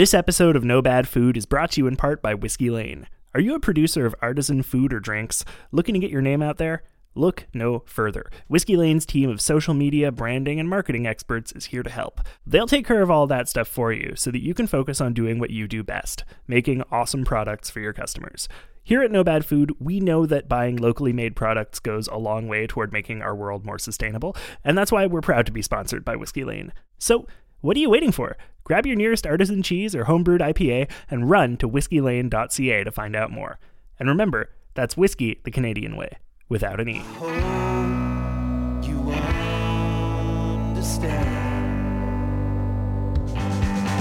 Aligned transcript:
This 0.00 0.14
episode 0.14 0.56
of 0.56 0.64
No 0.64 0.80
Bad 0.80 1.06
Food 1.06 1.36
is 1.36 1.44
brought 1.44 1.72
to 1.72 1.82
you 1.82 1.86
in 1.86 1.94
part 1.94 2.22
by 2.22 2.32
Whiskey 2.32 2.70
Lane. 2.70 3.06
Are 3.34 3.40
you 3.40 3.54
a 3.54 3.60
producer 3.60 4.06
of 4.06 4.14
artisan 4.22 4.62
food 4.62 4.94
or 4.94 4.98
drinks 4.98 5.44
looking 5.72 5.92
to 5.92 5.98
get 5.98 6.10
your 6.10 6.22
name 6.22 6.40
out 6.40 6.56
there? 6.56 6.84
Look 7.14 7.46
no 7.52 7.82
further. 7.84 8.30
Whiskey 8.48 8.78
Lane's 8.78 9.04
team 9.04 9.28
of 9.28 9.42
social 9.42 9.74
media, 9.74 10.10
branding, 10.10 10.58
and 10.58 10.70
marketing 10.70 11.06
experts 11.06 11.52
is 11.52 11.66
here 11.66 11.82
to 11.82 11.90
help. 11.90 12.22
They'll 12.46 12.66
take 12.66 12.86
care 12.86 13.02
of 13.02 13.10
all 13.10 13.26
that 13.26 13.46
stuff 13.46 13.68
for 13.68 13.92
you 13.92 14.14
so 14.16 14.30
that 14.30 14.42
you 14.42 14.54
can 14.54 14.66
focus 14.66 15.02
on 15.02 15.12
doing 15.12 15.38
what 15.38 15.50
you 15.50 15.68
do 15.68 15.82
best 15.82 16.24
making 16.46 16.82
awesome 16.90 17.26
products 17.26 17.68
for 17.68 17.80
your 17.80 17.92
customers. 17.92 18.48
Here 18.82 19.02
at 19.02 19.10
No 19.10 19.22
Bad 19.22 19.44
Food, 19.44 19.74
we 19.78 20.00
know 20.00 20.24
that 20.24 20.48
buying 20.48 20.76
locally 20.76 21.12
made 21.12 21.36
products 21.36 21.78
goes 21.78 22.08
a 22.08 22.16
long 22.16 22.48
way 22.48 22.66
toward 22.66 22.90
making 22.90 23.20
our 23.20 23.36
world 23.36 23.66
more 23.66 23.78
sustainable, 23.78 24.34
and 24.64 24.78
that's 24.78 24.90
why 24.90 25.04
we're 25.04 25.20
proud 25.20 25.44
to 25.44 25.52
be 25.52 25.60
sponsored 25.60 26.06
by 26.06 26.16
Whiskey 26.16 26.44
Lane. 26.44 26.72
So, 26.98 27.26
what 27.60 27.76
are 27.76 27.80
you 27.80 27.90
waiting 27.90 28.12
for? 28.12 28.36
Grab 28.64 28.86
your 28.86 28.96
nearest 28.96 29.26
artisan 29.26 29.62
cheese 29.62 29.94
or 29.94 30.04
homebrewed 30.04 30.40
IPA 30.40 30.90
and 31.10 31.28
run 31.28 31.56
to 31.58 31.68
whiskeylane.ca 31.68 32.84
to 32.84 32.92
find 32.92 33.16
out 33.16 33.30
more. 33.30 33.58
And 33.98 34.08
remember, 34.08 34.50
that's 34.74 34.96
whiskey 34.96 35.40
the 35.44 35.50
Canadian 35.50 35.96
way, 35.96 36.18
without 36.48 36.80
an 36.80 36.88
E. 36.88 37.02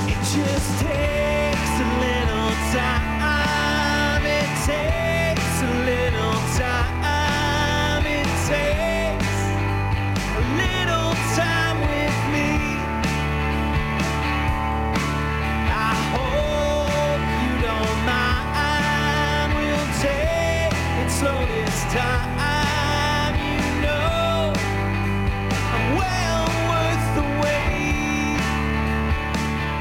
It 0.07 0.23
just 0.35 0.81
takes 0.81 1.18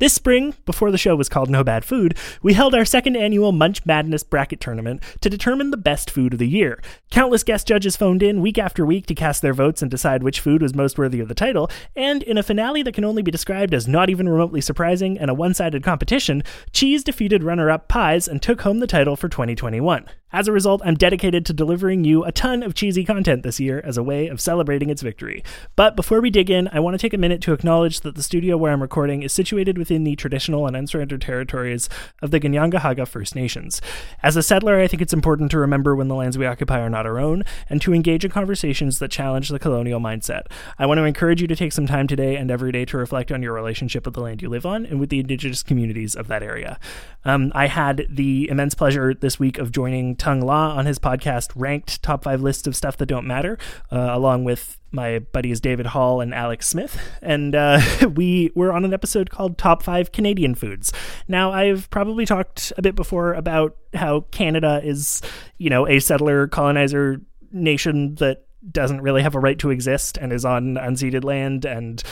This 0.00 0.12
spring, 0.12 0.54
before 0.66 0.90
the 0.90 0.98
show 0.98 1.14
was 1.14 1.28
called 1.28 1.48
No 1.48 1.62
Bad 1.62 1.84
Food, 1.84 2.18
we 2.42 2.54
held 2.54 2.74
our 2.74 2.84
second 2.84 3.14
annual 3.16 3.52
Munch 3.52 3.86
Madness 3.86 4.24
bracket 4.24 4.60
tournament 4.60 5.00
to 5.20 5.30
determine 5.30 5.70
the 5.70 5.76
best 5.76 6.10
food 6.10 6.32
of 6.32 6.40
the 6.40 6.48
year. 6.48 6.82
Countless 7.12 7.44
guest 7.44 7.68
judges 7.68 7.96
phoned 7.96 8.20
in 8.20 8.40
week 8.40 8.58
after 8.58 8.84
week 8.84 9.06
to 9.06 9.14
cast 9.14 9.40
their 9.40 9.54
votes 9.54 9.82
and 9.82 9.90
decide 9.92 10.24
which 10.24 10.40
food 10.40 10.62
was 10.62 10.74
most 10.74 10.98
worthy 10.98 11.20
of 11.20 11.28
the 11.28 11.34
title, 11.34 11.70
and 11.94 12.24
in 12.24 12.36
a 12.36 12.42
finale 12.42 12.82
that 12.82 12.94
can 12.94 13.04
only 13.04 13.22
be 13.22 13.30
described 13.30 13.72
as 13.72 13.86
not 13.86 14.10
even 14.10 14.28
remotely 14.28 14.60
surprising 14.60 15.16
and 15.16 15.30
a 15.30 15.34
one 15.34 15.54
sided 15.54 15.84
competition, 15.84 16.42
Cheese 16.72 17.04
defeated 17.04 17.44
runner 17.44 17.70
up 17.70 17.86
Pies 17.86 18.26
and 18.26 18.42
took 18.42 18.62
home 18.62 18.80
the 18.80 18.88
title 18.88 19.14
for 19.14 19.28
2021. 19.28 20.06
As 20.34 20.48
a 20.48 20.52
result, 20.52 20.82
I'm 20.84 20.96
dedicated 20.96 21.46
to 21.46 21.52
delivering 21.52 22.02
you 22.02 22.24
a 22.24 22.32
ton 22.32 22.64
of 22.64 22.74
cheesy 22.74 23.04
content 23.04 23.44
this 23.44 23.60
year 23.60 23.80
as 23.84 23.96
a 23.96 24.02
way 24.02 24.26
of 24.26 24.40
celebrating 24.40 24.90
its 24.90 25.00
victory. 25.00 25.44
But 25.76 25.94
before 25.94 26.20
we 26.20 26.28
dig 26.28 26.50
in, 26.50 26.68
I 26.72 26.80
want 26.80 26.94
to 26.94 26.98
take 26.98 27.14
a 27.14 27.18
minute 27.18 27.40
to 27.42 27.52
acknowledge 27.52 28.00
that 28.00 28.16
the 28.16 28.22
studio 28.24 28.56
where 28.56 28.72
I'm 28.72 28.82
recording 28.82 29.22
is 29.22 29.32
situated 29.32 29.78
within 29.84 30.04
the 30.04 30.16
traditional 30.16 30.66
and 30.66 30.74
unsurrendered 30.74 31.20
territories 31.20 31.90
of 32.22 32.30
the 32.30 32.40
Ganyangahaga 32.40 33.06
First 33.06 33.34
Nations. 33.34 33.82
As 34.22 34.34
a 34.34 34.42
settler, 34.42 34.80
I 34.80 34.86
think 34.86 35.02
it's 35.02 35.12
important 35.12 35.50
to 35.50 35.58
remember 35.58 35.94
when 35.94 36.08
the 36.08 36.14
lands 36.14 36.38
we 36.38 36.46
occupy 36.46 36.80
are 36.80 36.88
not 36.88 37.04
our 37.04 37.18
own 37.18 37.44
and 37.68 37.82
to 37.82 37.92
engage 37.92 38.24
in 38.24 38.30
conversations 38.30 38.98
that 38.98 39.10
challenge 39.10 39.50
the 39.50 39.58
colonial 39.58 40.00
mindset. 40.00 40.46
I 40.78 40.86
want 40.86 40.96
to 40.96 41.04
encourage 41.04 41.42
you 41.42 41.46
to 41.48 41.54
take 41.54 41.72
some 41.72 41.86
time 41.86 42.06
today 42.06 42.36
and 42.36 42.50
every 42.50 42.72
day 42.72 42.86
to 42.86 42.96
reflect 42.96 43.30
on 43.30 43.42
your 43.42 43.52
relationship 43.52 44.06
with 44.06 44.14
the 44.14 44.22
land 44.22 44.40
you 44.40 44.48
live 44.48 44.64
on 44.64 44.86
and 44.86 44.98
with 44.98 45.10
the 45.10 45.20
indigenous 45.20 45.62
communities 45.62 46.14
of 46.14 46.28
that 46.28 46.42
area. 46.42 46.80
Um, 47.26 47.52
I 47.54 47.66
had 47.66 48.06
the 48.08 48.48
immense 48.48 48.74
pleasure 48.74 49.12
this 49.12 49.38
week 49.38 49.58
of 49.58 49.70
joining 49.70 50.16
Tung 50.16 50.40
La 50.40 50.74
on 50.74 50.86
his 50.86 50.98
podcast, 50.98 51.52
Ranked 51.54 52.02
Top 52.02 52.24
5 52.24 52.40
Lists 52.40 52.66
of 52.66 52.74
Stuff 52.74 52.96
That 52.96 53.06
Don't 53.06 53.26
Matter, 53.26 53.58
uh, 53.92 54.08
along 54.12 54.44
with 54.44 54.78
my 54.94 55.18
buddies 55.18 55.60
David 55.60 55.86
Hall 55.86 56.20
and 56.20 56.32
Alex 56.32 56.68
Smith, 56.68 56.98
and 57.20 57.54
uh, 57.54 57.80
we 58.14 58.50
were 58.54 58.72
on 58.72 58.84
an 58.84 58.94
episode 58.94 59.30
called 59.30 59.58
Top 59.58 59.82
5 59.82 60.12
Canadian 60.12 60.54
Foods. 60.54 60.92
Now, 61.28 61.52
I've 61.52 61.90
probably 61.90 62.24
talked 62.24 62.72
a 62.78 62.82
bit 62.82 62.94
before 62.94 63.34
about 63.34 63.76
how 63.92 64.20
Canada 64.30 64.80
is, 64.82 65.20
you 65.58 65.70
know, 65.70 65.86
a 65.86 65.98
settler 65.98 66.46
colonizer 66.48 67.20
nation 67.52 68.14
that 68.16 68.46
doesn't 68.70 69.02
really 69.02 69.22
have 69.22 69.34
a 69.34 69.40
right 69.40 69.58
to 69.58 69.70
exist 69.70 70.16
and 70.16 70.32
is 70.32 70.44
on 70.44 70.76
unceded 70.76 71.22
land 71.22 71.66
and 71.66 72.02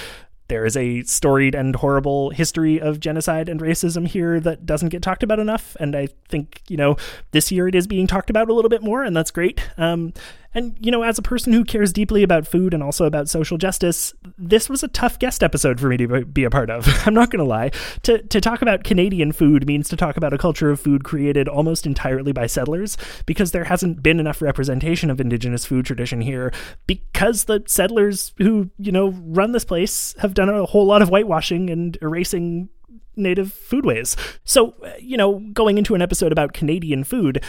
there 0.52 0.66
is 0.66 0.76
a 0.76 1.02
storied 1.04 1.54
and 1.54 1.74
horrible 1.76 2.28
history 2.28 2.78
of 2.78 3.00
genocide 3.00 3.48
and 3.48 3.58
racism 3.58 4.06
here 4.06 4.38
that 4.38 4.66
doesn't 4.66 4.90
get 4.90 5.00
talked 5.00 5.22
about 5.22 5.38
enough. 5.38 5.78
And 5.80 5.96
I 5.96 6.08
think, 6.28 6.60
you 6.68 6.76
know, 6.76 6.96
this 7.30 7.50
year 7.50 7.68
it 7.68 7.74
is 7.74 7.86
being 7.86 8.06
talked 8.06 8.28
about 8.28 8.50
a 8.50 8.52
little 8.52 8.68
bit 8.68 8.82
more, 8.82 9.02
and 9.02 9.16
that's 9.16 9.30
great. 9.30 9.66
Um, 9.78 10.12
and, 10.54 10.76
you 10.80 10.90
know, 10.90 11.02
as 11.02 11.18
a 11.18 11.22
person 11.22 11.52
who 11.52 11.64
cares 11.64 11.92
deeply 11.92 12.22
about 12.22 12.46
food 12.46 12.74
and 12.74 12.82
also 12.82 13.04
about 13.04 13.28
social 13.28 13.58
justice, 13.58 14.12
this 14.36 14.68
was 14.68 14.82
a 14.82 14.88
tough 14.88 15.18
guest 15.18 15.42
episode 15.42 15.80
for 15.80 15.88
me 15.88 15.96
to 15.96 16.24
be 16.26 16.44
a 16.44 16.50
part 16.50 16.70
of. 16.70 16.86
I'm 17.06 17.14
not 17.14 17.30
going 17.30 17.38
to 17.38 17.48
lie. 17.48 17.70
To, 18.02 18.22
to 18.22 18.40
talk 18.40 18.62
about 18.62 18.84
Canadian 18.84 19.32
food 19.32 19.66
means 19.66 19.88
to 19.88 19.96
talk 19.96 20.16
about 20.16 20.32
a 20.32 20.38
culture 20.38 20.70
of 20.70 20.80
food 20.80 21.04
created 21.04 21.48
almost 21.48 21.86
entirely 21.86 22.32
by 22.32 22.46
settlers 22.46 22.96
because 23.26 23.52
there 23.52 23.64
hasn't 23.64 24.02
been 24.02 24.20
enough 24.20 24.42
representation 24.42 25.10
of 25.10 25.20
Indigenous 25.20 25.64
food 25.64 25.86
tradition 25.86 26.20
here 26.20 26.52
because 26.86 27.44
the 27.44 27.62
settlers 27.66 28.32
who, 28.38 28.70
you 28.78 28.92
know, 28.92 29.08
run 29.08 29.52
this 29.52 29.64
place 29.64 30.14
have 30.18 30.34
done 30.34 30.48
a 30.48 30.66
whole 30.66 30.86
lot 30.86 31.02
of 31.02 31.08
whitewashing 31.08 31.70
and 31.70 31.96
erasing 32.02 32.68
native 33.16 33.48
foodways. 33.48 34.16
So, 34.44 34.74
you 34.98 35.16
know, 35.16 35.38
going 35.52 35.78
into 35.78 35.94
an 35.94 36.02
episode 36.02 36.32
about 36.32 36.52
Canadian 36.52 37.04
food, 37.04 37.42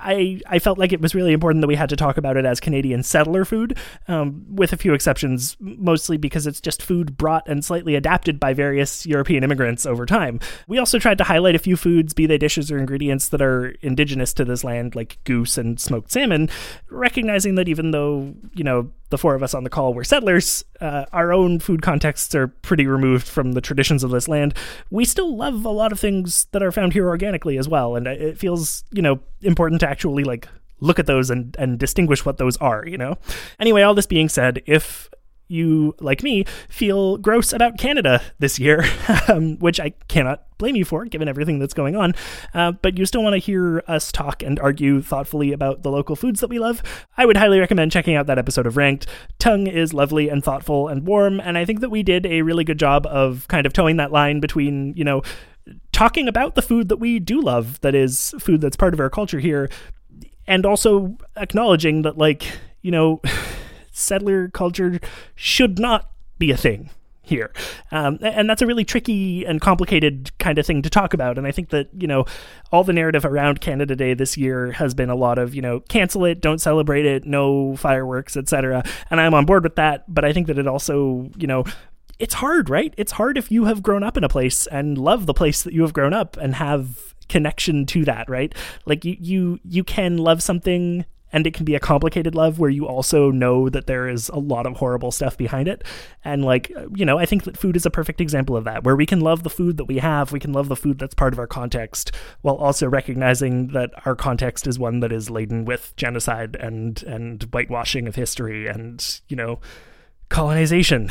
I, 0.00 0.40
I 0.46 0.58
felt 0.58 0.78
like 0.78 0.92
it 0.92 1.00
was 1.00 1.14
really 1.14 1.32
important 1.32 1.60
that 1.62 1.68
we 1.68 1.74
had 1.74 1.88
to 1.90 1.96
talk 1.96 2.16
about 2.16 2.36
it 2.36 2.44
as 2.44 2.60
Canadian 2.60 3.02
settler 3.02 3.44
food, 3.44 3.78
um, 4.06 4.44
with 4.48 4.72
a 4.72 4.76
few 4.76 4.94
exceptions, 4.94 5.56
mostly 5.60 6.16
because 6.16 6.46
it's 6.46 6.60
just 6.60 6.82
food 6.82 7.16
brought 7.16 7.48
and 7.48 7.64
slightly 7.64 7.94
adapted 7.94 8.38
by 8.38 8.54
various 8.54 9.04
European 9.06 9.44
immigrants 9.44 9.86
over 9.86 10.06
time. 10.06 10.40
We 10.66 10.78
also 10.78 10.98
tried 10.98 11.18
to 11.18 11.24
highlight 11.24 11.54
a 11.54 11.58
few 11.58 11.76
foods, 11.76 12.14
be 12.14 12.26
they 12.26 12.38
dishes 12.38 12.70
or 12.70 12.78
ingredients, 12.78 13.28
that 13.28 13.42
are 13.42 13.68
indigenous 13.82 14.32
to 14.34 14.44
this 14.44 14.64
land, 14.64 14.94
like 14.94 15.18
goose 15.24 15.58
and 15.58 15.80
smoked 15.80 16.12
salmon, 16.12 16.48
recognizing 16.90 17.56
that 17.56 17.68
even 17.68 17.90
though, 17.90 18.34
you 18.54 18.64
know, 18.64 18.90
the 19.10 19.18
four 19.18 19.34
of 19.34 19.42
us 19.42 19.54
on 19.54 19.64
the 19.64 19.70
call 19.70 19.94
were 19.94 20.04
settlers, 20.04 20.64
uh, 20.80 21.06
our 21.12 21.32
own 21.32 21.58
food 21.58 21.82
contexts 21.82 22.34
are 22.34 22.48
pretty 22.48 22.86
removed 22.86 23.26
from 23.26 23.52
the 23.52 23.60
traditions 23.60 24.04
of 24.04 24.10
this 24.10 24.28
land. 24.28 24.54
We 24.90 25.04
still 25.04 25.36
love 25.36 25.64
a 25.64 25.70
lot 25.70 25.92
of 25.92 26.00
things 26.00 26.46
that 26.52 26.62
are 26.62 26.72
found 26.72 26.92
here 26.92 27.08
organically 27.08 27.58
as 27.58 27.68
well, 27.68 27.96
and 27.96 28.06
it 28.06 28.38
feels, 28.38 28.84
you 28.90 29.02
know, 29.02 29.20
important 29.42 29.80
to 29.80 29.88
actually 29.88 30.24
like 30.24 30.48
look 30.80 30.98
at 30.98 31.06
those 31.06 31.30
and, 31.30 31.56
and 31.58 31.78
distinguish 31.78 32.24
what 32.24 32.38
those 32.38 32.56
are, 32.58 32.86
you 32.86 32.98
know? 32.98 33.16
Anyway, 33.58 33.82
all 33.82 33.94
this 33.94 34.06
being 34.06 34.28
said, 34.28 34.62
if 34.66 35.10
you, 35.48 35.94
like 36.00 36.22
me, 36.22 36.44
feel 36.68 37.16
gross 37.16 37.52
about 37.52 37.78
Canada 37.78 38.22
this 38.38 38.58
year, 38.58 38.84
um, 39.28 39.56
which 39.58 39.80
I 39.80 39.90
cannot 40.08 40.44
blame 40.58 40.76
you 40.76 40.84
for, 40.84 41.04
given 41.06 41.28
everything 41.28 41.58
that's 41.58 41.74
going 41.74 41.96
on, 41.96 42.14
uh, 42.52 42.72
but 42.72 42.98
you 42.98 43.06
still 43.06 43.22
want 43.22 43.34
to 43.34 43.38
hear 43.38 43.82
us 43.86 44.12
talk 44.12 44.42
and 44.42 44.58
argue 44.60 45.00
thoughtfully 45.00 45.52
about 45.52 45.82
the 45.82 45.90
local 45.90 46.16
foods 46.16 46.40
that 46.40 46.50
we 46.50 46.58
love, 46.58 46.82
I 47.16 47.24
would 47.26 47.36
highly 47.36 47.58
recommend 47.60 47.92
checking 47.92 48.14
out 48.14 48.26
that 48.26 48.38
episode 48.38 48.66
of 48.66 48.76
Ranked. 48.76 49.06
Tung 49.38 49.66
is 49.66 49.94
lovely 49.94 50.28
and 50.28 50.44
thoughtful 50.44 50.88
and 50.88 51.06
warm, 51.06 51.40
and 51.40 51.56
I 51.56 51.64
think 51.64 51.80
that 51.80 51.90
we 51.90 52.02
did 52.02 52.26
a 52.26 52.42
really 52.42 52.64
good 52.64 52.78
job 52.78 53.06
of 53.06 53.46
kind 53.48 53.66
of 53.66 53.72
towing 53.72 53.96
that 53.96 54.12
line 54.12 54.40
between, 54.40 54.94
you 54.96 55.04
know, 55.04 55.22
talking 55.92 56.28
about 56.28 56.54
the 56.54 56.62
food 56.62 56.88
that 56.88 56.96
we 56.96 57.18
do 57.18 57.40
love, 57.40 57.80
that 57.80 57.94
is 57.94 58.34
food 58.38 58.60
that's 58.60 58.76
part 58.76 58.94
of 58.94 59.00
our 59.00 59.10
culture 59.10 59.38
here, 59.38 59.70
and 60.46 60.66
also 60.66 61.16
acknowledging 61.36 62.02
that, 62.02 62.18
like, 62.18 62.44
you 62.82 62.90
know, 62.90 63.20
settler 63.98 64.48
culture 64.48 65.00
should 65.34 65.78
not 65.78 66.10
be 66.38 66.50
a 66.50 66.56
thing 66.56 66.90
here. 67.28 67.52
Um, 67.92 68.18
and 68.22 68.48
that's 68.48 68.62
a 68.62 68.66
really 68.66 68.84
tricky 68.84 69.44
and 69.44 69.60
complicated 69.60 70.36
kind 70.38 70.58
of 70.58 70.66
thing 70.66 70.82
to 70.82 70.90
talk 70.90 71.14
about. 71.14 71.38
And 71.38 71.46
I 71.46 71.52
think 71.52 71.68
that, 71.70 71.88
you 71.96 72.08
know, 72.08 72.24
all 72.72 72.84
the 72.84 72.92
narrative 72.92 73.24
around 73.24 73.60
Canada 73.60 73.94
Day 73.94 74.14
this 74.14 74.36
year 74.36 74.72
has 74.72 74.94
been 74.94 75.10
a 75.10 75.14
lot 75.14 75.38
of, 75.38 75.54
you 75.54 75.62
know, 75.62 75.80
cancel 75.80 76.24
it, 76.24 76.40
don't 76.40 76.60
celebrate 76.60 77.04
it, 77.04 77.26
no 77.26 77.76
fireworks, 77.76 78.36
etc. 78.36 78.82
And 79.10 79.20
I'm 79.20 79.34
on 79.34 79.44
board 79.44 79.62
with 79.62 79.76
that, 79.76 80.04
but 80.12 80.24
I 80.24 80.32
think 80.32 80.46
that 80.46 80.58
it 80.58 80.66
also, 80.66 81.30
you 81.36 81.46
know, 81.46 81.64
it's 82.18 82.34
hard, 82.34 82.68
right? 82.68 82.92
It's 82.96 83.12
hard 83.12 83.38
if 83.38 83.50
you 83.52 83.66
have 83.66 83.82
grown 83.82 84.02
up 84.02 84.16
in 84.16 84.24
a 84.24 84.28
place 84.28 84.66
and 84.66 84.98
love 84.98 85.26
the 85.26 85.34
place 85.34 85.62
that 85.62 85.72
you 85.72 85.82
have 85.82 85.92
grown 85.92 86.12
up 86.12 86.36
and 86.38 86.54
have 86.56 87.14
connection 87.28 87.86
to 87.86 88.04
that, 88.06 88.28
right? 88.28 88.52
Like 88.86 89.04
you 89.04 89.16
you 89.20 89.60
you 89.64 89.84
can 89.84 90.16
love 90.16 90.42
something 90.42 91.04
and 91.32 91.46
it 91.46 91.54
can 91.54 91.64
be 91.64 91.74
a 91.74 91.80
complicated 91.80 92.34
love 92.34 92.58
where 92.58 92.70
you 92.70 92.86
also 92.86 93.30
know 93.30 93.68
that 93.68 93.86
there 93.86 94.08
is 94.08 94.28
a 94.30 94.38
lot 94.38 94.66
of 94.66 94.76
horrible 94.76 95.10
stuff 95.10 95.36
behind 95.36 95.68
it. 95.68 95.84
And 96.24 96.44
like 96.44 96.70
you 96.94 97.04
know 97.04 97.18
i 97.18 97.26
think 97.26 97.44
that 97.44 97.56
food 97.56 97.76
is 97.76 97.86
a 97.86 97.90
perfect 97.90 98.20
example 98.20 98.56
of 98.56 98.64
that 98.64 98.84
where 98.84 98.96
we 98.96 99.06
can 99.06 99.20
love 99.20 99.42
the 99.42 99.50
food 99.50 99.76
that 99.76 99.84
we 99.84 99.98
have 99.98 100.32
we 100.32 100.40
can 100.40 100.52
love 100.52 100.68
the 100.68 100.76
food 100.76 100.98
that's 100.98 101.14
part 101.14 101.32
of 101.32 101.38
our 101.38 101.46
context 101.46 102.12
while 102.42 102.56
also 102.56 102.88
recognizing 102.88 103.68
that 103.68 103.90
our 104.06 104.16
context 104.16 104.66
is 104.66 104.78
one 104.78 105.00
that 105.00 105.12
is 105.12 105.30
laden 105.30 105.64
with 105.64 105.94
genocide 105.96 106.56
and 106.56 107.02
and 107.04 107.44
whitewashing 107.44 108.06
of 108.06 108.14
history 108.14 108.66
and 108.66 109.20
you 109.28 109.36
know 109.36 109.60
colonization. 110.28 111.10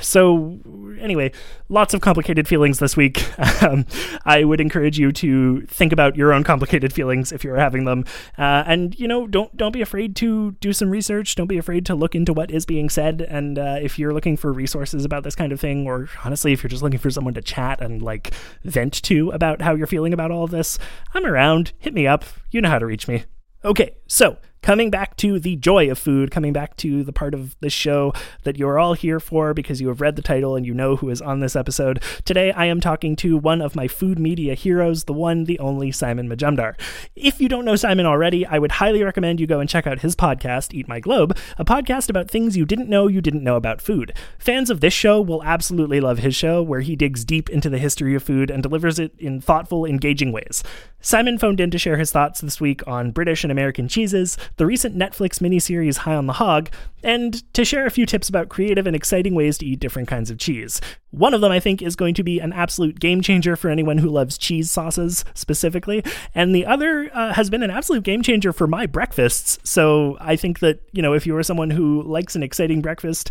So, 0.00 0.58
anyway, 1.00 1.32
lots 1.68 1.94
of 1.94 2.00
complicated 2.00 2.46
feelings 2.46 2.78
this 2.78 2.96
week. 2.96 3.24
Um, 3.62 3.86
I 4.24 4.44
would 4.44 4.60
encourage 4.60 4.98
you 4.98 5.12
to 5.12 5.62
think 5.62 5.92
about 5.92 6.14
your 6.14 6.32
own 6.32 6.44
complicated 6.44 6.92
feelings 6.92 7.32
if 7.32 7.42
you're 7.42 7.56
having 7.56 7.84
them, 7.84 8.04
uh, 8.36 8.64
and 8.66 8.98
you 8.98 9.08
know, 9.08 9.26
don't 9.26 9.56
don't 9.56 9.72
be 9.72 9.80
afraid 9.80 10.14
to 10.16 10.52
do 10.60 10.72
some 10.74 10.90
research. 10.90 11.34
Don't 11.36 11.46
be 11.46 11.56
afraid 11.56 11.86
to 11.86 11.94
look 11.94 12.14
into 12.14 12.34
what 12.34 12.50
is 12.50 12.66
being 12.66 12.90
said. 12.90 13.22
And 13.22 13.58
uh, 13.58 13.78
if 13.80 13.98
you're 13.98 14.12
looking 14.12 14.36
for 14.36 14.52
resources 14.52 15.04
about 15.04 15.24
this 15.24 15.34
kind 15.34 15.52
of 15.52 15.60
thing, 15.60 15.86
or 15.86 16.08
honestly, 16.22 16.52
if 16.52 16.62
you're 16.62 16.68
just 16.68 16.82
looking 16.82 16.98
for 16.98 17.10
someone 17.10 17.34
to 17.34 17.42
chat 17.42 17.80
and 17.80 18.02
like 18.02 18.32
vent 18.62 19.02
to 19.04 19.30
about 19.30 19.62
how 19.62 19.74
you're 19.74 19.86
feeling 19.86 20.12
about 20.12 20.30
all 20.30 20.44
of 20.44 20.50
this, 20.50 20.78
I'm 21.14 21.24
around. 21.24 21.72
Hit 21.78 21.94
me 21.94 22.06
up. 22.06 22.24
You 22.50 22.60
know 22.60 22.68
how 22.70 22.78
to 22.78 22.86
reach 22.86 23.08
me. 23.08 23.24
Okay, 23.64 23.96
so 24.06 24.38
coming 24.66 24.90
back 24.90 25.16
to 25.16 25.38
the 25.38 25.54
joy 25.54 25.88
of 25.88 25.96
food, 25.96 26.32
coming 26.32 26.52
back 26.52 26.76
to 26.76 27.04
the 27.04 27.12
part 27.12 27.34
of 27.34 27.56
the 27.60 27.70
show 27.70 28.12
that 28.42 28.58
you're 28.58 28.80
all 28.80 28.94
here 28.94 29.20
for 29.20 29.54
because 29.54 29.80
you 29.80 29.86
have 29.86 30.00
read 30.00 30.16
the 30.16 30.22
title 30.22 30.56
and 30.56 30.66
you 30.66 30.74
know 30.74 30.96
who 30.96 31.08
is 31.08 31.22
on 31.22 31.38
this 31.38 31.54
episode. 31.54 32.02
Today, 32.24 32.50
I 32.50 32.64
am 32.64 32.80
talking 32.80 33.14
to 33.14 33.36
one 33.36 33.62
of 33.62 33.76
my 33.76 33.86
food 33.86 34.18
media 34.18 34.54
heroes, 34.54 35.04
the 35.04 35.12
one, 35.12 35.44
the 35.44 35.60
only 35.60 35.92
Simon 35.92 36.28
Majumdar. 36.28 36.74
If 37.14 37.40
you 37.40 37.48
don't 37.48 37.64
know 37.64 37.76
Simon 37.76 38.06
already, 38.06 38.44
I 38.44 38.58
would 38.58 38.72
highly 38.72 39.04
recommend 39.04 39.38
you 39.38 39.46
go 39.46 39.60
and 39.60 39.70
check 39.70 39.86
out 39.86 40.00
his 40.00 40.16
podcast, 40.16 40.74
Eat 40.74 40.88
My 40.88 40.98
Globe, 40.98 41.38
a 41.58 41.64
podcast 41.64 42.10
about 42.10 42.28
things 42.28 42.56
you 42.56 42.64
didn't 42.64 42.88
know 42.88 43.06
you 43.06 43.20
didn't 43.20 43.44
know 43.44 43.54
about 43.54 43.80
food. 43.80 44.14
Fans 44.36 44.68
of 44.68 44.80
this 44.80 44.92
show 44.92 45.20
will 45.20 45.44
absolutely 45.44 46.00
love 46.00 46.18
his 46.18 46.34
show, 46.34 46.60
where 46.60 46.80
he 46.80 46.96
digs 46.96 47.24
deep 47.24 47.48
into 47.48 47.70
the 47.70 47.78
history 47.78 48.16
of 48.16 48.24
food 48.24 48.50
and 48.50 48.64
delivers 48.64 48.98
it 48.98 49.12
in 49.16 49.40
thoughtful, 49.40 49.86
engaging 49.86 50.32
ways. 50.32 50.64
Simon 51.00 51.38
phoned 51.38 51.60
in 51.60 51.70
to 51.70 51.78
share 51.78 51.98
his 51.98 52.10
thoughts 52.10 52.40
this 52.40 52.60
week 52.60 52.84
on 52.88 53.12
British 53.12 53.44
and 53.44 53.52
American 53.52 53.86
cheeses, 53.96 54.36
the 54.56 54.66
recent 54.66 54.96
Netflix 54.96 55.40
miniseries 55.40 55.96
High 55.98 56.14
on 56.14 56.26
the 56.26 56.34
Hog, 56.34 56.70
and 57.02 57.42
to 57.54 57.64
share 57.64 57.86
a 57.86 57.90
few 57.90 58.04
tips 58.04 58.28
about 58.28 58.50
creative 58.50 58.86
and 58.86 58.94
exciting 58.94 59.34
ways 59.34 59.56
to 59.58 59.66
eat 59.66 59.80
different 59.80 60.08
kinds 60.08 60.30
of 60.30 60.38
cheese. 60.38 60.80
One 61.10 61.32
of 61.32 61.40
them, 61.40 61.50
I 61.50 61.60
think, 61.60 61.80
is 61.80 61.96
going 61.96 62.14
to 62.14 62.22
be 62.22 62.40
an 62.40 62.52
absolute 62.52 63.00
game 63.00 63.22
changer 63.22 63.56
for 63.56 63.70
anyone 63.70 63.98
who 63.98 64.10
loves 64.10 64.36
cheese 64.36 64.70
sauces 64.70 65.24
specifically, 65.34 66.04
and 66.34 66.54
the 66.54 66.66
other 66.66 67.10
uh, 67.14 67.32
has 67.32 67.48
been 67.48 67.62
an 67.62 67.70
absolute 67.70 68.04
game 68.04 68.22
changer 68.22 68.52
for 68.52 68.66
my 68.66 68.86
breakfasts. 68.86 69.58
So 69.64 70.18
I 70.20 70.36
think 70.36 70.58
that, 70.58 70.80
you 70.92 71.00
know, 71.00 71.14
if 71.14 71.26
you 71.26 71.34
are 71.36 71.42
someone 71.42 71.70
who 71.70 72.02
likes 72.02 72.36
an 72.36 72.42
exciting 72.42 72.82
breakfast, 72.82 73.30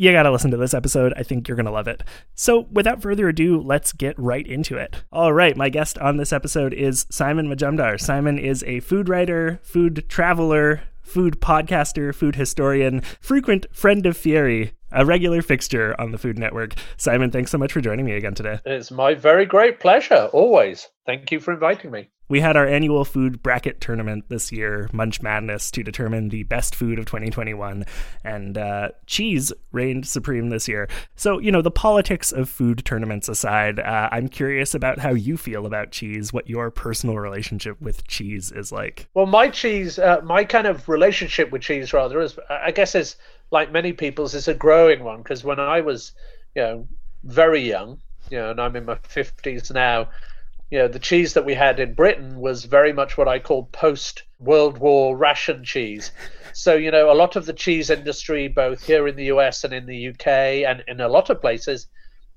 you 0.00 0.12
gotta 0.12 0.30
listen 0.30 0.50
to 0.50 0.56
this 0.56 0.72
episode. 0.72 1.12
I 1.14 1.22
think 1.22 1.46
you're 1.46 1.58
gonna 1.58 1.70
love 1.70 1.86
it. 1.86 2.02
So, 2.34 2.66
without 2.72 3.02
further 3.02 3.28
ado, 3.28 3.60
let's 3.60 3.92
get 3.92 4.18
right 4.18 4.46
into 4.46 4.78
it. 4.78 5.04
All 5.12 5.34
right, 5.34 5.54
my 5.54 5.68
guest 5.68 5.98
on 5.98 6.16
this 6.16 6.32
episode 6.32 6.72
is 6.72 7.04
Simon 7.10 7.48
Majumdar. 7.48 8.00
Simon 8.00 8.38
is 8.38 8.62
a 8.62 8.80
food 8.80 9.10
writer, 9.10 9.60
food 9.62 10.06
traveler, 10.08 10.80
food 11.02 11.38
podcaster, 11.42 12.14
food 12.14 12.36
historian, 12.36 13.02
frequent 13.20 13.66
friend 13.76 14.06
of 14.06 14.16
Fieri, 14.16 14.72
a 14.92 15.04
regular 15.04 15.42
fixture 15.42 15.94
on 16.00 16.12
the 16.12 16.18
Food 16.18 16.38
Network. 16.38 16.74
Simon, 16.96 17.30
thanks 17.30 17.50
so 17.50 17.58
much 17.58 17.72
for 17.72 17.80
joining 17.80 18.04
me 18.04 18.12
again 18.12 18.34
today. 18.34 18.60
It's 18.64 18.90
my 18.90 19.14
very 19.14 19.46
great 19.46 19.80
pleasure, 19.80 20.28
always. 20.32 20.88
Thank 21.06 21.32
you 21.32 21.40
for 21.40 21.52
inviting 21.52 21.90
me. 21.90 22.10
We 22.30 22.38
had 22.38 22.56
our 22.56 22.64
annual 22.64 23.04
food 23.04 23.42
bracket 23.42 23.80
tournament 23.80 24.26
this 24.28 24.52
year, 24.52 24.88
Munch 24.92 25.20
Madness, 25.20 25.72
to 25.72 25.82
determine 25.82 26.28
the 26.28 26.44
best 26.44 26.76
food 26.76 27.00
of 27.00 27.06
2021, 27.06 27.84
and 28.22 28.56
uh, 28.56 28.90
cheese 29.06 29.52
reigned 29.72 30.06
supreme 30.06 30.48
this 30.48 30.68
year. 30.68 30.88
So, 31.16 31.40
you 31.40 31.50
know, 31.50 31.60
the 31.60 31.72
politics 31.72 32.30
of 32.30 32.48
food 32.48 32.84
tournaments 32.84 33.28
aside, 33.28 33.80
uh, 33.80 34.10
I'm 34.12 34.28
curious 34.28 34.76
about 34.76 35.00
how 35.00 35.10
you 35.10 35.36
feel 35.36 35.66
about 35.66 35.90
cheese, 35.90 36.32
what 36.32 36.48
your 36.48 36.70
personal 36.70 37.18
relationship 37.18 37.80
with 37.80 38.06
cheese 38.06 38.52
is 38.52 38.70
like. 38.70 39.08
Well, 39.12 39.26
my 39.26 39.48
cheese, 39.48 39.98
uh, 39.98 40.20
my 40.22 40.44
kind 40.44 40.68
of 40.68 40.88
relationship 40.88 41.50
with 41.50 41.62
cheese, 41.62 41.92
rather, 41.92 42.20
is 42.20 42.38
I 42.48 42.70
guess 42.70 42.94
is 42.94 43.16
like 43.50 43.72
many 43.72 43.92
people's, 43.92 44.34
is 44.34 44.48
a 44.48 44.54
growing 44.54 45.02
one 45.02 45.18
because 45.18 45.44
when 45.44 45.60
I 45.60 45.80
was, 45.80 46.12
you 46.54 46.62
know, 46.62 46.88
very 47.24 47.60
young, 47.60 48.00
you 48.30 48.38
know, 48.38 48.50
and 48.50 48.60
I'm 48.60 48.76
in 48.76 48.84
my 48.84 48.94
50s 48.94 49.72
now 49.72 50.08
you 50.70 50.78
know, 50.78 50.88
the 50.88 51.00
cheese 51.00 51.34
that 51.34 51.44
we 51.44 51.54
had 51.54 51.80
in 51.80 51.94
Britain 51.94 52.38
was 52.38 52.64
very 52.64 52.92
much 52.92 53.18
what 53.18 53.26
I 53.26 53.40
call 53.40 53.64
post 53.72 54.22
World 54.38 54.78
War 54.78 55.16
ration 55.16 55.64
cheese. 55.64 56.12
So, 56.52 56.74
you 56.74 56.92
know, 56.92 57.10
a 57.10 57.14
lot 57.14 57.34
of 57.36 57.46
the 57.46 57.52
cheese 57.52 57.90
industry, 57.90 58.46
both 58.46 58.84
here 58.84 59.08
in 59.08 59.16
the 59.16 59.24
US 59.26 59.64
and 59.64 59.74
in 59.74 59.86
the 59.86 60.08
UK 60.08 60.26
and 60.68 60.84
in 60.86 61.00
a 61.00 61.08
lot 61.08 61.28
of 61.28 61.40
places, 61.40 61.88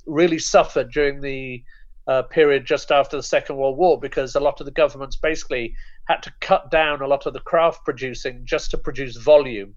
really 0.08 0.40
suffered 0.40 0.92
during 0.92 1.22
the 1.22 1.64
uh, 2.08 2.24
period 2.24 2.66
just 2.66 2.92
after 2.92 3.16
the 3.16 3.24
Second 3.24 3.58
World 3.58 3.78
War 3.78 4.00
because 4.00 4.36
a 4.36 4.40
lot 4.40 4.60
of 4.60 4.66
the 4.66 4.72
governments 4.72 5.16
basically 5.16 5.76
had 6.06 6.22
to 6.24 6.34
cut 6.42 6.72
down 6.72 7.02
a 7.02 7.08
lot 7.08 7.28
of 7.28 7.34
the 7.34 7.40
craft 7.40 7.86
producing 7.86 8.42
just 8.46 8.72
to 8.72 8.78
produce 8.78 9.16
volume. 9.16 9.76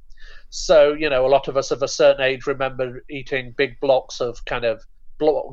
So, 0.51 0.93
you 0.93 1.11
know, 1.11 1.27
a 1.27 1.29
lot 1.29 1.49
of 1.49 1.57
us 1.57 1.71
of 1.71 1.83
a 1.83 1.89
certain 1.89 2.23
age 2.23 2.47
remember 2.47 3.03
eating 3.11 3.55
big 3.57 3.79
blocks 3.81 4.21
of 4.21 4.45
kind 4.45 4.65
of 4.65 4.83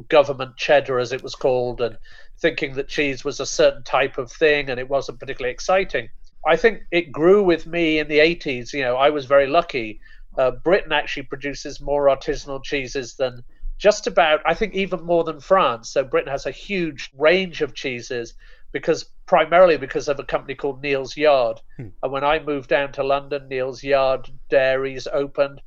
government 0.10 0.58
cheddar, 0.58 1.00
as 1.00 1.14
it 1.14 1.24
was 1.24 1.36
called, 1.36 1.81
and 1.81 1.98
thinking 2.40 2.75
that 2.75 2.90
cheese 2.90 3.24
was 3.24 3.40
a 3.40 3.46
certain 3.46 3.84
type 3.84 4.18
of 4.18 4.31
thing 4.31 4.70
and 4.70 4.80
it 4.80 4.90
wasn't 4.90 5.20
particularly 5.20 5.54
exciting. 5.54 6.10
I 6.46 6.58
think 6.58 6.81
it 6.92 7.12
grew 7.12 7.44
with 7.44 7.66
me 7.66 8.00
in 8.00 8.08
the 8.08 8.20
80s. 8.20 8.74
You 8.74 8.81
know, 8.81 8.98
I 8.98 9.10
was 9.10 9.25
very 9.25 9.48
lucky. 9.48 10.00
Uh, 10.38 10.52
Britain 10.52 10.92
actually 10.92 11.24
produces 11.24 11.80
more 11.80 12.08
artisanal 12.08 12.64
cheeses 12.64 13.16
than 13.16 13.44
just 13.78 14.08
about, 14.08 14.42
I 14.46 14.54
think, 14.54 14.74
even 14.74 15.04
more 15.04 15.24
than 15.24 15.40
France. 15.40 15.92
So 15.92 16.04
Britain 16.04 16.31
has 16.31 16.46
a 16.46 16.52
huge 16.52 17.10
range 17.18 17.62
of 17.62 17.74
cheeses 17.74 18.34
because 18.72 19.06
primarily 19.34 19.78
because 19.78 20.08
of 20.08 20.20
a 20.20 20.24
company 20.24 20.54
called 20.54 20.84
Neal's 20.84 21.18
Yard. 21.18 21.60
Hmm. 21.78 21.88
And 22.04 22.12
when 22.12 22.24
I 22.24 22.38
moved 22.38 22.70
down 22.70 22.92
to 22.92 23.04
London, 23.04 23.48
Neal's 23.48 23.84
Yard 23.84 24.30
dairies 24.48 25.08
opened 25.12 25.60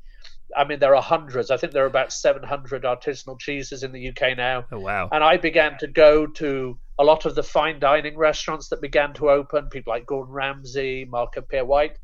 I 0.57 0.63
mean, 0.63 0.79
there 0.79 0.95
are 0.95 1.03
hundreds. 1.03 1.51
I 1.51 1.57
think 1.57 1.73
there 1.73 1.83
are 1.83 1.89
about 1.89 2.13
700 2.13 2.85
artisanal 2.85 3.39
cheeses 3.41 3.83
in 3.83 3.91
the 3.91 4.09
UK 4.09 4.37
now. 4.37 4.65
Oh, 4.71 4.79
wow. 4.79 5.09
And 5.11 5.25
I 5.25 5.37
began 5.37 5.77
to 5.79 5.89
go 5.89 6.29
to 6.29 6.79
a 7.01 7.05
lot 7.05 7.27
of 7.27 7.35
the 7.35 7.43
fine 7.43 7.81
dining 7.81 8.17
restaurants 8.17 8.69
that 8.69 8.81
began 8.81 9.13
to 9.15 9.31
open, 9.31 9.69
people 9.69 9.93
like 9.93 10.07
Gordon 10.07 10.33
Ramsay, 10.33 11.05
Marco 11.07 11.41
Pierre 11.41 11.65
White. 11.65 11.99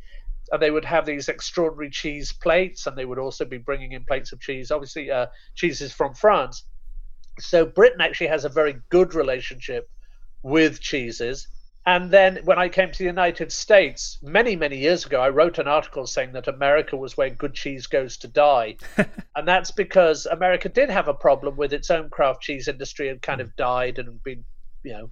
And 0.51 0.61
they 0.61 0.73
would 0.73 0.85
have 0.85 1.07
these 1.07 1.29
extraordinary 1.29 1.91
cheese 1.91 2.33
plates, 2.33 2.89
and 2.89 2.99
they 2.99 3.05
would 3.05 3.21
also 3.21 3.45
be 3.45 3.59
bringing 3.59 3.93
in 3.93 4.05
plates 4.05 4.33
of 4.33 4.41
cheese, 4.41 4.73
obviously, 4.73 5.13
uh, 5.13 5.27
cheeses 5.55 5.93
from 5.93 6.13
France. 6.15 6.65
So 7.39 7.65
Britain 7.65 8.01
actually 8.01 8.27
has 8.27 8.45
a 8.45 8.49
very 8.49 8.75
good 8.91 9.15
relationship 9.15 9.89
with 10.43 10.81
cheeses. 10.81 11.49
And 11.85 12.13
then 12.13 12.39
when 12.45 12.59
I 12.59 12.69
came 12.69 12.93
to 12.93 12.99
the 12.99 13.05
United 13.05 13.51
States 13.51 14.19
many, 14.23 14.55
many 14.55 14.79
years 14.79 15.05
ago, 15.05 15.21
I 15.21 15.31
wrote 15.31 15.59
an 15.59 15.67
article 15.67 16.07
saying 16.07 16.33
that 16.33 16.47
America 16.47 16.97
was 16.97 17.17
where 17.17 17.31
good 17.31 17.55
cheese 17.55 17.89
goes 17.89 18.17
to 18.19 18.29
die. 18.29 18.77
and 19.37 19.49
that's 19.49 19.73
because 19.73 20.27
America 20.27 20.69
did 20.69 20.91
have 20.91 21.09
a 21.09 21.15
problem 21.15 21.57
with 21.57 21.73
its 21.73 21.91
own 21.91 22.09
craft 22.09 22.43
cheese 22.43 22.69
industry 22.69 23.09
and 23.09 23.21
kind 23.21 23.41
of 23.41 23.49
hmm. 23.49 23.55
died 23.57 23.99
and 23.99 24.23
been, 24.23 24.45
you 24.85 24.93
know, 24.93 25.11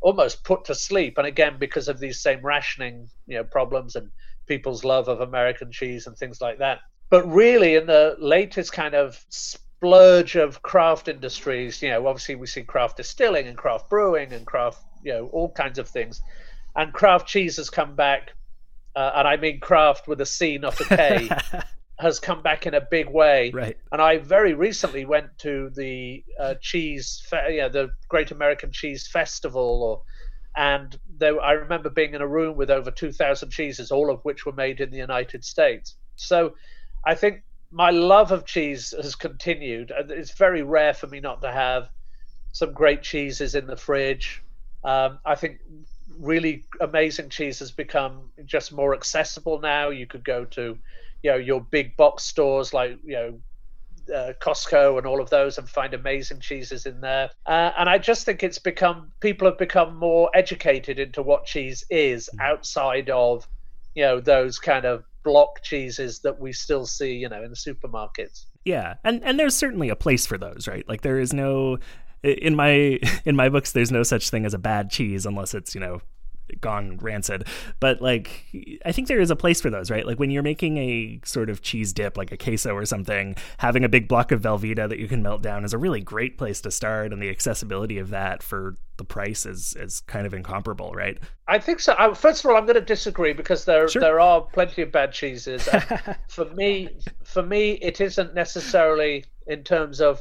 almost 0.00 0.44
put 0.44 0.64
to 0.64 0.74
sleep. 0.74 1.18
And 1.18 1.26
again, 1.26 1.56
because 1.58 1.88
of 1.88 1.98
these 1.98 2.20
same 2.20 2.40
rationing, 2.40 3.10
you 3.26 3.36
know, 3.36 3.44
problems 3.44 3.94
and 3.94 4.10
people's 4.46 4.84
love 4.84 5.08
of 5.08 5.20
American 5.20 5.70
cheese 5.70 6.06
and 6.06 6.16
things 6.16 6.40
like 6.40 6.58
that. 6.58 6.78
But 7.10 7.30
really, 7.30 7.74
in 7.74 7.86
the 7.86 8.16
latest 8.18 8.72
kind 8.72 8.94
of 8.94 9.22
splurge 9.78 10.36
of 10.36 10.62
craft 10.62 11.08
industries, 11.08 11.80
you 11.82 11.90
know, 11.90 12.06
obviously 12.06 12.34
we 12.34 12.46
see 12.46 12.62
craft 12.62 12.96
distilling 12.96 13.46
and 13.46 13.56
craft 13.56 13.88
brewing 13.88 14.32
and 14.32 14.46
craft 14.46 14.82
you 15.02 15.12
know 15.12 15.26
all 15.32 15.50
kinds 15.50 15.78
of 15.78 15.88
things. 15.88 16.20
And 16.76 16.92
craft 16.92 17.26
cheese 17.26 17.56
has 17.56 17.70
come 17.70 17.96
back, 17.96 18.32
uh, 18.94 19.12
and 19.16 19.28
I 19.28 19.36
mean 19.36 19.60
craft 19.60 20.06
with 20.06 20.20
a 20.20 20.26
C, 20.26 20.58
not 20.58 20.80
a 20.80 20.84
K, 20.84 21.28
has 21.98 22.20
come 22.20 22.42
back 22.42 22.66
in 22.66 22.74
a 22.74 22.80
big 22.80 23.08
way. 23.08 23.50
Right. 23.50 23.76
And 23.90 24.00
I 24.00 24.18
very 24.18 24.54
recently 24.54 25.04
went 25.04 25.36
to 25.38 25.70
the 25.70 26.24
uh, 26.38 26.54
cheese, 26.60 27.22
fe- 27.28 27.56
yeah, 27.56 27.68
the 27.68 27.90
Great 28.08 28.30
American 28.30 28.70
Cheese 28.70 29.08
Festival, 29.08 29.82
or 29.82 30.02
and 30.56 30.98
there, 31.18 31.40
I 31.40 31.52
remember 31.52 31.88
being 31.88 32.14
in 32.14 32.20
a 32.20 32.26
room 32.26 32.56
with 32.56 32.70
over 32.70 32.90
2,000 32.90 33.50
cheeses, 33.50 33.92
all 33.92 34.10
of 34.10 34.20
which 34.24 34.44
were 34.44 34.52
made 34.52 34.80
in 34.80 34.90
the 34.90 34.96
United 34.96 35.44
States. 35.44 35.94
So 36.16 36.54
I 37.06 37.14
think 37.14 37.42
my 37.70 37.90
love 37.90 38.32
of 38.32 38.46
cheese 38.46 38.94
has 39.00 39.14
continued. 39.14 39.90
And 39.90 40.10
it's 40.10 40.32
very 40.32 40.62
rare 40.62 40.94
for 40.94 41.06
me 41.06 41.20
not 41.20 41.42
to 41.42 41.52
have 41.52 41.88
some 42.52 42.72
great 42.72 43.02
cheeses 43.02 43.54
in 43.54 43.66
the 43.66 43.76
fridge. 43.76 44.42
Um, 44.84 45.18
I 45.24 45.34
think 45.34 45.60
really 46.18 46.64
amazing 46.80 47.28
cheese 47.28 47.58
has 47.58 47.70
become 47.70 48.30
just 48.44 48.72
more 48.72 48.94
accessible 48.94 49.60
now. 49.60 49.90
You 49.90 50.06
could 50.06 50.24
go 50.24 50.44
to, 50.46 50.78
you 51.22 51.30
know, 51.30 51.36
your 51.36 51.60
big 51.60 51.96
box 51.96 52.24
stores 52.24 52.72
like 52.72 52.98
you 53.04 53.12
know 53.12 53.38
uh, 54.14 54.32
Costco 54.40 54.96
and 54.96 55.06
all 55.06 55.20
of 55.20 55.30
those 55.30 55.58
and 55.58 55.68
find 55.68 55.92
amazing 55.92 56.40
cheeses 56.40 56.86
in 56.86 57.00
there. 57.00 57.30
Uh, 57.46 57.72
and 57.76 57.88
I 57.88 57.98
just 57.98 58.24
think 58.24 58.42
it's 58.42 58.58
become 58.58 59.12
people 59.20 59.46
have 59.46 59.58
become 59.58 59.96
more 59.96 60.30
educated 60.34 60.98
into 60.98 61.22
what 61.22 61.44
cheese 61.44 61.84
is 61.90 62.30
outside 62.40 63.10
of 63.10 63.46
you 63.94 64.04
know 64.04 64.20
those 64.20 64.58
kind 64.58 64.84
of 64.84 65.04
block 65.28 65.62
cheeses 65.62 66.20
that 66.20 66.40
we 66.40 66.52
still 66.52 66.86
see 66.86 67.12
you 67.12 67.28
know 67.28 67.42
in 67.42 67.50
the 67.50 67.56
supermarkets. 67.56 68.46
Yeah, 68.64 68.94
and 69.04 69.22
and 69.22 69.38
there's 69.38 69.54
certainly 69.54 69.90
a 69.90 69.96
place 69.96 70.26
for 70.26 70.38
those, 70.38 70.66
right? 70.66 70.88
Like 70.88 71.02
there 71.02 71.20
is 71.20 71.34
no 71.34 71.78
in 72.22 72.56
my 72.56 72.98
in 73.24 73.36
my 73.36 73.48
books 73.50 73.72
there's 73.72 73.92
no 73.92 74.02
such 74.02 74.30
thing 74.30 74.46
as 74.46 74.54
a 74.54 74.58
bad 74.58 74.90
cheese 74.90 75.26
unless 75.26 75.54
it's 75.54 75.74
you 75.74 75.80
know 75.80 76.00
gone 76.60 76.96
rancid 76.98 77.46
but 77.80 78.00
like 78.00 78.44
i 78.84 78.92
think 78.92 79.08
there 79.08 79.20
is 79.20 79.30
a 79.30 79.36
place 79.36 79.60
for 79.60 79.70
those 79.70 79.90
right 79.90 80.06
like 80.06 80.18
when 80.18 80.30
you're 80.30 80.42
making 80.42 80.76
a 80.78 81.20
sort 81.24 81.50
of 81.50 81.62
cheese 81.62 81.92
dip 81.92 82.16
like 82.16 82.32
a 82.32 82.36
queso 82.36 82.74
or 82.74 82.84
something 82.84 83.34
having 83.58 83.84
a 83.84 83.88
big 83.88 84.08
block 84.08 84.32
of 84.32 84.40
velveeta 84.42 84.88
that 84.88 84.98
you 84.98 85.08
can 85.08 85.22
melt 85.22 85.42
down 85.42 85.64
is 85.64 85.72
a 85.72 85.78
really 85.78 86.00
great 86.00 86.38
place 86.38 86.60
to 86.60 86.70
start 86.70 87.12
and 87.12 87.22
the 87.22 87.28
accessibility 87.30 87.98
of 87.98 88.10
that 88.10 88.42
for 88.42 88.76
the 88.96 89.04
price 89.04 89.46
is 89.46 89.76
is 89.78 90.00
kind 90.00 90.26
of 90.26 90.34
incomparable 90.34 90.92
right 90.92 91.18
I 91.50 91.58
think 91.58 91.80
so. 91.80 91.94
I, 91.98 92.12
first 92.12 92.44
of 92.44 92.50
all, 92.50 92.58
I'm 92.58 92.66
going 92.66 92.74
to 92.74 92.82
disagree 92.82 93.32
because 93.32 93.64
there 93.64 93.88
Sure. 93.88 94.00
there 94.00 94.20
are 94.20 94.42
plenty 94.42 94.82
of 94.82 94.92
bad 94.92 95.12
cheeses. 95.12 95.66
For 96.28 96.44
me, 96.54 96.90
for 97.24 97.42
me, 97.42 97.72
it 97.80 98.02
isn't 98.02 98.34
necessarily 98.34 99.24
in 99.46 99.64
terms 99.64 100.02
of 100.02 100.20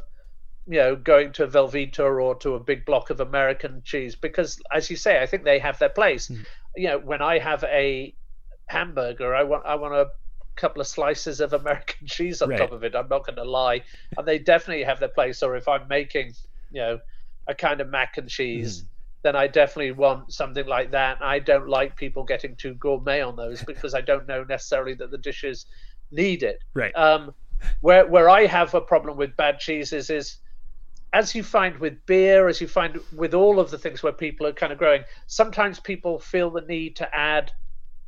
you 0.68 0.78
know 0.80 0.96
going 0.96 1.32
to 1.34 1.44
a 1.46 1.48
Velveeta 1.48 2.00
or 2.00 2.36
to 2.36 2.56
a 2.56 2.60
big 2.60 2.86
block 2.86 3.10
of 3.10 3.20
American 3.20 3.82
cheese 3.84 4.16
because, 4.16 4.60
as 4.74 4.90
you 4.90 4.96
say, 4.96 5.22
I 5.22 5.26
think 5.26 5.44
they 5.44 5.60
have 5.60 5.80
their 5.80 5.90
place. 5.90 6.32
You 6.76 6.90
know, 6.90 7.00
when 7.00 7.22
I 7.22 7.40
have 7.40 7.64
a 7.64 8.16
hamburger, 8.68 9.36
I 9.36 9.44
want 9.44 9.66
I 9.66 9.76
want 9.76 9.96
a 9.96 10.08
couple 10.56 10.82
of 10.82 10.88
slices 10.88 11.40
of 11.42 11.54
American 11.54 12.08
cheese 12.08 12.42
on 12.42 12.50
Right. 12.50 12.56
top 12.56 12.72
of 12.72 12.84
it. 12.84 12.96
I'm 12.96 13.10
not 13.10 13.26
going 13.26 13.38
to 13.38 13.44
lie, 13.44 13.84
and 14.18 14.28
they 14.28 14.40
definitely 14.40 14.84
have 14.84 15.00
their 15.00 15.10
place. 15.10 15.44
Or 15.44 15.56
if 15.56 15.68
I'm 15.68 15.88
making, 15.88 16.34
you 16.72 16.82
know, 16.82 17.00
a 17.48 17.56
kind 17.56 17.82
of 17.82 17.90
mac 17.90 18.18
and 18.18 18.30
cheese 18.30 18.86
then 19.24 19.36
I 19.36 19.48
definitely 19.48 19.92
want 19.92 20.32
something 20.32 20.68
like 20.68 20.92
that. 20.92 21.18
I 21.22 21.40
don't 21.40 21.68
like 21.68 21.98
people 21.98 22.24
getting 22.24 22.56
too 22.56 22.76
gourmet 22.76 23.22
on 23.22 23.36
those 23.36 23.64
because 23.68 23.94
I 23.96 24.02
don't 24.02 24.28
know 24.28 24.44
necessarily 24.44 24.94
that 24.94 25.12
the 25.12 25.18
dishes 25.18 25.66
need 26.12 26.44
it. 26.44 26.60
right 26.74 26.96
Um, 26.96 27.34
where 27.82 28.08
where 28.08 28.30
I 28.30 28.46
have 28.46 28.74
a 28.76 28.82
problem 28.82 29.18
with 29.18 29.36
bad 29.36 29.60
cheeses 29.60 30.10
is, 30.10 30.38
as 31.14 31.34
you 31.34 31.44
find 31.44 31.78
with 31.80 32.06
beer, 32.06 32.48
as 32.48 32.62
you 32.62 32.68
find 32.68 33.00
with 33.16 33.34
all 33.34 33.60
of 33.60 33.72
the 33.72 33.78
things 33.78 34.04
where 34.04 34.14
people 34.14 34.46
are 34.46 34.54
kind 34.54 34.72
of 34.72 34.78
growing, 34.78 35.04
sometimes 35.28 35.80
people 35.80 36.20
feel 36.20 36.50
the 36.50 36.62
need 36.62 36.96
to 36.98 37.16
add 37.16 37.52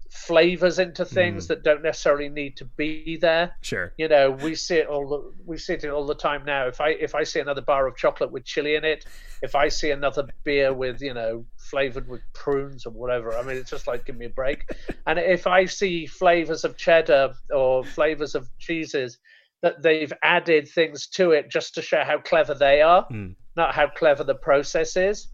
flavors 0.09 0.79
into 0.79 1.05
things 1.05 1.45
mm. 1.45 1.47
that 1.49 1.63
don't 1.63 1.83
necessarily 1.83 2.29
need 2.29 2.57
to 2.57 2.65
be 2.65 3.17
there. 3.17 3.55
Sure. 3.61 3.93
You 3.97 4.07
know 4.07 4.31
we 4.31 4.55
see 4.55 4.77
it 4.77 4.87
all 4.87 5.07
the, 5.07 5.33
we 5.45 5.57
see 5.57 5.73
it 5.73 5.85
all 5.85 6.05
the 6.05 6.15
time 6.15 6.43
now. 6.45 6.67
If 6.67 6.81
i 6.81 6.89
if 6.89 7.13
i 7.13 7.23
see 7.23 7.39
another 7.39 7.61
bar 7.61 7.87
of 7.87 7.95
chocolate 7.95 8.31
with 8.31 8.43
chili 8.43 8.75
in 8.75 8.83
it 8.83 9.05
if 9.41 9.55
i 9.55 9.69
see 9.69 9.91
another 9.91 10.27
beer 10.43 10.73
with 10.73 11.01
you 11.01 11.13
know 11.13 11.45
flavored 11.57 12.07
with 12.07 12.21
prunes 12.33 12.85
or 12.85 12.91
whatever 12.91 13.37
i 13.37 13.43
mean 13.43 13.55
it's 13.55 13.69
just 13.69 13.87
like 13.87 14.05
give 14.05 14.17
me 14.17 14.25
a 14.25 14.29
break. 14.29 14.69
And 15.05 15.19
if 15.19 15.45
i 15.45 15.65
see 15.65 16.05
flavors 16.07 16.63
of 16.63 16.75
cheddar 16.75 17.33
or 17.53 17.83
flavors 17.83 18.35
of 18.35 18.49
cheeses 18.57 19.19
that 19.61 19.81
they've 19.81 20.13
added 20.23 20.67
things 20.67 21.07
to 21.07 21.31
it 21.31 21.49
just 21.49 21.75
to 21.75 21.81
show 21.81 22.03
how 22.03 22.17
clever 22.19 22.53
they 22.53 22.81
are 22.81 23.05
Mm. 23.11 23.35
not 23.55 23.75
how 23.75 23.87
clever 23.87 24.23
the 24.23 24.35
process 24.35 24.95
is. 24.95 25.27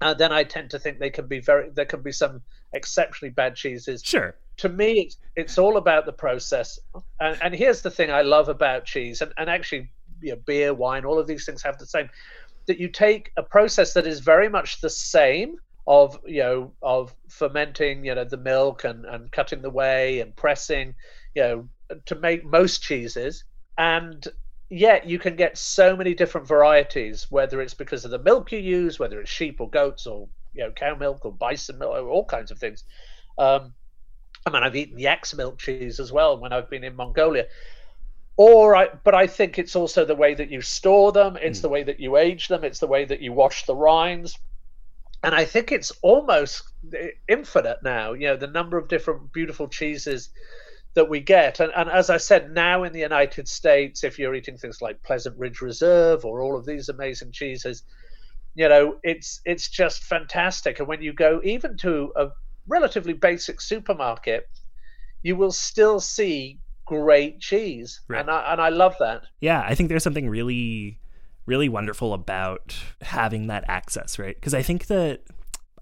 And 0.00 0.18
then 0.18 0.32
i 0.32 0.44
tend 0.44 0.70
to 0.70 0.78
think 0.78 0.98
they 0.98 1.10
can 1.10 1.26
be 1.26 1.40
very 1.40 1.70
there 1.70 1.84
can 1.86 2.02
be 2.02 2.12
some 2.12 2.42
exceptionally 2.72 3.30
bad 3.30 3.56
cheeses. 3.56 4.02
Sure. 4.04 4.36
To 4.58 4.68
me 4.68 5.00
it's, 5.00 5.16
it's 5.36 5.58
all 5.58 5.76
about 5.76 6.06
the 6.06 6.12
process. 6.12 6.78
And, 7.20 7.38
and 7.42 7.54
here's 7.54 7.82
the 7.82 7.90
thing 7.90 8.10
i 8.10 8.22
love 8.22 8.48
about 8.48 8.84
cheese 8.84 9.22
and, 9.22 9.32
and 9.36 9.48
actually 9.50 9.90
you 10.20 10.32
know, 10.32 10.40
beer 10.46 10.74
wine 10.74 11.04
all 11.04 11.18
of 11.18 11.26
these 11.26 11.44
things 11.46 11.62
have 11.62 11.78
the 11.78 11.86
same 11.86 12.08
that 12.66 12.78
you 12.78 12.88
take 12.88 13.32
a 13.36 13.42
process 13.42 13.94
that 13.94 14.06
is 14.06 14.20
very 14.20 14.48
much 14.48 14.80
the 14.80 14.90
same 14.90 15.56
of 15.86 16.18
you 16.26 16.42
know 16.42 16.72
of 16.82 17.14
fermenting 17.28 18.04
you 18.04 18.14
know 18.14 18.24
the 18.24 18.36
milk 18.36 18.84
and, 18.84 19.04
and 19.06 19.32
cutting 19.32 19.62
the 19.62 19.70
whey 19.70 20.20
and 20.20 20.36
pressing 20.36 20.94
you 21.34 21.42
know 21.42 21.68
to 22.04 22.14
make 22.16 22.44
most 22.44 22.82
cheeses 22.82 23.44
and 23.78 24.26
yet 24.68 25.06
you 25.06 25.18
can 25.18 25.34
get 25.34 25.56
so 25.56 25.96
many 25.96 26.12
different 26.12 26.46
varieties 26.46 27.26
whether 27.30 27.62
it's 27.62 27.74
because 27.74 28.04
of 28.04 28.10
the 28.10 28.18
milk 28.18 28.52
you 28.52 28.58
use 28.58 28.98
whether 28.98 29.18
it's 29.20 29.30
sheep 29.30 29.60
or 29.60 29.70
goats 29.70 30.06
or 30.06 30.28
you 30.52 30.62
know 30.62 30.70
cow 30.72 30.94
milk 30.94 31.24
or 31.24 31.32
bison 31.32 31.78
milk 31.78 31.92
or 31.92 32.08
all 32.08 32.24
kinds 32.24 32.50
of 32.50 32.58
things 32.58 32.84
um, 33.38 33.72
I 34.46 34.50
mean, 34.50 34.62
I've 34.62 34.76
eaten 34.76 34.98
yak's 34.98 35.34
milk 35.34 35.58
cheese 35.58 36.00
as 36.00 36.12
well 36.12 36.38
when 36.38 36.52
I've 36.52 36.70
been 36.70 36.84
in 36.84 36.96
Mongolia. 36.96 37.46
Or, 38.36 38.76
I, 38.76 38.88
but 39.04 39.14
I 39.14 39.26
think 39.26 39.58
it's 39.58 39.74
also 39.74 40.04
the 40.04 40.14
way 40.14 40.34
that 40.34 40.50
you 40.50 40.60
store 40.60 41.12
them. 41.12 41.36
It's 41.40 41.60
the 41.60 41.68
way 41.68 41.82
that 41.82 41.98
you 41.98 42.16
age 42.16 42.48
them. 42.48 42.62
It's 42.62 42.78
the 42.78 42.86
way 42.86 43.04
that 43.04 43.20
you 43.20 43.32
wash 43.32 43.66
the 43.66 43.74
rinds. 43.74 44.38
And 45.24 45.34
I 45.34 45.44
think 45.44 45.72
it's 45.72 45.90
almost 46.02 46.62
infinite 47.28 47.78
now. 47.82 48.12
You 48.12 48.28
know, 48.28 48.36
the 48.36 48.46
number 48.46 48.78
of 48.78 48.86
different 48.86 49.32
beautiful 49.32 49.66
cheeses 49.66 50.30
that 50.94 51.08
we 51.08 51.20
get. 51.20 51.60
And, 51.60 51.72
and 51.76 51.88
as 51.90 52.10
I 52.10 52.16
said, 52.16 52.52
now 52.52 52.82
in 52.84 52.92
the 52.92 53.00
United 53.00 53.46
States, 53.48 54.04
if 54.04 54.18
you're 54.18 54.34
eating 54.34 54.56
things 54.56 54.80
like 54.82 55.02
Pleasant 55.02 55.36
Ridge 55.38 55.60
Reserve 55.60 56.24
or 56.24 56.40
all 56.40 56.56
of 56.56 56.66
these 56.66 56.88
amazing 56.88 57.32
cheeses, 57.32 57.82
you 58.54 58.68
know, 58.68 58.96
it's 59.04 59.40
it's 59.44 59.68
just 59.68 60.02
fantastic. 60.04 60.78
And 60.80 60.88
when 60.88 61.00
you 61.02 61.12
go 61.12 61.40
even 61.44 61.76
to 61.78 62.12
a 62.16 62.28
relatively 62.66 63.12
basic 63.12 63.60
supermarket, 63.60 64.48
you 65.22 65.36
will 65.36 65.52
still 65.52 66.00
see 66.00 66.58
great 66.86 67.38
cheese, 67.38 68.00
Right. 68.08 68.20
and 68.22 68.30
I 68.30 68.52
and 68.52 68.60
I 68.62 68.70
love 68.70 68.94
that. 68.98 69.22
yeah 69.40 69.62
i 69.66 69.74
think 69.74 69.90
there's 69.90 70.02
something 70.02 70.26
really 70.28 70.98
really 71.44 71.68
wonderful 71.68 72.14
about 72.14 72.74
having 73.02 73.46
that 73.48 73.62
access 73.68 74.18
right 74.18 74.34
because 74.34 74.54
i 74.54 74.62
think 74.62 74.86
that 74.86 75.20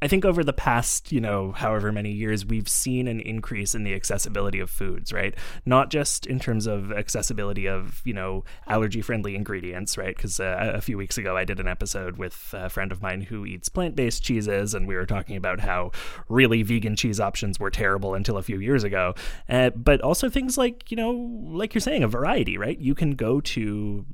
I 0.03 0.09
think 0.09 0.25
over 0.25 0.45
the 0.45 0.53
past, 0.53 1.13
you 1.13 1.21
know, 1.21 1.53
however 1.53 1.91
many 1.93 2.11
years, 2.11 2.45
we've 2.45 2.69
seen 2.69 3.09
an 3.09 3.21
increase 3.21 3.75
in 3.75 3.85
the 3.85 3.95
accessibility 3.95 4.61
of 4.61 4.71
foods, 4.71 5.13
right? 5.13 5.35
Not 5.65 5.91
just 5.91 6.27
in 6.27 6.39
terms 6.39 6.67
of 6.67 6.93
accessibility 6.93 7.67
of, 7.67 8.03
you 8.05 8.13
know, 8.13 8.45
allergy 8.67 9.03
friendly 9.03 9.35
ingredients, 9.35 9.97
right? 9.97 10.15
Because 10.15 10.39
uh, 10.41 10.73
a 10.75 10.81
few 10.81 10.99
weeks 10.99 11.19
ago, 11.19 11.37
I 11.37 11.45
did 11.45 11.61
an 11.61 11.69
episode 11.69 12.19
with 12.19 12.53
a 12.53 12.69
friend 12.69 12.93
of 12.93 13.03
mine 13.03 13.23
who 13.23 13.47
eats 13.47 13.69
plant 13.69 13.97
based 13.97 14.23
cheeses, 14.23 14.75
and 14.75 14.87
we 14.87 14.97
were 14.97 15.07
talking 15.07 15.37
about 15.37 15.61
how 15.61 15.93
really 16.29 16.63
vegan 16.63 16.97
cheese 16.97 17.21
options 17.21 17.59
were 17.59 17.71
terrible 17.71 18.15
until 18.15 18.37
a 18.37 18.43
few 18.43 18.61
years 18.61 18.85
ago. 18.85 19.15
Uh, 19.49 19.71
but 19.71 20.01
also 20.01 20.29
things 20.29 20.59
like, 20.59 20.91
you 20.91 20.97
know, 20.97 21.11
like 21.11 21.75
you're 21.75 21.81
saying, 21.81 22.03
a 22.03 22.09
variety, 22.09 22.59
right? 22.59 22.79
You 22.79 22.95
can 22.95 23.13
go 23.13 23.41
to 23.41 24.05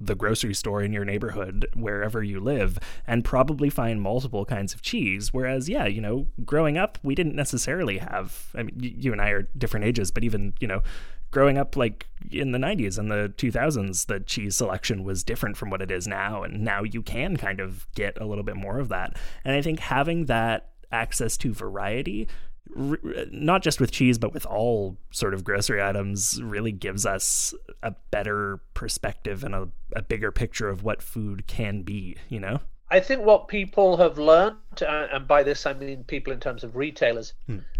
the 0.00 0.14
grocery 0.14 0.54
store 0.54 0.82
in 0.82 0.92
your 0.92 1.04
neighborhood, 1.04 1.66
wherever 1.74 2.22
you 2.22 2.40
live, 2.40 2.78
and 3.06 3.24
probably 3.24 3.70
find 3.70 4.00
multiple 4.00 4.44
kinds 4.44 4.74
of 4.74 4.82
cheese. 4.82 5.31
Whereas, 5.32 5.68
yeah, 5.68 5.86
you 5.86 6.00
know, 6.00 6.28
growing 6.44 6.78
up, 6.78 6.98
we 7.02 7.14
didn't 7.14 7.34
necessarily 7.34 7.98
have. 7.98 8.46
I 8.54 8.62
mean, 8.62 8.76
you 8.78 9.12
and 9.12 9.20
I 9.20 9.30
are 9.30 9.48
different 9.56 9.86
ages, 9.86 10.10
but 10.10 10.24
even 10.24 10.54
you 10.60 10.68
know, 10.68 10.82
growing 11.30 11.58
up 11.58 11.76
like 11.76 12.06
in 12.30 12.52
the 12.52 12.58
90s 12.58 12.98
and 12.98 13.10
the 13.10 13.32
2000s, 13.36 14.06
the 14.06 14.20
cheese 14.20 14.54
selection 14.54 15.02
was 15.02 15.24
different 15.24 15.56
from 15.56 15.70
what 15.70 15.82
it 15.82 15.90
is 15.90 16.06
now, 16.06 16.42
and 16.42 16.62
now 16.62 16.82
you 16.82 17.02
can 17.02 17.36
kind 17.36 17.58
of 17.58 17.86
get 17.94 18.20
a 18.20 18.26
little 18.26 18.44
bit 18.44 18.56
more 18.56 18.78
of 18.78 18.88
that. 18.90 19.16
And 19.44 19.56
I 19.56 19.62
think 19.62 19.80
having 19.80 20.26
that 20.26 20.68
access 20.92 21.36
to 21.38 21.52
variety. 21.52 22.28
Not 22.74 23.62
just 23.62 23.80
with 23.80 23.90
cheese, 23.90 24.18
but 24.18 24.32
with 24.32 24.46
all 24.46 24.96
sort 25.10 25.34
of 25.34 25.42
grocery 25.42 25.82
items, 25.82 26.40
really 26.42 26.72
gives 26.72 27.04
us 27.04 27.52
a 27.82 27.94
better 28.10 28.60
perspective 28.72 29.42
and 29.42 29.54
a, 29.54 29.68
a 29.96 30.00
bigger 30.00 30.30
picture 30.30 30.68
of 30.68 30.82
what 30.82 31.02
food 31.02 31.46
can 31.46 31.82
be, 31.82 32.16
you 32.28 32.38
know? 32.38 32.60
I 32.92 33.00
think 33.00 33.24
what 33.24 33.48
people 33.48 33.96
have 33.96 34.18
learned, 34.18 34.56
and 34.86 35.26
by 35.26 35.42
this 35.42 35.64
I 35.66 35.72
mean 35.72 36.04
people 36.04 36.32
in 36.32 36.40
terms 36.40 36.62
of 36.62 36.76
retailers, 36.76 37.32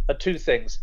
are 0.09 0.15
two 0.15 0.39
things. 0.39 0.79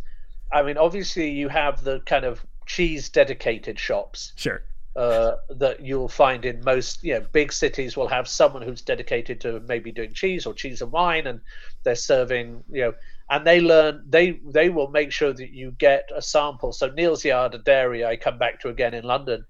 I 0.51 0.62
mean, 0.63 0.77
obviously, 0.77 1.29
you 1.31 1.50
have 1.50 1.83
the 1.83 2.00
kind 2.01 2.25
of 2.25 2.45
cheese 2.65 3.09
dedicated 3.09 3.79
shops 3.79 4.33
Sure. 4.36 4.62
uh, 4.95 5.31
that 5.50 5.81
you'll 5.81 6.07
find 6.07 6.45
in 6.45 6.63
most, 6.63 7.03
you 7.03 7.13
know, 7.15 7.25
big 7.31 7.51
cities 7.51 7.98
will 7.98 8.07
have 8.07 8.27
someone 8.27 8.62
who's 8.62 8.81
dedicated 8.83 9.41
to 9.41 9.59
maybe 9.62 9.91
doing 9.91 10.13
cheese 10.13 10.45
or 10.45 10.53
cheese 10.53 10.81
and 10.83 10.91
wine, 10.91 11.25
and 11.25 11.41
they're 11.83 11.95
serving, 11.95 12.63
you 12.71 12.81
know, 12.81 12.93
and 13.31 13.45
they 13.48 13.59
learn 13.62 14.03
they 14.07 14.39
they 14.45 14.69
will 14.69 14.89
make 14.89 15.12
sure 15.12 15.33
that 15.33 15.51
you 15.51 15.71
get 15.71 16.07
a 16.15 16.21
sample. 16.21 16.71
So 16.71 16.89
Neal's 16.91 17.25
Yard, 17.25 17.55
a 17.55 17.59
dairy 17.59 18.05
I 18.05 18.15
come 18.15 18.38
back 18.38 18.59
to 18.62 18.69
again 18.69 18.93
in 18.93 19.03
London, 19.03 19.45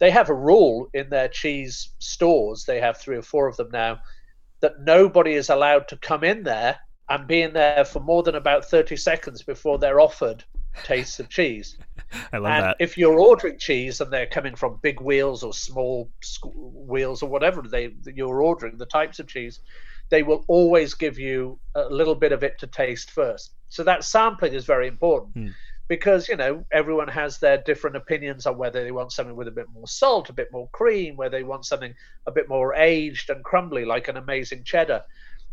they 0.00 0.10
have 0.10 0.30
a 0.30 0.34
rule 0.34 0.88
in 0.92 1.08
their 1.10 1.28
cheese 1.28 1.90
stores. 1.98 2.64
They 2.64 2.80
have 2.80 2.96
three 2.96 3.16
or 3.16 3.22
four 3.22 3.46
of 3.46 3.56
them 3.56 3.68
now 3.70 4.00
that 4.60 4.80
nobody 4.80 5.34
is 5.34 5.50
allowed 5.50 5.88
to 5.88 5.96
come 5.98 6.24
in 6.24 6.42
there 6.42 6.78
and 7.08 7.26
be 7.26 7.42
in 7.42 7.52
there 7.52 7.84
for 7.84 8.00
more 8.00 8.22
than 8.22 8.34
about 8.34 8.64
30 8.64 8.96
seconds 8.96 9.42
before 9.42 9.78
they're 9.78 10.00
offered 10.00 10.44
tastes 10.84 11.20
of 11.20 11.28
cheese. 11.28 11.76
I 12.32 12.38
love 12.38 12.52
and 12.52 12.64
that. 12.64 12.76
if 12.80 12.96
you're 12.96 13.18
ordering 13.18 13.58
cheese 13.58 14.00
and 14.00 14.12
they're 14.12 14.26
coming 14.26 14.54
from 14.54 14.78
big 14.82 15.00
wheels 15.00 15.42
or 15.42 15.52
small 15.52 16.10
wheels 16.54 17.22
or 17.22 17.28
whatever 17.28 17.62
they 17.62 17.94
you're 18.14 18.42
ordering, 18.42 18.78
the 18.78 18.86
types 18.86 19.18
of 19.18 19.26
cheese, 19.26 19.60
they 20.08 20.22
will 20.22 20.44
always 20.48 20.94
give 20.94 21.18
you 21.18 21.58
a 21.74 21.84
little 21.88 22.14
bit 22.14 22.32
of 22.32 22.42
it 22.42 22.58
to 22.60 22.66
taste 22.66 23.10
first. 23.10 23.52
So 23.68 23.84
that 23.84 24.04
sampling 24.04 24.54
is 24.54 24.64
very 24.64 24.88
important. 24.88 25.34
Hmm. 25.34 25.48
Because 25.90 26.28
you 26.28 26.36
know 26.36 26.64
everyone 26.70 27.08
has 27.08 27.38
their 27.38 27.58
different 27.58 27.96
opinions 27.96 28.46
on 28.46 28.56
whether 28.56 28.84
they 28.84 28.92
want 28.92 29.10
something 29.10 29.34
with 29.34 29.48
a 29.48 29.50
bit 29.50 29.66
more 29.74 29.88
salt, 29.88 30.30
a 30.30 30.32
bit 30.32 30.52
more 30.52 30.68
cream, 30.70 31.16
whether 31.16 31.36
they 31.36 31.42
want 31.42 31.66
something 31.66 31.92
a 32.28 32.30
bit 32.30 32.48
more 32.48 32.76
aged 32.76 33.28
and 33.28 33.42
crumbly, 33.42 33.84
like 33.84 34.06
an 34.06 34.16
amazing 34.16 34.62
cheddar. 34.62 35.02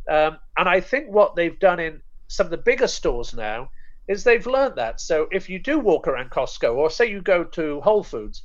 Um, 0.08 0.38
and 0.56 0.70
I 0.70 0.80
think 0.80 1.12
what 1.12 1.36
they've 1.36 1.60
done 1.60 1.80
in 1.80 2.02
some 2.28 2.46
of 2.46 2.52
the 2.52 2.58
bigger 2.58 2.88
stores 2.88 3.34
now 3.34 3.72
is 4.08 4.24
they've 4.24 4.46
learned 4.46 4.76
that. 4.76 5.02
So 5.02 5.28
if 5.32 5.50
you 5.50 5.58
do 5.58 5.80
walk 5.80 6.08
around 6.08 6.30
Costco, 6.30 6.76
or 6.76 6.92
say 6.92 7.10
you 7.10 7.22
go 7.24 7.44
to 7.44 7.82
Whole 7.82 8.04
Foods, 8.04 8.44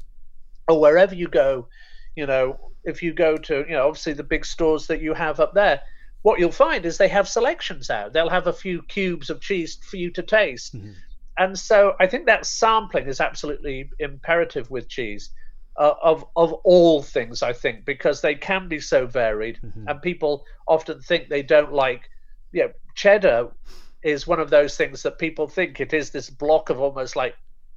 or 0.68 0.80
wherever 0.80 1.14
you 1.14 1.28
go, 1.28 1.68
you 2.16 2.26
know, 2.26 2.58
if 2.84 3.02
you 3.02 3.12
go 3.12 3.36
to, 3.36 3.66
you 3.68 3.74
know, 3.74 3.86
obviously 3.86 4.14
the 4.14 4.24
big 4.24 4.46
stores 4.46 4.86
that 4.86 5.02
you 5.02 5.12
have 5.12 5.40
up 5.40 5.52
there, 5.52 5.82
what 6.22 6.38
you'll 6.38 6.52
find 6.52 6.86
is 6.86 6.96
they 6.96 7.08
have 7.08 7.28
selections 7.28 7.90
out. 7.90 8.14
They'll 8.14 8.30
have 8.30 8.46
a 8.46 8.52
few 8.52 8.80
cubes 8.84 9.28
of 9.28 9.42
cheese 9.42 9.76
for 9.90 9.98
you 9.98 10.10
to 10.12 10.22
taste. 10.22 10.74
Mhm. 10.74 10.94
And 11.38 11.58
so 11.58 11.94
I 12.00 12.06
think 12.06 12.26
that 12.26 12.46
sampling 12.46 13.06
is 13.06 13.20
absolutely 13.20 13.90
imperative 13.98 14.70
with 14.70 14.88
cheese. 14.88 15.30
Uh, 15.78 15.94
of 16.02 16.22
of 16.36 16.52
all 16.64 17.02
things, 17.02 17.42
I 17.42 17.54
think, 17.54 17.86
because 17.86 18.20
they 18.20 18.34
can 18.34 18.68
be 18.68 18.78
so 18.78 19.06
varied, 19.06 19.58
Mhm. 19.64 19.84
and 19.88 20.02
people 20.02 20.44
often 20.68 21.00
think 21.00 21.28
they 21.30 21.42
don't 21.42 21.72
like. 21.72 22.10
You 22.52 22.64
know, 22.64 22.72
cheddar 22.94 23.50
is 24.02 24.26
one 24.26 24.38
of 24.38 24.50
those 24.50 24.76
things 24.76 25.02
that 25.02 25.18
people 25.18 25.48
think 25.48 25.80
it 25.80 25.94
is 25.94 26.10
this 26.10 26.28
block 26.28 26.68
of 26.68 26.78
almost 26.78 27.16
like 27.16 27.34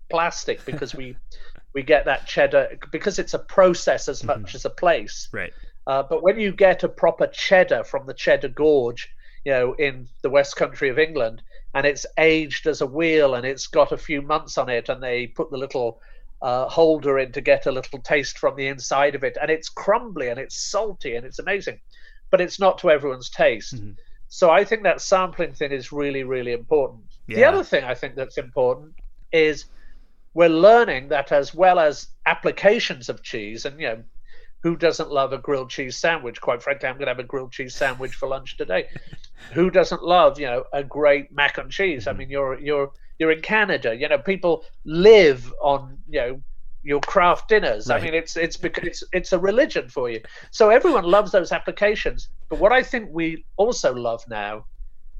plastic 0.09 0.65
because 0.65 0.93
we 0.93 1.15
we 1.73 1.83
get 1.83 2.03
that 2.03 2.25
cheddar 2.25 2.77
because 2.91 3.17
it's 3.17 3.33
a 3.33 3.39
process 3.39 4.09
as 4.09 4.25
much 4.25 4.55
as 4.55 4.65
a 4.65 4.69
place. 4.69 5.29
Right. 5.31 5.53
Uh, 5.87 6.03
but 6.03 6.21
when 6.21 6.37
you 6.37 6.51
get 6.51 6.83
a 6.83 6.89
proper 6.89 7.27
cheddar 7.27 7.85
from 7.85 8.07
the 8.07 8.13
Cheddar 8.13 8.49
Gorge, 8.49 9.07
you 9.45 9.53
know, 9.53 9.73
in 9.73 10.07
the 10.21 10.29
West 10.29 10.55
Country 10.57 10.89
of 10.89 10.97
England, 10.99 11.41
and 11.75 11.85
it's 11.85 12.05
aged 12.17 12.65
as 12.65 12.81
a 12.81 12.85
wheel 12.87 13.35
and 13.35 13.45
it's 13.45 13.67
got 13.67 13.91
a 13.91 13.97
few 13.97 14.21
months 14.21 14.57
on 14.57 14.69
it, 14.69 14.89
and 14.89 15.03
they 15.03 15.27
put 15.27 15.51
the 15.51 15.57
little 15.57 16.01
uh, 16.41 16.67
holder 16.67 17.19
in 17.19 17.31
to 17.33 17.41
get 17.41 17.65
a 17.65 17.71
little 17.71 17.99
taste 17.99 18.39
from 18.39 18.55
the 18.55 18.67
inside 18.67 19.13
of 19.13 19.23
it, 19.23 19.37
and 19.41 19.51
it's 19.51 19.69
crumbly 19.69 20.29
and 20.29 20.39
it's 20.39 20.57
salty 20.71 21.15
and 21.15 21.25
it's 21.25 21.39
amazing, 21.39 21.79
but 22.31 22.41
it's 22.41 22.59
not 22.59 22.77
to 22.79 22.89
everyone's 22.89 23.29
taste. 23.29 23.75
Mhm. 23.75 23.95
So 24.27 24.49
I 24.49 24.63
think 24.63 24.83
that 24.83 25.01
sampling 25.01 25.53
thing 25.53 25.71
is 25.71 25.91
really, 25.91 26.23
really 26.23 26.51
important. 26.51 27.03
The 27.27 27.45
other 27.45 27.63
thing 27.63 27.83
I 27.83 27.93
think 27.93 28.15
that's 28.15 28.37
important 28.37 28.95
is 29.31 29.65
we're 30.33 30.49
learning 30.49 31.09
that 31.09 31.31
as 31.31 31.53
well 31.53 31.79
as 31.79 32.07
applications 32.25 33.09
of 33.09 33.23
cheese, 33.23 33.65
and 33.65 33.79
you 33.79 33.87
know, 33.87 34.03
who 34.65 34.75
doesn't 34.75 35.11
love 35.11 35.31
a 35.31 35.37
grilled 35.37 35.69
cheese 35.69 35.95
sandwich? 35.95 36.41
Quite 36.41 36.63
frankly, 36.63 36.89
I'm 36.89 36.95
going 36.95 37.05
to 37.05 37.11
have 37.11 37.19
a 37.19 37.23
grilled 37.23 37.51
cheese 37.51 37.75
sandwich 37.75 38.15
for 38.15 38.27
lunch 38.27 38.57
today. 38.57 38.87
who 39.53 39.69
doesn't 39.69 40.01
love, 40.01 40.39
you 40.39 40.47
know, 40.47 40.63
a 40.73 40.83
great 40.83 41.31
mac 41.31 41.59
and 41.59 41.69
cheese? 41.69 42.07
I 42.07 42.13
mm. 42.13 42.17
mean, 42.17 42.29
you're 42.31 42.59
you're 42.59 42.91
you're 43.19 43.31
in 43.31 43.41
Canada. 43.41 43.95
You 43.95 44.09
know, 44.09 44.17
people 44.17 44.65
live 44.83 45.53
on 45.61 45.99
you 46.09 46.19
know 46.19 46.41
your 46.81 46.99
craft 46.99 47.49
dinners. 47.49 47.89
Right. 47.89 48.01
I 48.01 48.05
mean, 48.05 48.15
it's 48.15 48.35
it's 48.35 48.57
because 48.57 48.87
it's 48.87 49.03
it's 49.13 49.33
a 49.33 49.37
religion 49.37 49.87
for 49.87 50.09
you. 50.09 50.21
So 50.49 50.71
everyone 50.71 51.03
loves 51.03 51.31
those 51.31 51.51
applications. 51.51 52.29
But 52.49 52.57
what 52.57 52.71
I 52.71 52.81
think 52.81 53.09
we 53.11 53.45
also 53.57 53.93
love 53.93 54.23
now 54.27 54.65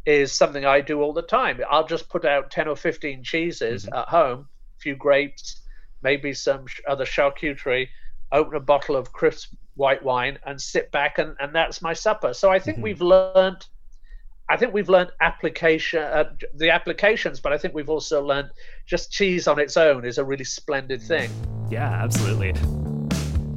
is 0.07 0.31
something 0.31 0.65
I 0.65 0.81
do 0.81 1.03
all 1.03 1.13
the 1.13 1.21
time. 1.21 1.61
I'll 1.69 1.85
just 1.85 2.09
put 2.09 2.25
out 2.25 2.49
ten 2.49 2.67
or 2.67 2.75
fifteen 2.75 3.23
cheeses 3.23 3.85
mm-hmm. 3.85 3.93
at 3.93 4.09
home, 4.09 4.47
a 4.75 4.79
few 4.79 4.95
grapes, 4.95 5.61
maybe 6.01 6.33
some 6.33 6.65
other 6.87 7.05
charcuterie, 7.05 7.89
open 8.31 8.55
a 8.55 8.59
bottle 8.59 8.95
of 8.95 9.11
crisp 9.11 9.53
white 9.75 10.03
wine, 10.03 10.39
and 10.45 10.59
sit 10.59 10.91
back 10.91 11.17
and 11.17 11.35
and 11.39 11.53
that's 11.53 11.81
my 11.81 11.93
supper. 11.93 12.33
So 12.33 12.51
I 12.51 12.59
think 12.59 12.77
Mhm. 12.77 12.83
we've 12.83 13.01
learned. 13.01 13.65
I 14.47 14.57
think 14.57 14.73
we've 14.73 14.89
learned 14.89 15.11
application, 15.21 16.03
uh, 16.03 16.31
the 16.55 16.69
applications, 16.69 17.39
but 17.39 17.51
I 17.51 17.57
think 17.57 17.73
we've 17.73 17.89
also 17.89 18.23
learned 18.23 18.51
just 18.85 19.11
cheese 19.11 19.47
on 19.47 19.59
its 19.59 19.75
own 19.75 20.05
is 20.05 20.19
a 20.19 20.23
really 20.23 20.43
splendid 20.43 21.01
thing. 21.01 21.31
Yeah, 21.71 21.89
absolutely. 21.89 22.53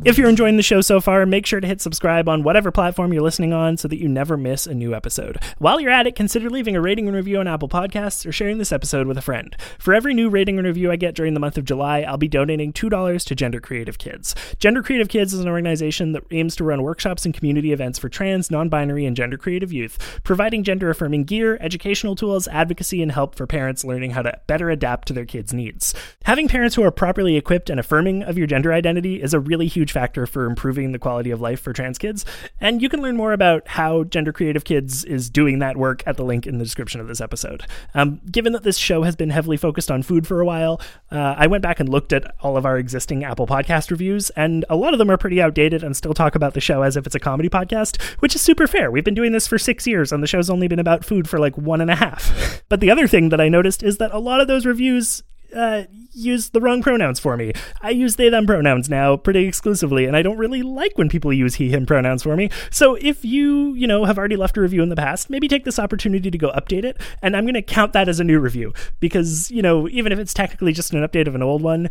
If 0.05 0.17
you're 0.17 0.29
enjoying 0.29 0.57
the 0.57 0.63
show 0.63 0.81
so 0.81 1.01
far, 1.01 1.27
make 1.27 1.45
sure 1.45 1.59
to 1.59 1.67
hit 1.67 1.81
subscribe 1.81 2.29
on 2.29 2.45
whatever 2.45 2.71
platform 2.71 3.13
you're 3.13 3.21
listening 3.23 3.53
on 3.53 3.77
so 3.77 3.89
that 3.89 3.99
you 3.99 4.07
never 4.07 4.37
miss 4.37 4.65
a 4.65 4.73
new 4.73 4.95
episode. 4.95 5.39
While 5.59 5.81
you're 5.81 5.91
at 5.91 6.07
it, 6.07 6.15
consider 6.15 6.49
leaving 6.49 6.77
a 6.77 6.81
rating 6.81 7.09
and 7.09 7.17
review 7.17 7.41
on 7.41 7.49
Apple 7.49 7.69
Podcasts 7.69 8.25
or 8.25 8.31
sharing 8.31 8.59
this 8.59 8.71
episode 8.71 9.09
with 9.09 9.19
a 9.19 9.23
friend. 9.23 9.57
For 9.77 9.93
every 9.93 10.15
new 10.15 10.31
rating 10.31 10.57
and 10.57 10.67
review 10.69 10.93
I 10.93 10.97
get 10.97 11.17
during 11.17 11.35
the 11.35 11.41
month 11.41 11.59
of 11.59 11.65
July, 11.65 12.03
I'll 12.03 12.17
be 12.17 12.29
donating 12.29 12.73
$2 12.73 13.25
to 13.25 13.35
Gender 13.35 13.61
Creative 13.61 13.99
Kids. 13.99 14.37
Gender 14.61 14.85
Creative 14.85 15.09
Kids 15.09 15.35
is 15.35 15.41
an 15.41 15.49
organization 15.49 16.13
that 16.13 16.23
aims 16.31 16.55
to 16.57 16.65
run 16.65 16.85
workshops 16.85 17.25
and 17.25 17.35
community 17.35 17.73
events 17.73 17.99
for 17.99 18.09
trans, 18.09 18.53
non 18.53 18.69
binary, 18.69 19.05
and 19.05 19.17
gender 19.17 19.37
creative 19.37 19.73
youth, 19.73 20.21
providing 20.23 20.63
gender 20.63 20.91
affirming 20.91 21.25
gear, 21.25 21.59
educational 21.61 22.15
tools, 22.15 22.47
advocacy, 22.49 23.03
and 23.03 23.11
help 23.11 23.35
for 23.35 23.49
parents 23.49 23.85
learning 23.85 24.13
how 24.13 24.23
to 24.23 24.41
better 24.47 24.71
adapt 24.71 25.09
to 25.09 25.13
their 25.13 25.27
kids' 25.27 25.53
needs. 25.53 25.93
Having 26.23 26.47
parents 26.47 26.77
who 26.77 26.85
are 26.85 26.93
properly 26.93 27.37
equipped 27.37 27.69
and 27.69 27.81
affirming 27.81 28.23
of 28.23 28.39
your 28.39 28.47
gender 28.47 28.73
identity 28.73 29.21
is 29.21 29.35
a 29.35 29.41
really 29.41 29.67
huge 29.67 29.88
factor 29.93 30.27
for 30.27 30.47
improving 30.47 30.93
the 30.93 30.99
quality 30.99 31.31
of 31.31 31.41
life 31.41 31.61
for 31.61 31.73
trans 31.73 31.99
kids. 31.99 32.25
And 32.61 32.83
you 32.83 32.89
can 32.89 33.01
learn 33.03 33.17
more 33.17 33.33
about 33.33 33.67
how 33.69 34.05
Gender 34.05 34.33
Creative 34.33 34.65
Kids 34.65 35.05
is 35.05 35.31
doing 35.31 35.59
that 35.61 35.77
work 35.77 36.03
at 36.07 36.17
the 36.17 36.25
link 36.25 36.47
in 36.47 36.59
the 36.59 36.65
description 36.65 37.01
of 37.01 37.09
this 37.09 37.21
episode. 37.21 37.65
Um, 37.95 38.21
given 38.31 38.53
that 38.53 38.63
this 38.63 38.79
show 38.79 39.03
has 39.03 39.17
been 39.17 39.31
heavily 39.31 39.57
focused 39.57 39.91
on 39.91 40.03
food 40.03 40.27
for 40.27 40.41
a 40.41 40.47
while, 40.47 40.81
uh, 41.11 41.35
I 41.37 41.47
went 41.47 41.63
back 41.63 41.81
and 41.81 41.89
looked 41.89 42.13
at 42.13 42.35
all 42.41 42.57
of 42.57 42.67
our 42.67 42.79
existing 42.79 43.25
Apple 43.25 43.47
Podcast 43.47 43.91
reviews, 43.91 44.31
and 44.31 44.65
a 44.69 44.77
lot 44.77 44.93
of 44.93 44.99
them 44.99 45.11
are 45.11 45.17
pretty 45.17 45.41
outdated 45.41 45.83
and 45.83 45.97
still 45.97 46.15
talk 46.15 46.35
about 46.35 46.55
the 46.55 46.61
show 46.61 46.83
as 46.83 46.97
if 46.97 47.07
it's 47.07 47.15
a 47.15 47.21
comedy 47.21 47.49
podcast, 47.49 48.01
which 48.21 48.35
is 48.35 48.41
super 48.41 48.67
fair. 48.67 48.91
We've 48.91 49.05
been 49.05 49.15
doing 49.15 49.33
this 49.33 49.47
for 49.47 49.59
six 49.59 49.87
years, 49.87 50.13
and 50.13 50.23
the 50.23 50.27
show's 50.27 50.51
only 50.51 50.69
been 50.69 50.79
about 50.79 51.05
food 51.05 51.29
for 51.29 51.39
like 51.39 51.57
one 51.57 51.81
and 51.81 51.91
a 51.91 51.97
half. 51.97 52.63
but 52.69 52.81
the 52.81 52.91
other 52.91 53.07
thing 53.07 53.31
that 53.31 53.41
I 53.41 53.49
noticed 53.49 53.83
is 53.83 53.99
that 53.99 54.13
a 54.13 54.19
lot 54.19 54.41
of 54.41 54.49
those 54.49 54.67
reviews 54.67 55.23
uh, 55.55 55.85
use 56.19 56.51
the 56.51 56.61
wrong 56.61 56.83
pronouns 56.83 57.21
for 57.21 57.37
me. 57.37 57.53
I 57.81 57.91
use 57.91 58.17
they 58.17 58.29
them 58.29 58.47
pronouns 58.47 58.89
now 58.89 59.17
pretty 59.17 59.47
exclusively, 59.47 60.05
and 60.05 60.17
I 60.17 60.23
don't 60.23 60.39
really 60.39 60.63
like 60.63 60.99
when 60.99 61.09
people 61.09 61.33
use 61.33 61.55
he 61.55 61.71
him 61.71 61.87
pronouns 61.87 62.23
for 62.23 62.37
me. 62.37 62.51
So 62.71 62.97
if 62.97 63.25
you, 63.25 63.75
you 63.75 63.87
know, 63.87 64.05
have 64.05 64.19
already 64.19 64.37
left 64.37 64.57
a 64.57 64.61
review 64.61 64.83
in 64.83 64.89
the 64.89 64.97
past, 64.97 65.31
maybe 65.31 65.49
take 65.49 65.65
this 65.65 65.79
opportunity 65.79 66.31
to 66.31 66.39
go 66.39 66.51
update 66.51 66.85
it, 66.85 67.01
and 67.23 67.37
I'm 67.37 67.45
going 67.45 67.55
to 67.55 67.63
count 67.63 67.93
that 67.93 68.09
as 68.09 68.21
a 68.21 68.25
new 68.25 68.41
review 68.41 68.73
because, 69.01 69.51
you 69.51 69.63
know, 69.63 69.89
even 69.89 70.13
if 70.13 70.19
it's 70.19 70.35
technically 70.35 70.73
just 70.73 70.93
an 70.93 71.07
update 71.07 71.29
of 71.29 71.35
an 71.35 71.43
old 71.43 71.63
one, 71.63 71.89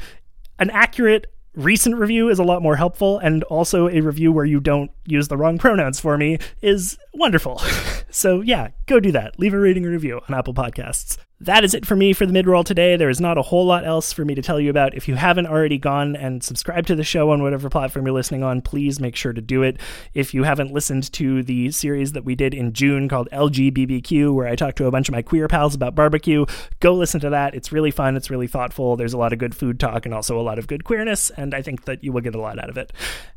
an 0.60 0.70
accurate 0.72 1.28
recent 1.58 1.96
review 1.96 2.30
is 2.30 2.38
a 2.38 2.44
lot 2.44 2.62
more 2.62 2.76
helpful 2.76 3.18
and 3.18 3.44
also 3.46 3.88
a 3.90 4.00
review 4.00 4.32
where 4.32 4.46
you 4.46 4.60
don't 4.60 4.92
use 5.06 5.28
the 5.28 5.36
wrong 5.36 5.58
pronouns 5.58 6.00
for 6.00 6.16
me 6.18 6.38
is 6.62 6.98
wonderful. 7.18 7.62
So 8.10 8.42
yeah 8.42 8.70
go 8.88 9.00
do 9.00 9.12
that. 9.12 9.38
Leave 9.38 9.54
a 9.54 9.60
rating 9.60 9.84
and 9.84 9.92
review 9.92 10.22
on 10.28 10.34
apple 10.34 10.54
podcasts. 10.54 11.18
That 11.42 11.64
is 11.64 11.76
it 11.76 11.86
for 11.86 11.96
me 11.96 12.14
for 12.14 12.26
the 12.26 12.34
mid-roll 12.34 12.64
today. 12.64 12.96
There 12.96 13.12
is 13.12 13.22
not 13.22 13.38
a 13.38 13.44
whole 13.44 13.66
lot 13.66 13.86
else 13.86 14.12
for 14.12 14.26
me 14.26 14.34
to 14.34 14.42
tell 14.42 14.60
you 14.60 14.72
about. 14.72 14.96
If 14.96 15.08
you 15.08 15.14
haven't 15.14 15.46
already 15.46 15.78
gone 15.78 16.16
and 16.16 16.44
subscribed 16.44 16.88
to 16.88 16.96
the 16.96 17.04
show 17.04 17.30
on 17.30 17.44
whatever 17.44 17.70
platform 17.70 18.08
you're 18.08 18.16
listening 18.16 18.42
on 18.42 18.62
please 18.62 19.00
make 19.00 19.16
sure 19.16 19.34
to 19.34 19.42
do 19.42 19.62
it. 19.62 19.78
If 20.16 20.34
you 20.34 20.44
haven't 20.44 20.74
listened 20.74 21.12
to 21.14 21.44
the 21.44 21.70
series 21.70 22.14
that 22.14 22.24
we 22.24 22.34
did 22.34 22.56
in 22.56 22.74
june 22.74 23.08
called 23.08 23.30
lgbbq 23.32 24.34
where 24.34 24.48
i 24.48 24.56
talked 24.56 24.78
to 24.78 24.88
a 24.88 24.92
bunch 24.92 25.10
of 25.10 25.14
my 25.14 25.22
queer 25.22 25.48
pals 25.48 25.76
about 25.76 25.94
barbecue 25.94 26.46
go 26.80 26.94
listen 26.94 27.20
to 27.20 27.30
that. 27.30 27.54
It's 27.54 27.72
really 27.72 27.92
fun. 27.92 28.18
It's 28.18 28.32
really 28.32 28.48
thoughtful. 28.48 28.96
There's 28.96 29.14
a 29.14 29.18
lot 29.18 29.34
of 29.34 29.40
good 29.40 29.56
food 29.56 29.80
talk 29.80 30.06
and 30.06 30.16
also 30.16 30.40
a 30.40 30.42
lot 30.42 30.58
of 30.58 30.66
good 30.68 30.86
queerness 30.86 31.30
and 31.32 31.54
i 31.54 31.62
think 31.62 31.86
that 31.86 32.04
you 32.04 32.12
will 32.12 32.22
get 32.22 32.36
a 32.36 32.42
lot 32.42 32.58
out 32.58 32.70
of 32.70 32.78
it. 32.78 32.94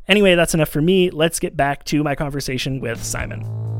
Anyway 0.07 0.33
that's 0.33 0.55
enough 0.55 0.69
for 0.69 0.81
me. 0.81 1.11
Let's 1.11 1.39
get 1.39 1.55
back 1.55 1.83
to 1.85 2.03
my 2.03 2.15
conversation 2.15 2.79
with 2.79 3.03
simon 3.03 3.70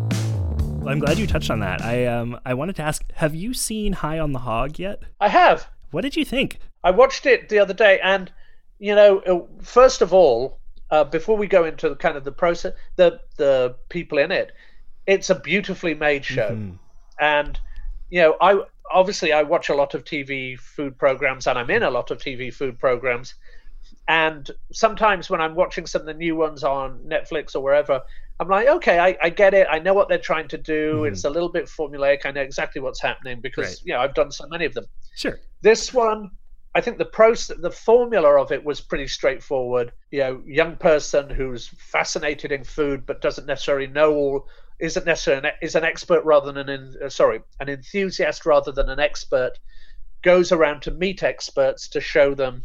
i'm 0.85 0.99
glad 0.99 1.17
you 1.19 1.27
touched 1.27 1.51
on 1.51 1.59
that 1.59 1.81
i 1.81 2.05
um 2.05 2.39
i 2.45 2.53
wanted 2.53 2.75
to 2.75 2.81
ask 2.81 3.03
have 3.13 3.35
you 3.35 3.53
seen 3.53 3.93
high 3.93 4.19
on 4.19 4.31
the 4.31 4.39
hog 4.39 4.79
yet 4.79 5.01
I 5.19 5.29
have. 5.29 5.67
what 5.91 6.01
did 6.01 6.15
you 6.15 6.25
think 6.25 6.59
I 6.83 6.89
watched 6.91 7.27
it 7.27 7.49
the 7.49 7.59
other 7.59 7.75
day, 7.75 7.99
and 8.03 8.31
you 8.79 8.95
know, 8.95 9.19
uh, 9.19 9.41
first 9.61 10.01
of 10.01 10.15
all, 10.15 10.57
uh, 10.89 11.03
before 11.03 11.37
we 11.37 11.45
go 11.45 11.63
into 11.65 11.87
the 11.89 11.95
kind 11.95 12.17
of 12.17 12.23
the 12.23 12.31
process, 12.31 12.73
the 12.95 13.19
the 13.37 13.75
people 13.89 14.17
in 14.17 14.31
it, 14.31 14.51
it's 15.05 15.29
a 15.29 15.35
beautifully 15.39 15.93
made 15.93 16.25
show, 16.25 16.49
Mhm. 16.49 16.79
and 17.19 17.59
you 18.09 18.19
know, 18.19 18.35
I 18.41 18.63
obviously 18.91 19.31
I 19.31 19.43
watch 19.43 19.69
a 19.69 19.75
lot 19.75 19.93
of 19.93 20.03
TV 20.03 20.55
food 20.57 20.97
programs, 20.97 21.45
and 21.45 21.59
I'm 21.59 21.69
in 21.69 21.83
a 21.83 21.91
lot 21.91 22.09
of 22.09 22.17
TV 22.17 22.51
food 22.51 22.79
programs, 22.79 23.35
and 24.07 24.49
sometimes 24.73 25.29
when 25.29 25.39
I'm 25.39 25.53
watching 25.53 25.85
some 25.85 26.01
of 26.01 26.07
the 26.07 26.15
new 26.15 26.35
ones 26.35 26.63
on 26.63 26.97
Netflix 27.07 27.55
or 27.55 27.59
wherever. 27.61 28.01
I'm 28.41 28.47
like, 28.47 28.67
okay, 28.67 28.97
I, 28.97 29.15
I 29.21 29.29
get 29.29 29.53
it. 29.53 29.67
I 29.69 29.77
know 29.77 29.93
what 29.93 30.09
they're 30.09 30.17
trying 30.17 30.47
to 30.47 30.57
do. 30.57 31.01
Mhm. 31.01 31.09
It's 31.11 31.25
a 31.25 31.29
little 31.29 31.47
bit 31.49 31.65
formulaic. 31.65 32.25
I 32.25 32.31
know 32.31 32.41
exactly 32.41 32.81
what's 32.81 32.99
happening 32.99 33.39
because 33.39 33.67
Right. 33.67 33.81
you 33.85 33.93
know 33.93 33.99
I've 33.99 34.15
done 34.15 34.31
so 34.31 34.47
many 34.47 34.65
of 34.65 34.73
them. 34.73 34.85
sure 35.15 35.39
This 35.61 35.93
one, 35.93 36.31
I 36.73 36.81
think 36.81 36.97
the 36.97 37.05
process, 37.05 37.55
the 37.61 37.69
formula 37.69 38.41
of 38.41 38.51
it 38.51 38.63
was 38.63 38.81
pretty 38.81 39.07
straightforward. 39.07 39.91
You 40.09 40.19
know, 40.21 40.41
young 40.47 40.75
person 40.75 41.29
who's 41.29 41.67
fascinated 41.77 42.51
in 42.51 42.63
food 42.63 43.05
but 43.05 43.21
doesn't 43.21 43.45
necessarily 43.45 43.85
know 43.87 44.11
all, 44.15 44.47
isn't 44.79 45.05
necessarily 45.05 45.47
an, 45.49 45.53
is 45.61 45.75
an 45.75 45.83
expert 45.83 46.23
rather 46.25 46.51
than 46.51 46.67
an 46.67 46.95
uh, 47.05 47.09
sorry 47.09 47.41
an 47.59 47.69
enthusiast 47.69 48.47
rather 48.47 48.71
than 48.71 48.89
an 48.89 48.99
expert 48.99 49.51
goes 50.23 50.51
around 50.51 50.81
to 50.81 50.91
meet 50.91 51.21
experts 51.21 51.87
to 51.89 52.01
show 52.01 52.33
them 52.33 52.63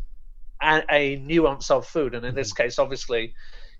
a, 0.62 0.82
a 0.90 1.16
nuance 1.16 1.70
of 1.70 1.86
food, 1.86 2.14
and 2.14 2.24
in 2.24 2.34
this 2.34 2.54
case, 2.54 2.78
obviously, 2.78 3.34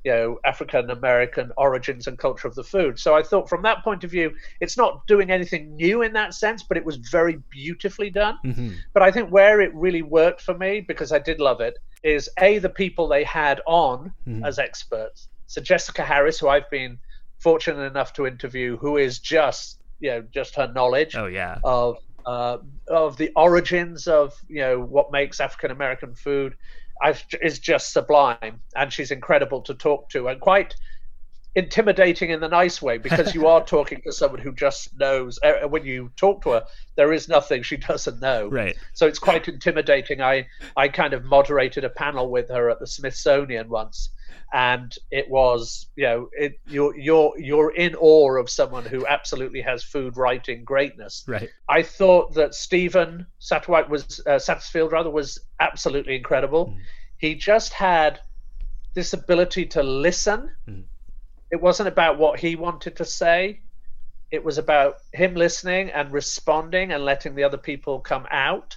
you 0.07 0.13
know 0.13 0.39
African 0.45 0.89
American 0.91 1.51
origins 1.57 2.07
and 2.07 2.17
culture 2.17 2.47
of 2.47 2.55
the 2.55 2.63
food. 2.63 2.97
So 2.99 3.17
I 3.17 3.23
thought 3.25 3.49
from 3.49 3.63
that 3.63 3.83
point 3.83 4.05
of 4.05 4.11
view, 4.13 4.31
it's 4.61 4.77
not 4.79 5.05
doing 5.09 5.33
anything 5.33 5.75
new 5.75 6.03
in 6.03 6.13
that 6.13 6.33
sense, 6.33 6.63
but 6.63 6.77
it 6.77 6.85
was 6.85 6.97
very 7.11 7.39
beautifully 7.51 8.11
done. 8.11 8.37
hmm 8.45 8.69
But 8.95 9.03
I 9.03 9.11
think 9.11 9.31
where 9.31 9.61
it 9.61 9.75
really 9.75 10.03
worked 10.03 10.43
for 10.43 10.57
me 10.57 10.81
because 10.81 11.11
I 11.11 11.19
did 11.19 11.41
love 11.41 11.61
it 11.61 11.75
is 12.05 12.31
a 12.39 12.59
the 12.59 12.71
people 12.71 13.09
they 13.09 13.25
had 13.25 13.61
on 13.67 14.13
Mhm. 14.29 14.47
as 14.47 14.61
experts. 14.61 15.29
So 15.49 15.61
Jessica 15.61 16.05
Harris, 16.05 16.39
who 16.39 16.49
I've 16.49 16.71
been 16.71 16.99
fortunate 17.41 17.83
enough 17.83 18.13
to 18.13 18.27
interview, 18.29 18.77
who 18.77 18.97
is 18.99 19.19
just 19.19 19.81
you 19.99 20.11
know 20.11 20.23
just 20.33 20.55
her 20.55 20.69
knowledge 20.73 21.17
Oh 21.17 21.27
yeah. 21.27 21.59
of 21.65 21.97
uh, 22.27 22.59
of 22.89 23.17
the 23.17 23.31
origins 23.37 24.09
of 24.09 24.35
you 24.49 24.61
know 24.61 24.81
what 24.81 25.13
makes 25.13 25.41
African 25.41 25.71
American 25.71 26.15
food 26.15 26.57
I've, 27.01 27.25
is 27.41 27.59
just 27.59 27.93
sublime, 27.93 28.61
and 28.75 28.93
she's 28.93 29.11
incredible 29.11 29.63
to 29.63 29.75
talk 29.75 30.11
to, 30.11 30.29
and 30.29 30.41
quite 30.41 30.75
intimidating 31.55 32.29
in 32.31 32.41
the 32.41 32.49
nice 32.49 32.83
way 32.83 32.99
because 32.99 33.35
you 33.35 33.47
are 33.47 33.65
talking 33.65 34.03
to 34.03 34.13
someone 34.13 34.41
who 34.41 34.53
just 34.53 34.97
knows. 34.99 35.39
Uh, 35.43 35.67
when 35.69 35.85
you 35.85 36.11
talk 36.17 36.43
to 36.43 36.51
her, 36.51 36.65
there 36.97 37.13
is 37.13 37.29
nothing 37.29 37.63
she 37.63 37.77
doesn't 37.77 38.21
know. 38.21 38.49
Right. 38.49 38.77
So 38.93 39.07
it's 39.07 39.19
quite 39.19 39.49
intimidating. 39.49 40.21
I 40.21 40.47
I 40.77 40.89
kind 40.89 41.15
of 41.15 41.25
moderated 41.25 41.85
a 41.85 41.91
panel 41.91 42.31
with 42.31 42.49
her 42.51 42.71
at 42.71 42.79
the 42.79 42.87
Smithsonian 42.87 43.69
once, 43.69 44.11
and 44.53 44.95
it 45.11 45.29
was 45.29 45.87
you 45.97 46.05
know 46.05 46.29
it 46.33 46.59
you're 46.67 46.97
you're 46.97 47.39
you're 47.39 47.75
in 47.75 47.95
awe 47.97 48.39
of 48.39 48.49
someone 48.49 48.85
who 48.85 49.07
absolutely 49.07 49.61
has 49.61 49.83
food 49.83 50.17
writing 50.17 50.65
greatness. 50.65 51.25
Right. 51.27 51.51
I 51.69 51.83
thought 51.83 52.35
that 52.35 52.55
Stephen 52.55 53.27
Satterwhite 53.39 53.89
was 53.89 54.21
uh, 54.27 54.33
Satterfield 54.33 54.93
rather 54.93 55.11
was 55.11 55.39
absolutely 55.61 56.17
incredible. 56.17 56.67
Mm. 56.67 56.77
He 57.19 57.35
just 57.35 57.73
had 57.73 58.21
this 58.95 59.13
ability 59.13 59.67
to 59.67 59.83
listen. 59.83 60.51
Mm. 60.69 60.85
It 61.51 61.61
wasn't 61.61 61.89
about 61.89 62.19
what 62.19 62.41
he 62.41 62.57
wanted 62.57 62.97
to 62.97 63.05
say. 63.05 63.61
It 64.31 64.45
was 64.45 64.59
about 64.59 64.97
him 65.13 65.35
listening 65.35 65.91
and 65.91 66.13
responding 66.13 66.93
and 66.93 67.05
letting 67.05 67.35
the 67.35 67.45
other 67.45 67.59
people 67.59 68.01
come 68.01 68.27
out. 68.31 68.77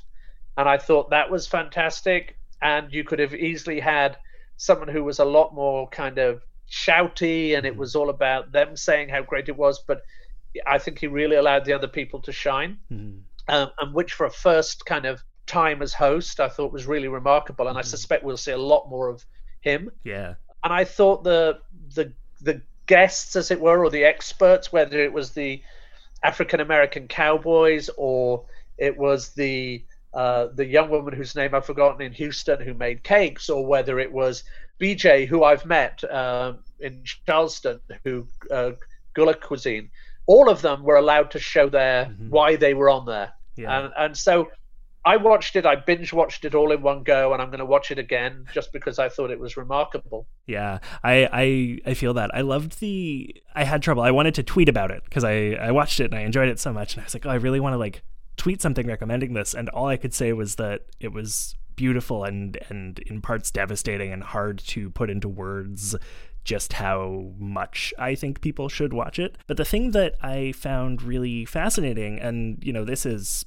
And 0.58 0.70
I 0.70 0.78
thought 0.78 1.10
that 1.10 1.32
was 1.32 1.48
fantastic. 1.48 2.38
And 2.62 2.94
you 2.94 3.04
could 3.04 3.20
have 3.20 3.34
easily 3.34 3.80
had 3.80 4.18
someone 4.60 4.90
who 4.90 5.04
was 5.06 5.20
a 5.20 5.26
lot 5.26 5.56
more 5.56 5.88
kind 5.88 6.18
of 6.18 6.44
shouty 6.70 7.56
and 7.58 7.66
it 7.66 7.74
Mhm. 7.74 7.78
was 7.78 7.96
all 7.96 8.10
about 8.10 8.52
them 8.52 8.76
saying 8.76 9.08
how 9.10 9.22
great 9.22 9.48
it 9.48 9.56
was. 9.58 9.80
But 9.80 10.04
I 10.68 10.78
think 10.78 11.00
he 11.00 11.08
really 11.08 11.38
allowed 11.38 11.64
the 11.66 11.74
other 11.74 11.88
people 11.88 12.22
to 12.24 12.32
shine 12.32 12.78
Mhm. 12.92 13.22
um, 13.48 13.72
and 13.80 13.94
which 13.94 14.14
for 14.14 14.26
a 14.26 14.32
first 14.32 14.86
kind 14.86 15.06
of 15.06 15.24
time 15.48 15.82
as 15.82 15.94
host, 15.94 16.40
I 16.40 16.50
thought 16.50 16.74
was 16.74 16.86
really 16.86 17.08
remarkable, 17.08 17.68
and 17.70 17.78
I 17.78 17.82
Mhm. 17.82 17.86
suspect 17.86 18.24
we'll 18.24 18.38
see 18.38 18.52
a 18.52 18.58
lot 18.58 18.90
more 18.90 19.08
of 19.08 19.26
him. 19.62 19.92
Yeah. 20.04 20.36
And 20.64 20.74
I 20.74 20.84
thought 20.84 21.24
the 21.24 21.62
the 21.96 22.14
the 22.42 22.62
guests, 22.86 23.36
as 23.36 23.50
it 23.52 23.60
were, 23.62 23.84
or 23.84 23.90
the 23.90 24.04
experts, 24.04 24.72
whether 24.74 25.00
it 25.00 25.14
was 25.14 25.32
the 25.32 25.64
African 26.22 26.60
American 26.60 27.08
cowboys 27.08 27.90
or 27.98 28.46
it 28.78 28.98
was 28.98 29.34
the 29.34 29.84
uh, 30.14 30.48
the 30.56 30.66
young 30.66 30.90
woman 30.90 31.14
whose 31.14 31.36
name 31.36 31.54
I've 31.54 31.66
forgotten 31.66 32.02
in 32.02 32.14
Houston 32.14 32.60
who 32.62 32.74
made 32.74 33.04
cakes, 33.04 33.50
or 33.50 33.66
whether 33.66 34.00
it 34.00 34.12
was 34.12 34.44
BJ, 34.80 35.28
who 35.28 35.44
I've 35.44 35.66
met 35.66 36.04
um, 36.12 36.60
in 36.80 37.04
Charleston, 37.26 37.80
who 38.04 38.28
uh, 38.52 38.72
Gullah 39.14 39.36
cuisine. 39.36 39.90
All 40.26 40.50
of 40.50 40.62
them 40.62 40.84
were 40.84 40.96
allowed 40.98 41.32
to 41.32 41.40
show 41.40 41.70
their 41.70 42.06
Mhm. 42.06 42.30
why 42.30 42.56
they 42.56 42.74
were 42.74 42.90
on 42.90 43.06
there, 43.06 43.34
Yeah. 43.56 43.80
and 43.80 43.94
and 43.98 44.18
so 44.18 44.50
I 45.06 45.16
watched 45.18 45.56
it. 45.56 45.66
I 45.66 45.76
binge 45.76 46.12
watched 46.12 46.44
it 46.46 46.54
all 46.54 46.72
in 46.72 46.82
one 46.82 47.04
go, 47.04 47.34
and 47.34 47.42
I'm 47.42 47.50
going 47.50 47.60
to 47.60 47.66
watch 47.66 47.90
it 47.90 47.98
again 47.98 48.46
just 48.54 48.72
because 48.74 49.00
I 49.00 49.08
thought 49.10 49.32
it 49.32 49.40
was 49.40 49.56
remarkable. 49.58 50.28
Yeah, 50.46 50.80
I, 51.04 51.30
I 51.86 51.92
I 51.92 51.94
feel 51.94 52.14
that. 52.16 52.30
I 52.36 52.42
loved 52.42 52.80
the. 52.80 53.34
I 53.56 53.64
had 53.64 53.82
trouble. 53.82 54.04
I 54.04 54.12
wanted 54.12 54.36
to 54.36 54.44
tweet 54.44 54.70
about 54.70 54.92
it 54.92 55.04
because 55.06 55.24
I 55.24 55.52
I 55.60 55.72
watched 55.72 56.00
it 56.00 56.06
and 56.06 56.16
I 56.16 56.22
enjoyed 56.22 56.50
it 56.50 56.60
so 56.60 56.74
much, 56.74 56.94
and 56.94 57.02
I 57.02 57.06
was 57.06 57.14
like, 57.14 57.26
oh, 57.26 57.30
I 57.30 57.36
really 57.36 57.60
want 57.62 57.74
to 57.74 57.78
like 57.78 58.02
tweet 58.40 58.62
something 58.62 58.88
recommending 58.88 59.34
this, 59.34 59.54
and 59.54 59.70
all 59.70 59.88
I 59.88 59.98
could 59.98 60.14
say 60.14 60.34
was 60.34 60.56
that 60.56 60.86
it 61.00 61.14
was 61.14 61.56
beautiful 61.76 62.26
and 62.26 62.58
and 62.70 63.00
in 63.00 63.22
parts 63.22 63.52
devastating 63.52 64.12
and 64.12 64.24
hard 64.24 64.58
to 64.60 64.90
put 64.90 65.10
into 65.10 65.30
words 65.30 65.96
just 66.44 66.74
how 66.74 67.32
much 67.38 67.94
I 68.00 68.16
think 68.16 68.42
people 68.42 68.70
should 68.70 68.94
watch 68.94 69.20
it. 69.20 69.38
But 69.46 69.58
the 69.58 69.66
thing 69.66 69.92
that 69.92 70.16
I 70.22 70.54
found 70.54 71.04
really 71.04 71.46
fascinating, 71.46 72.20
and 72.20 72.58
you 72.64 72.74
know, 72.74 72.86
this 72.86 73.06
is 73.06 73.46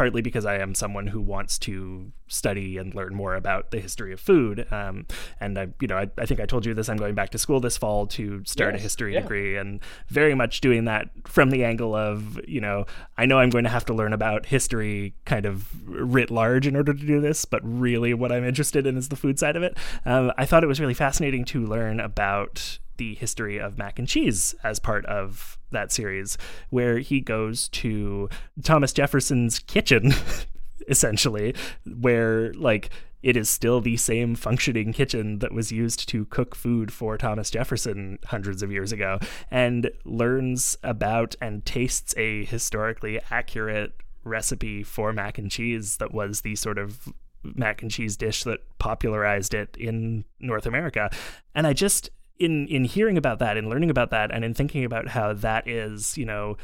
partly 0.00 0.22
because 0.22 0.46
I 0.46 0.56
am 0.56 0.74
someone 0.74 1.08
who 1.08 1.20
wants 1.20 1.58
to 1.58 2.10
study 2.26 2.78
and 2.78 2.94
learn 2.94 3.14
more 3.14 3.34
about 3.34 3.70
the 3.70 3.80
history 3.80 4.14
of 4.14 4.18
food. 4.18 4.66
Um, 4.72 5.04
and 5.40 5.58
I, 5.58 5.68
you 5.78 5.88
know, 5.88 5.98
I, 5.98 6.08
I 6.16 6.24
think 6.24 6.40
I 6.40 6.46
told 6.46 6.64
you 6.64 6.72
this. 6.72 6.88
I'm 6.88 6.96
going 6.96 7.14
back 7.14 7.28
to 7.32 7.38
school 7.38 7.60
this 7.60 7.76
fall 7.76 8.06
to 8.06 8.42
start 8.46 8.74
a 8.74 8.78
history 8.78 9.12
yeah. 9.12 9.20
degree, 9.20 9.58
and 9.58 9.78
very 10.08 10.34
much 10.34 10.62
doing 10.62 10.86
that 10.86 11.10
from 11.26 11.50
the 11.50 11.66
angle 11.66 11.94
of, 11.94 12.40
you 12.48 12.62
know, 12.62 12.86
I 13.18 13.26
know 13.26 13.40
I'm 13.40 13.50
going 13.50 13.64
to 13.64 13.70
have 13.70 13.84
to 13.84 13.92
learn 13.92 14.14
about 14.14 14.46
history 14.46 15.12
kind 15.26 15.44
of 15.44 15.68
writ 15.86 16.30
large 16.30 16.66
in 16.66 16.76
order 16.76 16.94
to 16.94 17.06
do 17.06 17.20
this, 17.20 17.44
but 17.44 17.60
really 17.62 18.14
what 18.14 18.32
I'm 18.32 18.46
interested 18.46 18.86
in 18.86 18.96
is 18.96 19.10
the 19.10 19.16
food 19.16 19.38
side 19.38 19.54
of 19.54 19.62
it. 19.62 19.76
Um, 20.06 20.32
I 20.38 20.46
thought 20.46 20.64
it 20.64 20.66
was 20.66 20.80
really 20.80 20.94
fascinating 20.94 21.44
to 21.44 21.66
learn 21.66 22.00
about 22.00 22.78
the 22.96 23.16
history 23.16 23.60
of 23.60 23.76
mac 23.76 23.98
and 23.98 24.08
cheese 24.08 24.54
as 24.64 24.78
part 24.78 25.04
of 25.04 25.58
that 25.70 25.92
series, 25.92 26.38
where 26.70 26.98
he 26.98 27.20
goes 27.20 27.68
to 27.68 28.28
Thomas 28.62 28.92
Jefferson's 28.92 29.58
kitchen, 29.58 30.12
essentially, 30.88 31.54
where 31.86 32.52
like 32.54 32.90
it 33.22 33.36
is 33.36 33.50
still 33.50 33.80
the 33.80 33.96
same 33.96 34.34
functioning 34.34 34.92
kitchen 34.92 35.40
that 35.40 35.52
was 35.52 35.70
used 35.70 36.08
to 36.08 36.24
cook 36.26 36.54
food 36.54 36.92
for 36.92 37.18
Thomas 37.18 37.50
Jefferson 37.50 38.18
hundreds 38.26 38.62
of 38.62 38.72
years 38.72 38.92
ago, 38.92 39.18
and 39.50 39.90
learns 40.04 40.76
about 40.82 41.36
and 41.40 41.64
tastes 41.64 42.14
a 42.16 42.44
historically 42.44 43.20
accurate 43.30 43.92
recipe 44.24 44.82
for 44.82 45.12
mac 45.12 45.38
and 45.38 45.50
cheese 45.50 45.96
that 45.96 46.12
was 46.12 46.42
the 46.42 46.54
sort 46.54 46.78
of 46.78 47.08
mac 47.42 47.82
and 47.82 47.90
cheese 47.90 48.16
dish 48.16 48.44
that 48.44 48.60
popularized 48.78 49.54
it 49.54 49.76
in 49.78 50.24
North 50.38 50.66
America. 50.66 51.10
And 51.54 51.66
I 51.66 51.72
just 51.72 52.10
in 52.40 52.66
in 52.66 52.84
hearing 52.84 53.16
about 53.16 53.38
that 53.38 53.56
and 53.56 53.68
learning 53.68 53.90
about 53.90 54.10
that 54.10 54.32
and 54.32 54.44
in 54.44 54.54
thinking 54.54 54.84
about 54.84 55.08
how 55.08 55.32
that 55.34 55.68
is, 55.68 56.18
you 56.18 56.24
know, 56.24 56.56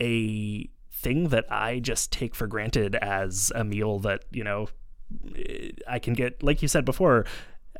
a 0.00 0.68
thing 0.90 1.28
that 1.28 1.44
I 1.52 1.78
just 1.78 2.10
take 2.10 2.34
for 2.34 2.48
granted 2.48 2.96
as 2.96 3.52
a 3.54 3.62
meal 3.62 4.00
that, 4.00 4.24
you 4.32 4.42
know, 4.42 4.68
I 5.86 5.98
can 5.98 6.14
get 6.14 6.42
like 6.42 6.62
you 6.62 6.68
said 6.68 6.84
before, 6.84 7.24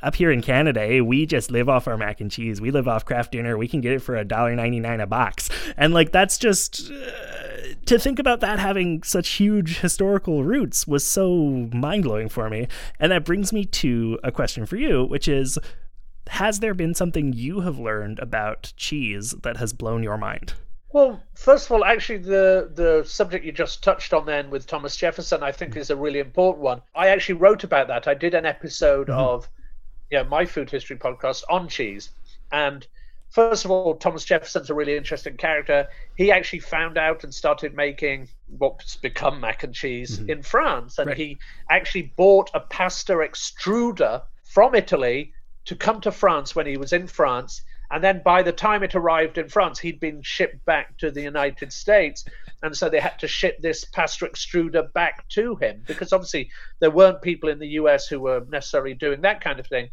up 0.03 0.15
here 0.15 0.31
in 0.31 0.43
Canada, 0.43 0.81
eh, 0.81 1.01
we 1.01 1.27
just 1.27 1.51
live 1.51 1.69
off 1.69 1.89
our 1.89 1.97
mac 1.97 2.21
and 2.21 2.31
cheese. 2.31 2.61
We 2.61 2.71
live 2.71 2.87
off 2.87 3.05
craft 3.05 3.33
dinner. 3.33 3.59
We 3.59 3.69
can 3.69 3.81
get 3.81 3.93
it 3.93 4.01
for 4.01 4.15
a 4.17 4.25
dollar 4.25 4.55
ninety 4.55 4.81
nine 4.81 5.01
a 5.01 5.07
box, 5.07 5.51
and 5.77 5.93
like 5.93 6.13
that's 6.13 6.39
just 6.39 6.91
uh, 6.91 7.75
to 7.87 7.99
think 7.99 8.19
about 8.19 8.41
that 8.41 8.59
having 8.59 9.03
such 9.03 9.29
huge 9.31 9.81
historical 9.81 10.45
roots 10.45 10.87
was 10.87 11.05
so 11.05 11.69
mind 11.73 12.05
blowing 12.05 12.29
for 12.29 12.49
me. 12.49 12.69
And 13.01 13.11
that 13.11 13.25
brings 13.25 13.53
me 13.53 13.65
to 13.65 14.19
a 14.23 14.31
question 14.31 14.67
for 14.67 14.77
you, 14.77 15.05
which 15.05 15.27
is: 15.27 15.59
Has 16.29 16.61
there 16.61 16.75
been 16.75 16.95
something 16.95 17.33
you 17.33 17.61
have 17.61 17.79
learned 17.79 18.19
about 18.19 18.73
cheese 18.77 19.31
that 19.43 19.57
has 19.57 19.73
blown 19.73 20.03
your 20.03 20.19
mind? 20.19 20.55
Well, 20.91 21.23
first 21.35 21.67
of 21.67 21.73
all, 21.73 21.85
actually, 21.85 22.19
the 22.19 22.71
the 22.75 23.05
subject 23.05 23.45
you 23.45 23.53
just 23.53 23.83
touched 23.83 24.15
on 24.15 24.25
then 24.25 24.49
with 24.51 24.67
Thomas 24.67 24.97
Jefferson, 24.97 25.43
I 25.43 25.53
think, 25.53 25.75
mm. 25.75 25.79
is 25.79 25.91
a 25.91 25.97
really 25.97 26.19
important 26.19 26.63
one. 26.63 26.83
I 26.95 27.09
actually 27.09 27.35
wrote 27.37 27.65
about 27.65 27.89
that. 27.89 28.09
I 28.09 28.15
did 28.15 28.35
an 28.35 28.47
episode 28.47 29.09
mm-hmm. 29.09 29.19
of, 29.19 29.49
you 30.11 30.19
know, 30.19 30.25
my 30.25 30.47
food 30.47 30.71
history 30.71 30.97
podcast 30.97 31.45
on 31.51 31.69
cheese, 31.69 32.11
and 32.53 32.87
first 33.29 33.67
of 33.67 33.71
all, 33.71 33.97
Thomas 33.97 34.25
Jefferson's 34.25 34.71
a 34.71 34.75
really 34.75 34.97
interesting 34.97 35.37
character. 35.37 35.89
He 36.17 36.33
actually 36.33 36.61
found 36.61 36.97
out 36.97 37.23
and 37.23 37.35
started 37.35 37.75
making 37.75 38.29
what's 38.57 38.97
become 38.97 39.41
mac 39.41 39.65
and 39.65 39.75
cheese 39.75 40.19
mm-hmm. 40.19 40.31
in 40.31 40.43
France, 40.43 40.99
and 40.99 41.09
Right. 41.09 41.17
he 41.19 41.39
actually 41.71 42.13
bought 42.17 42.51
a 42.55 42.61
pasta 42.61 43.13
extruder 43.13 44.23
from 44.45 44.75
Italy 44.75 45.35
to 45.69 45.77
come 45.77 46.01
to 46.01 46.11
France 46.11 46.57
when 46.57 46.67
he 46.67 46.79
was 46.79 46.95
in 46.95 47.07
France. 47.07 47.61
And 47.91 48.03
then 48.03 48.23
by 48.25 48.43
the 48.43 48.53
time 48.53 48.83
it 48.83 48.95
arrived 48.95 49.37
in 49.37 49.51
France, 49.51 49.79
he'd 49.79 50.01
been 50.01 50.23
shipped 50.23 50.65
back 50.65 50.97
to 50.97 51.11
the 51.11 51.21
United 51.21 51.75
States. 51.75 52.25
And 52.63 52.75
so 52.75 52.89
they 52.89 53.01
had 53.01 53.19
to 53.19 53.29
ship 53.29 53.59
this 53.61 53.85
pasta 53.85 54.27
extruder 54.27 54.91
back 54.95 55.29
to 55.31 55.57
him 55.57 55.83
because 55.87 56.15
obviously 56.15 56.51
there 56.81 56.91
weren't 56.91 57.21
people 57.21 57.51
in 57.51 57.59
the 57.59 57.69
US 57.81 58.07
who 58.07 58.19
were 58.19 58.47
necessarily 58.49 58.95
doing 58.95 59.21
that 59.21 59.43
kind 59.43 59.61
of 59.61 59.67
thing. 59.67 59.91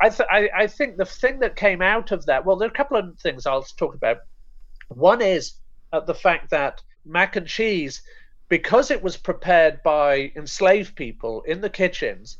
I, 0.00 0.08
th- 0.08 0.28
I, 0.30 0.48
I 0.56 0.66
think 0.66 0.96
the 0.96 1.04
thing 1.04 1.40
that 1.40 1.56
came 1.56 1.82
out 1.82 2.10
of 2.10 2.24
that, 2.24 2.46
well, 2.46 2.56
there 2.56 2.68
are 2.68 2.70
a 2.70 2.74
couple 2.74 2.96
of 2.96 3.18
things 3.20 3.44
I'll 3.44 3.64
talk 3.64 3.94
about. 3.94 4.16
One 4.88 5.20
is 5.20 5.52
uh, 5.92 6.00
the 6.00 6.14
fact 6.14 6.48
that 6.50 6.80
mac 7.04 7.36
and 7.36 7.46
cheese, 7.46 8.00
because 8.48 8.90
it 8.90 9.02
was 9.02 9.18
prepared 9.18 9.82
by 9.82 10.32
enslaved 10.36 10.96
people 10.96 11.42
in 11.42 11.60
the 11.60 11.70
kitchens, 11.70 12.38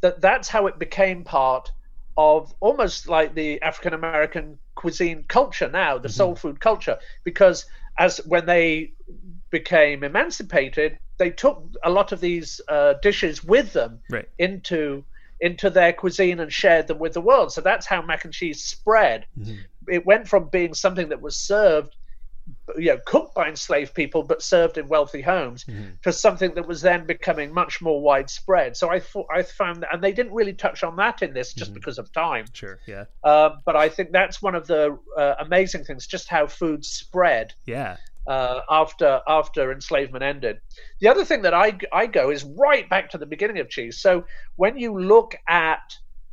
that 0.00 0.20
that's 0.20 0.48
how 0.48 0.68
it 0.68 0.78
became 0.78 1.24
part 1.24 1.72
of 2.16 2.54
almost 2.60 3.08
like 3.08 3.34
the 3.34 3.60
African 3.62 3.94
American 3.94 4.58
cuisine 4.74 5.24
culture 5.28 5.68
now, 5.68 5.98
the 5.98 6.08
soul 6.08 6.34
food 6.36 6.60
culture, 6.60 6.98
because 7.24 7.66
as 7.98 8.18
when 8.26 8.46
they 8.46 8.92
became 9.50 10.04
emancipated, 10.04 10.98
they 11.18 11.30
took 11.30 11.62
a 11.84 11.90
lot 11.90 12.12
of 12.12 12.20
these 12.20 12.60
uh, 12.68 12.94
dishes 13.02 13.44
with 13.44 13.72
them 13.72 14.00
Right. 14.10 14.28
into 14.38 15.04
into 15.40 15.68
their 15.68 15.92
cuisine 15.92 16.40
and 16.40 16.52
shared 16.52 16.86
them 16.86 16.98
with 16.98 17.12
the 17.12 17.20
world. 17.20 17.52
So 17.52 17.60
that's 17.60 17.86
how 17.86 18.00
mac 18.02 18.24
and 18.24 18.32
cheese 18.32 18.64
spread. 18.64 19.26
Mhm. 19.38 19.58
It 19.88 20.06
went 20.06 20.28
from 20.28 20.48
being 20.48 20.74
something 20.74 21.08
that 21.10 21.20
was 21.20 21.36
served, 21.36 21.96
you 22.78 22.86
know, 22.86 22.98
cooked 23.06 23.34
by 23.34 23.48
enslaved 23.48 23.94
people, 23.94 24.22
but 24.22 24.42
served 24.42 24.78
in 24.78 24.88
wealthy 24.88 25.20
homes, 25.20 25.64
Mhm. 25.64 26.00
to 26.02 26.12
something 26.12 26.54
that 26.54 26.66
was 26.66 26.80
then 26.80 27.06
becoming 27.06 27.52
much 27.52 27.82
more 27.82 28.00
widespread. 28.00 28.76
So 28.76 28.90
I 28.90 29.00
thought 29.00 29.26
I 29.30 29.42
found 29.42 29.82
that, 29.82 29.92
and 29.92 30.02
they 30.02 30.12
didn't 30.12 30.32
really 30.32 30.54
touch 30.54 30.82
on 30.82 30.96
that 30.96 31.22
in 31.22 31.34
this 31.34 31.52
just 31.52 31.72
Mhm. 31.72 31.74
because 31.74 31.98
of 31.98 32.10
time. 32.12 32.46
Sure. 32.52 32.78
Yeah. 32.86 33.04
Um, 33.22 33.60
but 33.66 33.76
I 33.76 33.88
think 33.88 34.12
that's 34.12 34.40
one 34.40 34.54
of 34.54 34.66
the 34.66 34.98
uh, 35.16 35.34
amazing 35.40 35.84
things, 35.84 36.06
just 36.06 36.28
how 36.28 36.46
food 36.46 36.84
spread 36.84 37.54
Yeah. 37.66 37.96
uh, 38.26 38.60
after 38.70 39.20
after 39.28 39.70
enslavement 39.70 40.24
ended. 40.24 40.58
The 41.00 41.08
other 41.08 41.24
thing 41.26 41.42
that 41.42 41.52
I 41.52 41.78
I 41.92 42.06
go 42.06 42.30
is 42.30 42.44
right 42.44 42.88
back 42.88 43.10
to 43.10 43.18
the 43.18 43.26
beginning 43.26 43.58
of 43.58 43.68
cheese. 43.68 44.00
So 44.00 44.24
when 44.56 44.78
you 44.78 44.98
look 44.98 45.36
at 45.48 45.82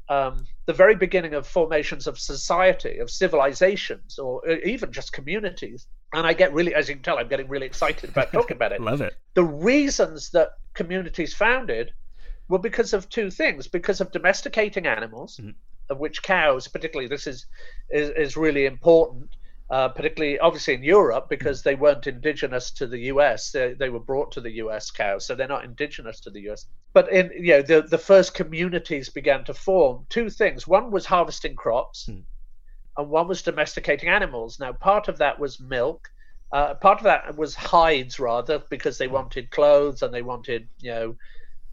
um, 0.09 0.45
the 0.65 0.73
very 0.73 0.95
beginning 0.95 1.33
of 1.35 1.47
formations 1.47 2.05
of 2.05 2.19
society, 2.19 2.97
of 2.97 3.09
civilizations, 3.09 4.19
or 4.19 4.41
uh, 4.49 4.57
even 4.65 4.91
just 4.91 5.13
communities, 5.13 5.87
and 6.13 6.27
I 6.27 6.33
get 6.33 6.53
really, 6.53 6.73
as 6.75 6.89
you 6.89 6.95
can 6.95 7.03
tell, 7.03 7.17
I'm 7.17 7.27
getting 7.29 7.47
really 7.47 7.65
excited 7.67 8.09
about 8.09 8.31
talking 8.33 8.57
about 8.57 8.71
it 8.73 8.81
Love 8.81 9.01
it. 9.01 9.13
the 9.33 9.43
reasons 9.43 10.29
that 10.31 10.49
communities 10.73 11.33
founded 11.33 11.93
were 12.49 12.59
because 12.59 12.93
of 12.93 13.07
two 13.09 13.29
things 13.31 13.67
because 13.67 14.01
of 14.01 14.11
domesticating 14.11 14.85
animals 14.87 15.39
Mhm. 15.41 15.55
of 15.89 15.99
which 15.99 16.21
cows 16.23 16.67
particularly 16.67 17.07
this 17.07 17.27
is 17.27 17.45
is, 17.89 18.09
is 18.11 18.37
really 18.37 18.65
important 18.65 19.29
uh, 19.69 19.87
particularly 19.87 20.37
obviously 20.39 20.73
in 20.73 20.83
Europe 20.83 21.27
because 21.29 21.63
they 21.63 21.75
weren't 21.75 22.07
indigenous 22.07 22.71
to 22.71 22.87
the 22.87 22.99
US 23.13 23.51
they, 23.51 23.73
they 23.73 23.89
were 23.89 23.99
brought 24.01 24.31
to 24.33 24.41
the 24.41 24.51
US 24.63 24.91
cows 24.91 25.25
so 25.25 25.33
they're 25.35 25.47
not 25.47 25.63
indigenous 25.63 26.19
to 26.21 26.29
the 26.29 26.41
US 26.49 26.65
but 26.93 27.09
in 27.11 27.31
you 27.33 27.53
know 27.53 27.61
the 27.61 27.81
the 27.83 27.97
first 27.97 28.33
communities 28.33 29.09
began 29.09 29.43
to 29.45 29.53
form 29.53 30.05
two 30.09 30.29
things 30.29 30.67
one 30.67 30.91
was 30.91 31.05
harvesting 31.05 31.55
crops 31.55 32.05
Hmm. 32.07 32.19
And 32.97 33.09
one 33.09 33.27
was 33.27 33.41
domesticating 33.41 34.09
animals. 34.09 34.59
Now 34.59 34.73
part 34.73 35.07
of 35.07 35.17
that 35.19 35.39
was 35.39 35.59
milk. 35.59 36.09
Uh, 36.51 36.73
part 36.73 36.97
of 36.97 37.05
that 37.05 37.37
was 37.37 37.55
hides 37.55 38.19
rather 38.19 38.61
because 38.69 38.97
they 38.97 39.07
wanted 39.07 39.49
clothes 39.51 40.01
and 40.01 40.13
they 40.13 40.21
wanted 40.21 40.67
you 40.79 40.91
know 40.91 41.15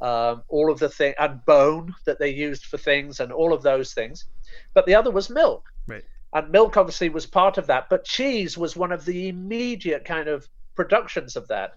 um, 0.01 0.43
all 0.49 0.71
of 0.71 0.79
the 0.79 0.89
thing 0.89 1.15
and 1.19 1.45
bone 1.45 1.93
that 2.07 2.21
they 2.21 2.31
used 2.31 2.67
for 2.67 2.79
things 2.79 3.19
and 3.19 3.33
all 3.33 3.53
of 3.53 3.63
those 3.63 3.93
things. 3.93 4.27
But 4.75 4.87
the 4.87 4.95
other 4.95 5.11
was 5.11 5.31
milk. 5.31 5.69
Right. 5.89 6.05
and 6.35 6.51
milk 6.51 6.77
obviously 6.77 7.09
was 7.09 7.25
part 7.25 7.57
of 7.57 7.67
that 7.69 7.89
but 7.89 8.05
cheese 8.05 8.59
was 8.59 8.77
one 8.77 8.93
of 8.93 9.07
the 9.07 9.29
immediate 9.29 10.05
kind 10.05 10.29
of 10.29 10.47
productions 10.77 11.35
of 11.35 11.49
that. 11.49 11.73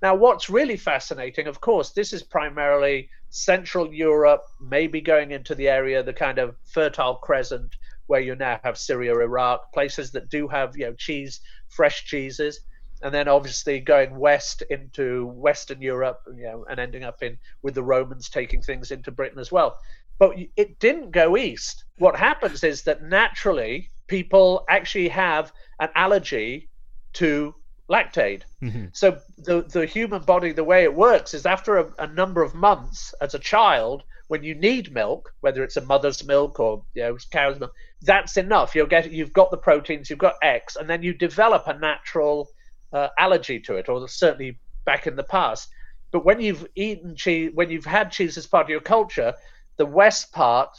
Now 0.00 0.14
what's 0.14 0.48
really 0.48 0.78
fascinating 0.78 1.46
of 1.46 1.60
course 1.60 1.90
this 1.90 2.14
is 2.14 2.22
primarily 2.22 3.10
central 3.28 3.92
europe 3.92 4.42
maybe 4.60 5.00
going 5.00 5.30
into 5.30 5.54
the 5.54 5.68
area 5.68 6.02
the 6.02 6.12
kind 6.12 6.38
of 6.38 6.56
fertile 6.64 7.16
crescent 7.16 7.76
where 8.10 8.20
you 8.20 8.34
now 8.34 8.58
have 8.64 8.76
syria 8.76 9.14
iraq 9.20 9.72
places 9.72 10.10
that 10.10 10.28
do 10.28 10.48
have 10.48 10.76
you 10.76 10.84
know 10.86 10.94
cheese 10.94 11.40
fresh 11.68 12.04
cheeses 12.04 12.60
and 13.02 13.14
then 13.14 13.28
obviously 13.28 13.80
going 13.80 14.14
west 14.18 14.62
into 14.68 15.26
western 15.28 15.80
europe 15.80 16.20
you 16.36 16.42
know 16.42 16.64
and 16.68 16.80
ending 16.80 17.04
up 17.04 17.22
in 17.22 17.38
with 17.62 17.74
the 17.74 17.82
romans 17.82 18.28
taking 18.28 18.60
things 18.60 18.90
into 18.90 19.10
britain 19.10 19.38
as 19.38 19.52
well. 19.52 19.78
But 20.18 20.36
it 20.54 20.78
didn't 20.80 21.12
go 21.12 21.34
east. 21.34 21.84
What 21.96 22.14
happens 22.14 22.62
is 22.62 22.82
that 22.82 23.02
naturally 23.02 23.90
people 24.06 24.66
actually 24.68 25.08
have 25.08 25.50
an 25.80 25.88
allergy 25.94 26.68
to 27.14 27.54
lactate 27.90 28.42
hmm 28.60 28.84
so 28.92 29.18
the 29.38 29.62
the 29.76 29.86
human 29.86 30.22
body, 30.22 30.52
the 30.52 30.70
way 30.72 30.84
it 30.84 30.94
works 30.94 31.34
is 31.34 31.46
after 31.46 31.78
a, 31.78 31.86
a 31.98 32.06
number 32.06 32.42
of 32.42 32.54
months 32.54 33.14
as 33.20 33.34
a 33.34 33.38
child, 33.38 34.02
when 34.30 34.44
you 34.44 34.54
need 34.54 34.92
milk, 34.92 35.34
whether 35.40 35.64
it's 35.64 35.76
a 35.76 35.80
mother's 35.80 36.24
milk 36.24 36.60
or 36.60 36.84
you 36.94 37.02
know 37.02 37.16
cow's 37.32 37.58
milk, 37.58 37.72
that's 38.02 38.36
enough. 38.36 38.76
You'll 38.76 38.86
get 38.86 39.10
you've 39.10 39.32
got 39.32 39.50
the 39.50 39.56
proteins, 39.56 40.08
you've 40.08 40.20
got 40.20 40.36
X, 40.40 40.76
and 40.76 40.88
then 40.88 41.02
you 41.02 41.12
develop 41.12 41.66
a 41.66 41.76
natural 41.76 42.48
uh, 42.92 43.08
allergy 43.18 43.58
to 43.58 43.74
it, 43.74 43.88
or 43.88 44.06
certainly 44.06 44.60
back 44.84 45.08
in 45.08 45.16
the 45.16 45.24
past. 45.24 45.68
But 46.12 46.24
when 46.24 46.40
you've 46.40 46.64
eaten 46.76 47.16
cheese, 47.16 47.50
when 47.54 47.70
you've 47.70 47.84
had 47.84 48.12
cheese 48.12 48.38
as 48.38 48.46
part 48.46 48.66
of 48.66 48.70
your 48.70 48.80
culture, 48.80 49.34
the 49.78 49.86
west 49.86 50.32
part 50.32 50.70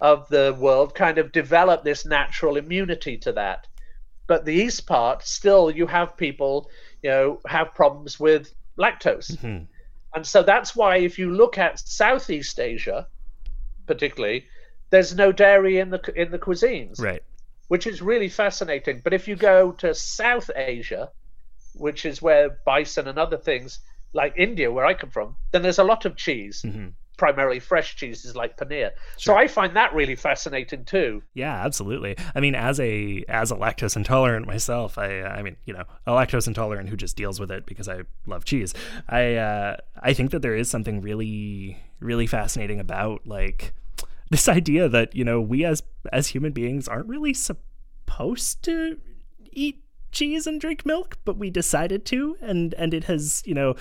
of 0.00 0.26
the 0.30 0.56
world 0.58 0.94
kind 0.94 1.18
of 1.18 1.32
developed 1.32 1.84
this 1.84 2.06
natural 2.06 2.56
immunity 2.56 3.18
to 3.18 3.32
that. 3.32 3.66
But 4.26 4.46
the 4.46 4.54
east 4.54 4.86
part, 4.86 5.22
still, 5.22 5.70
you 5.70 5.86
have 5.86 6.16
people, 6.16 6.70
you 7.02 7.10
know, 7.10 7.40
have 7.46 7.74
problems 7.74 8.18
with 8.18 8.54
lactose. 8.80 9.38
hmm 9.38 9.64
And 10.16 10.26
so 10.26 10.42
that's 10.42 10.74
why 10.74 10.96
if 10.96 11.18
you 11.18 11.30
look 11.30 11.58
at 11.58 11.78
Southeast 11.78 12.58
Asia, 12.58 13.06
particularly, 13.86 14.46
there's 14.88 15.14
no 15.14 15.30
dairy 15.30 15.78
in 15.78 15.90
the 15.90 16.00
in 16.16 16.30
the 16.30 16.38
cuisines, 16.38 16.98
Right. 16.98 17.22
which 17.68 17.86
is 17.86 18.00
really 18.00 18.30
fascinating. 18.30 19.02
But 19.04 19.12
if 19.12 19.28
you 19.28 19.36
go 19.36 19.72
to 19.72 19.94
South 19.94 20.50
Asia, 20.56 21.10
which 21.74 22.06
is 22.06 22.22
where 22.22 22.58
bison 22.64 23.08
and 23.08 23.18
other 23.18 23.36
things 23.36 23.78
like 24.14 24.32
India, 24.36 24.72
where 24.72 24.86
I 24.86 24.94
come 24.94 25.10
from, 25.10 25.36
then 25.52 25.60
there's 25.62 25.78
a 25.78 25.84
lot 25.92 26.06
of 26.06 26.16
cheese, 26.16 26.62
hmm 26.62 26.88
primarily 27.16 27.60
fresh 27.60 27.96
cheeses 27.96 28.36
like 28.36 28.56
paneer. 28.56 28.90
So 29.16 29.34
I 29.34 29.46
find 29.48 29.74
that 29.76 29.94
really 29.94 30.16
fascinating 30.16 30.84
too. 30.84 31.22
Yeah, 31.34 31.54
absolutely. 31.64 32.16
I 32.34 32.40
mean, 32.40 32.54
as 32.54 32.78
a 32.80 33.24
as 33.28 33.50
a 33.50 33.56
lactose 33.56 33.96
intolerant 33.96 34.46
myself, 34.46 34.98
I 34.98 35.22
I 35.22 35.42
mean, 35.42 35.56
you 35.64 35.74
know, 35.74 35.84
a 36.06 36.12
lactose 36.12 36.46
intolerant 36.46 36.88
who 36.88 36.96
just 36.96 37.16
deals 37.16 37.40
with 37.40 37.50
it 37.50 37.66
because 37.66 37.88
I 37.88 38.02
love 38.26 38.44
cheese. 38.44 38.74
I 39.08 39.34
uh, 39.34 39.76
I 40.00 40.12
think 40.12 40.30
that 40.30 40.42
there 40.42 40.56
is 40.56 40.70
something 40.70 41.00
really 41.00 41.78
really 42.00 42.26
fascinating 42.26 42.80
about 42.80 43.26
like 43.26 43.72
this 44.30 44.48
idea 44.48 44.88
that 44.88 45.14
you 45.14 45.24
know 45.24 45.40
we 45.40 45.64
as 45.64 45.82
as 46.12 46.28
human 46.28 46.52
beings 46.52 46.88
aren't 46.88 47.08
really 47.08 47.34
supposed 47.34 48.62
to 48.64 48.98
eat 49.52 49.82
cheese 50.12 50.46
and 50.46 50.60
drink 50.60 50.86
milk, 50.86 51.18
but 51.24 51.36
we 51.36 51.50
decided 51.50 52.04
to, 52.06 52.36
and 52.40 52.74
and 52.74 52.94
it 52.94 53.04
has 53.04 53.42
you 53.46 53.54
know 53.54 53.74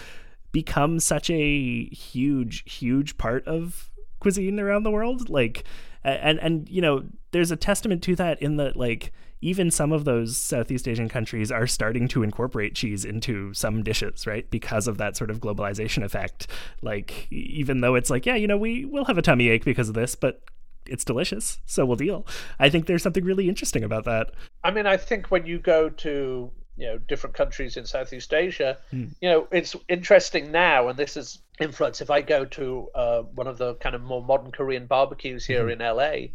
become 0.56 1.02
such 1.02 1.30
a 1.30 1.84
huge 1.90 2.64
huge 2.66 3.18
part 3.18 3.46
of 3.46 3.92
cuisine 4.22 4.58
around 4.58 4.84
the 4.84 4.90
world 4.90 5.30
like 5.30 5.66
and 6.06 6.40
and 6.40 6.70
you 6.70 6.82
know 6.82 7.04
there's 7.32 7.52
a 7.52 7.58
testament 7.58 8.02
to 8.02 8.16
that 8.16 8.42
in 8.42 8.56
that 8.56 8.78
like 8.78 9.12
even 9.42 9.70
some 9.70 9.92
of 9.92 10.06
those 10.06 10.38
southeast 10.38 10.88
asian 10.88 11.10
countries 11.10 11.52
are 11.52 11.68
starting 11.68 12.08
to 12.08 12.24
incorporate 12.24 12.74
cheese 12.74 13.04
into 13.04 13.54
some 13.54 13.84
dishes 13.84 14.26
right? 14.26 14.50
Because 14.50 14.88
of 14.88 14.98
that 14.98 15.18
sort 15.18 15.30
of 15.30 15.42
globalization 15.42 16.06
effect. 16.06 16.48
Like 16.82 17.30
even 17.30 17.82
though 17.82 17.96
it's 17.96 18.10
like 18.10 18.26
yeah 18.26 18.36
you 18.36 18.48
know 18.48 18.58
we 18.58 18.86
will 18.86 19.04
have 19.04 19.18
a 19.18 19.22
tummy 19.22 19.50
ache 19.50 19.66
because 19.66 19.90
of 19.90 19.96
this 19.96 20.16
but 20.16 20.42
it's 20.86 21.04
delicious 21.04 21.60
so 21.66 21.86
we'll 21.86 21.98
deal. 21.98 22.26
I 22.60 22.70
think 22.70 22.86
there's 22.86 23.04
something 23.04 23.26
really 23.26 23.50
interesting 23.50 23.84
about 23.84 24.06
that. 24.06 24.32
I 24.64 24.72
mean, 24.72 24.88
I 24.88 24.96
think 24.96 25.32
when 25.32 25.46
you 25.46 25.60
go 25.60 25.90
to 25.90 26.52
you 26.78 26.88
know 26.88 26.98
different 26.98 27.36
countries 27.36 27.78
in 27.78 27.86
Southeast 27.86 28.34
Asia, 28.34 28.78
Hmm. 28.92 29.06
you 29.22 29.30
know 29.30 29.48
it's 29.52 29.76
interesting 29.88 30.52
now, 30.52 30.90
and 30.90 30.98
this 30.98 31.16
is 31.18 31.40
influence. 31.60 32.02
If 32.02 32.10
I 32.10 32.22
go 32.22 32.46
to 32.46 32.90
uh, 32.96 33.22
one 33.22 33.48
of 33.48 33.58
the 33.58 33.76
kind 33.76 33.96
of 33.96 34.02
more 34.02 34.24
modern 34.24 34.52
Korean 34.52 34.86
barbecues 34.86 35.46
here 35.46 35.70
in 35.70 35.80
LA, 35.80 36.32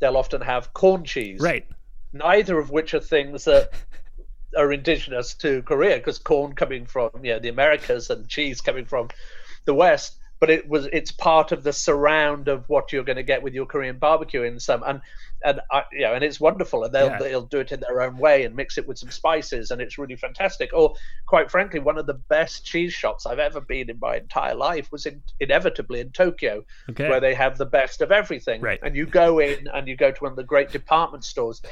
they'll 0.00 0.16
often 0.16 0.40
have 0.40 0.72
corn 0.74 1.04
cheese, 1.04 1.40
right 1.40 1.66
neither 2.12 2.58
of 2.58 2.70
which 2.70 2.94
are 2.94 3.00
things 3.00 3.44
that 3.44 3.70
are 4.56 4.72
indigenous 4.72 5.34
to 5.34 5.62
Korea, 5.62 5.98
because 5.98 6.18
corn 6.18 6.54
coming 6.54 6.86
from 6.86 7.10
you 7.22 7.34
know 7.34 7.38
the 7.38 7.48
Americas 7.48 8.10
and 8.10 8.28
cheese 8.28 8.60
coming 8.60 8.84
from 8.84 9.08
the 9.64 9.74
West. 9.74 10.17
But 10.40 10.50
it 10.50 10.68
was 10.68 10.86
it's 10.92 11.10
part 11.12 11.52
of 11.52 11.62
the 11.64 11.72
surround 11.72 12.48
of 12.48 12.68
what 12.68 12.92
you're 12.92 13.04
going 13.04 13.16
to 13.16 13.22
get 13.22 13.42
with 13.42 13.54
your 13.54 13.66
Korean 13.66 13.98
barbecue 13.98 14.42
in 14.42 14.60
some 14.60 14.82
and 14.86 15.00
and 15.44 15.60
I, 15.70 15.84
you 15.92 16.00
know 16.00 16.14
and 16.14 16.24
it's 16.24 16.40
wonderful 16.40 16.84
and 16.84 16.92
they'll 16.92 17.06
Yeah. 17.06 17.18
they'll 17.18 17.46
do 17.46 17.60
it 17.60 17.72
in 17.72 17.80
their 17.80 18.02
own 18.02 18.18
way 18.18 18.44
and 18.44 18.54
mix 18.54 18.78
it 18.78 18.86
with 18.86 18.98
some 18.98 19.10
spices 19.10 19.70
and 19.70 19.80
it's 19.80 19.98
really 19.98 20.16
fantastic. 20.16 20.70
Or 20.72 20.94
quite 21.26 21.50
frankly, 21.50 21.80
one 21.80 21.98
of 21.98 22.06
the 22.06 22.14
best 22.14 22.64
cheese 22.64 22.92
shops 22.92 23.26
I've 23.26 23.38
ever 23.38 23.60
been 23.60 23.90
in 23.90 23.98
my 24.00 24.16
entire 24.16 24.54
life 24.54 24.90
was 24.92 25.06
in 25.06 25.22
inevitably 25.40 26.00
in 26.00 26.10
Tokyo 26.10 26.64
okay 26.90 27.08
where 27.08 27.20
they 27.20 27.34
have 27.34 27.58
the 27.58 27.66
best 27.66 28.00
of 28.00 28.12
everything. 28.12 28.60
Right. 28.60 28.78
And 28.82 28.94
you 28.96 29.06
go 29.06 29.40
in 29.40 29.68
and 29.74 29.88
you 29.88 29.96
go 29.96 30.10
to 30.12 30.22
one 30.22 30.32
of 30.32 30.36
the 30.36 30.44
great 30.44 30.70
department 30.70 31.24
stores. 31.24 31.62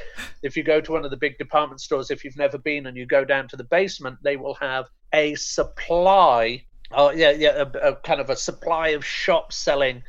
If 0.43 0.57
you 0.57 0.63
go 0.63 0.81
to 0.81 0.91
one 0.91 1.05
of 1.05 1.11
the 1.11 1.17
big 1.17 1.37
department 1.37 1.81
stores, 1.81 2.11
if 2.11 2.23
you've 2.23 2.37
never 2.37 2.57
been 2.57 2.85
and 2.87 2.97
you 2.97 3.05
go 3.05 3.23
down 3.25 3.47
to 3.49 3.55
the 3.55 3.63
basement, 3.63 4.17
they 4.23 4.35
will 4.37 4.55
have 4.55 4.85
a 5.13 5.35
supply. 5.35 6.63
Oh 6.91 7.11
yeah, 7.11 7.31
yeah, 7.31 7.63
a, 7.63 7.91
a 7.91 7.95
kind 7.97 8.21
of 8.21 8.29
a 8.29 8.35
supply 8.35 8.89
of 8.89 9.05
shops 9.05 9.57
selling 9.57 10.03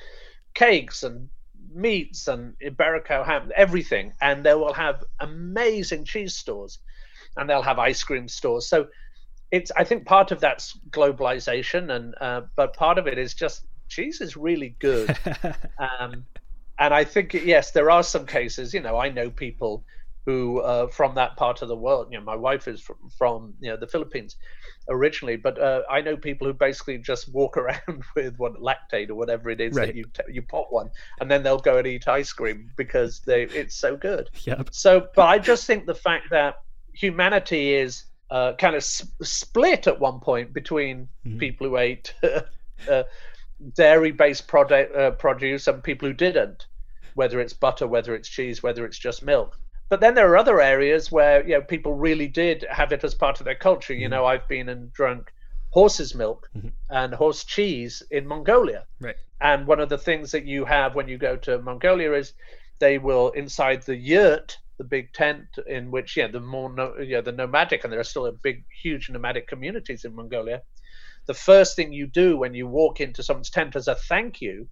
cakes 0.55 1.03
and 1.03 1.29
meats 1.73 2.29
and 2.29 2.55
Iberico 2.65 3.25
ham, 3.25 3.51
everything, 3.57 4.13
and 4.21 4.45
they 4.45 4.55
will 4.55 4.73
have 4.73 5.05
amazing 5.21 6.05
cheese 6.05 6.37
stores, 6.37 6.79
and 7.37 7.49
they'll 7.49 7.63
have 7.63 7.79
ice 7.79 8.03
cream 8.03 8.29
stores. 8.29 8.69
So 8.69 8.89
it's 9.51 9.73
I 9.77 9.85
think 9.85 10.07
part 10.07 10.31
of 10.31 10.41
that's 10.41 10.79
globalization, 10.91 11.95
and 11.95 12.15
uh, 12.21 12.43
but 12.57 12.75
part 12.75 12.99
of 12.99 13.07
it 13.07 13.19
is 13.19 13.35
just 13.35 13.67
cheese 13.89 14.21
is 14.21 14.37
really 14.37 14.77
good. 14.81 15.17
um, 15.79 16.27
and 16.79 16.95
I 16.95 17.05
think 17.05 17.35
yes, 17.35 17.73
there 17.73 17.91
are 17.91 18.03
some 18.03 18.27
cases. 18.27 18.73
You 18.73 18.81
know, 18.81 18.97
I 18.99 19.09
know 19.09 19.31
people 19.31 19.85
who 20.29 20.61
uh, 20.61 20.87
from 20.89 21.15
that 21.15 21.37
part 21.39 21.63
of 21.63 21.69
the 21.69 21.77
world. 21.77 22.09
You 22.11 22.19
know, 22.19 22.25
my 22.25 22.37
wife 22.37 22.69
is 22.69 22.83
from, 22.83 22.97
from 23.17 23.55
you 23.61 23.71
know 23.71 23.79
the 23.79 23.87
Philippines 23.87 24.37
originally, 24.91 25.37
but 25.37 25.59
uh, 25.59 25.81
I 25.91 26.03
know 26.03 26.19
people 26.19 26.47
who 26.47 26.53
basically 26.53 26.99
just 26.99 27.33
walk 27.33 27.57
around 27.63 28.03
with 28.15 28.37
what 28.37 28.53
Lactaid 28.61 29.09
or 29.09 29.15
whatever 29.15 29.49
it 29.49 29.59
is 29.61 29.75
Right. 29.75 29.87
that 29.87 29.97
you 29.97 30.05
t- 30.05 30.35
you 30.35 30.43
pop 30.43 30.67
one, 30.71 30.91
and 31.21 31.31
then 31.31 31.43
they'll 31.43 31.59
go 31.71 31.79
and 31.79 31.87
eat 31.87 32.07
ice 32.09 32.31
cream 32.31 32.71
because 32.77 33.21
they 33.21 33.45
it's 33.45 33.77
so 33.77 33.97
good. 33.97 34.29
Yep. 34.45 34.69
So, 34.73 35.09
but 35.17 35.27
I 35.27 35.39
just 35.39 35.67
think 35.67 35.87
the 35.87 35.95
fact 35.95 36.27
that 36.31 36.57
humanity 36.93 37.73
is 37.75 38.05
uh, 38.31 38.53
kind 38.59 38.75
of 38.75 38.83
s- 38.83 39.07
split 39.23 39.87
at 39.87 39.99
one 39.99 40.21
point 40.21 40.53
between 40.53 41.09
Mhm. 41.27 41.39
people 41.39 41.67
who 41.69 41.79
ate 41.79 42.13
uh, 42.91 43.05
dairy-based 43.77 44.47
product 44.47 44.95
uh, 44.95 45.11
produce 45.13 45.67
and 45.69 45.83
people 45.83 46.07
who 46.09 46.15
didn't, 46.15 46.67
whether 47.15 47.41
it's 47.41 47.55
butter, 47.55 47.87
whether 47.87 48.15
it's 48.15 48.29
cheese, 48.29 48.63
whether 48.63 48.85
it's 48.85 48.99
just 48.99 49.23
milk. 49.25 49.59
But 49.89 50.01
then 50.01 50.15
there 50.15 50.31
are 50.31 50.37
other 50.37 50.61
areas 50.61 51.11
where 51.11 51.43
you 51.47 51.55
know 51.55 51.63
people 51.63 51.95
really 51.95 52.29
did 52.29 52.67
have 52.71 52.93
it 52.93 53.05
as 53.05 53.15
part 53.15 53.41
of 53.41 53.45
their 53.45 53.55
culture. 53.55 53.95
You 53.95 54.09
Mhm. 54.09 54.11
know, 54.11 54.27
I've 54.27 54.47
been 54.49 54.69
and 54.69 54.93
drunk 54.93 55.33
horse's 55.71 56.15
milk 56.15 56.51
Mhm. 56.57 56.73
and 56.91 57.15
horse 57.15 57.45
cheese 57.45 58.03
in 58.11 58.27
Mongolia. 58.27 58.87
Right. 59.01 59.17
And 59.41 59.67
one 59.67 59.81
of 59.81 59.89
the 59.89 59.99
things 59.99 60.33
that 60.33 60.45
you 60.45 60.65
have 60.65 60.95
when 60.95 61.09
you 61.09 61.19
go 61.19 61.37
to 61.37 61.59
Mongolia 61.59 62.13
is 62.13 62.35
they 62.79 62.99
will 62.99 63.31
inside 63.31 63.83
the 63.83 63.97
yurt, 63.97 64.59
the 64.79 64.85
big 64.85 65.13
tent 65.13 65.47
in 65.67 65.91
which 65.91 66.17
yeah 66.17 66.29
the 66.29 66.41
more 66.41 66.71
no, 66.73 66.97
yeah 66.99 67.21
the 67.21 67.33
nomadic 67.33 67.85
and 67.85 67.93
there 67.93 68.01
are 68.01 68.05
still 68.05 68.27
a 68.27 68.33
big 68.33 68.65
huge 68.83 69.11
nomadic 69.11 69.47
communities 69.49 70.05
in 70.05 70.15
Mongolia. 70.15 70.63
The 71.27 71.35
first 71.35 71.77
thing 71.77 71.93
you 71.93 72.07
do 72.07 72.37
when 72.39 72.55
you 72.55 72.67
walk 72.67 73.01
into 73.01 73.23
someone's 73.23 73.51
tent 73.51 73.77
as 73.77 73.89
a 73.89 73.95
thank 73.95 74.41
you 74.41 74.69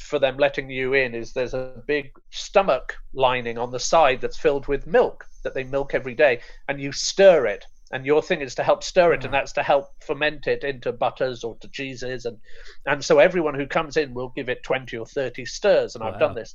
for 0.00 0.18
them 0.18 0.36
letting 0.36 0.70
you 0.70 0.94
in 0.94 1.14
is 1.14 1.32
there's 1.32 1.54
a 1.54 1.82
big 1.86 2.10
stomach 2.30 2.96
lining 3.12 3.58
on 3.58 3.70
the 3.70 3.78
side 3.78 4.20
that's 4.20 4.38
filled 4.38 4.66
with 4.66 4.86
milk 4.86 5.26
that 5.44 5.54
they 5.54 5.64
milk 5.64 5.94
every 5.94 6.14
day 6.14 6.40
and 6.68 6.80
you 6.80 6.92
stir 6.92 7.46
it. 7.46 7.64
And 7.92 8.06
your 8.06 8.22
thing 8.22 8.40
is 8.40 8.54
to 8.54 8.62
help 8.62 8.84
stir 8.84 9.14
it 9.14 9.24
and 9.24 9.30
mm. 9.30 9.32
that's 9.32 9.52
to 9.52 9.64
help 9.64 9.86
ferment 10.06 10.46
it 10.46 10.62
into 10.62 10.92
butters 10.92 11.42
or 11.42 11.56
to 11.56 11.68
cheeses. 11.68 12.24
And 12.24 12.38
and 12.86 13.04
so 13.04 13.18
everyone 13.18 13.54
who 13.54 13.66
comes 13.66 13.96
in 13.96 14.14
will 14.14 14.28
give 14.28 14.48
it 14.48 14.62
20 14.62 14.96
or 14.96 15.06
30 15.06 15.44
stirs 15.44 15.94
and 15.94 16.04
i've 16.04 16.20
done 16.20 16.34
this. 16.34 16.54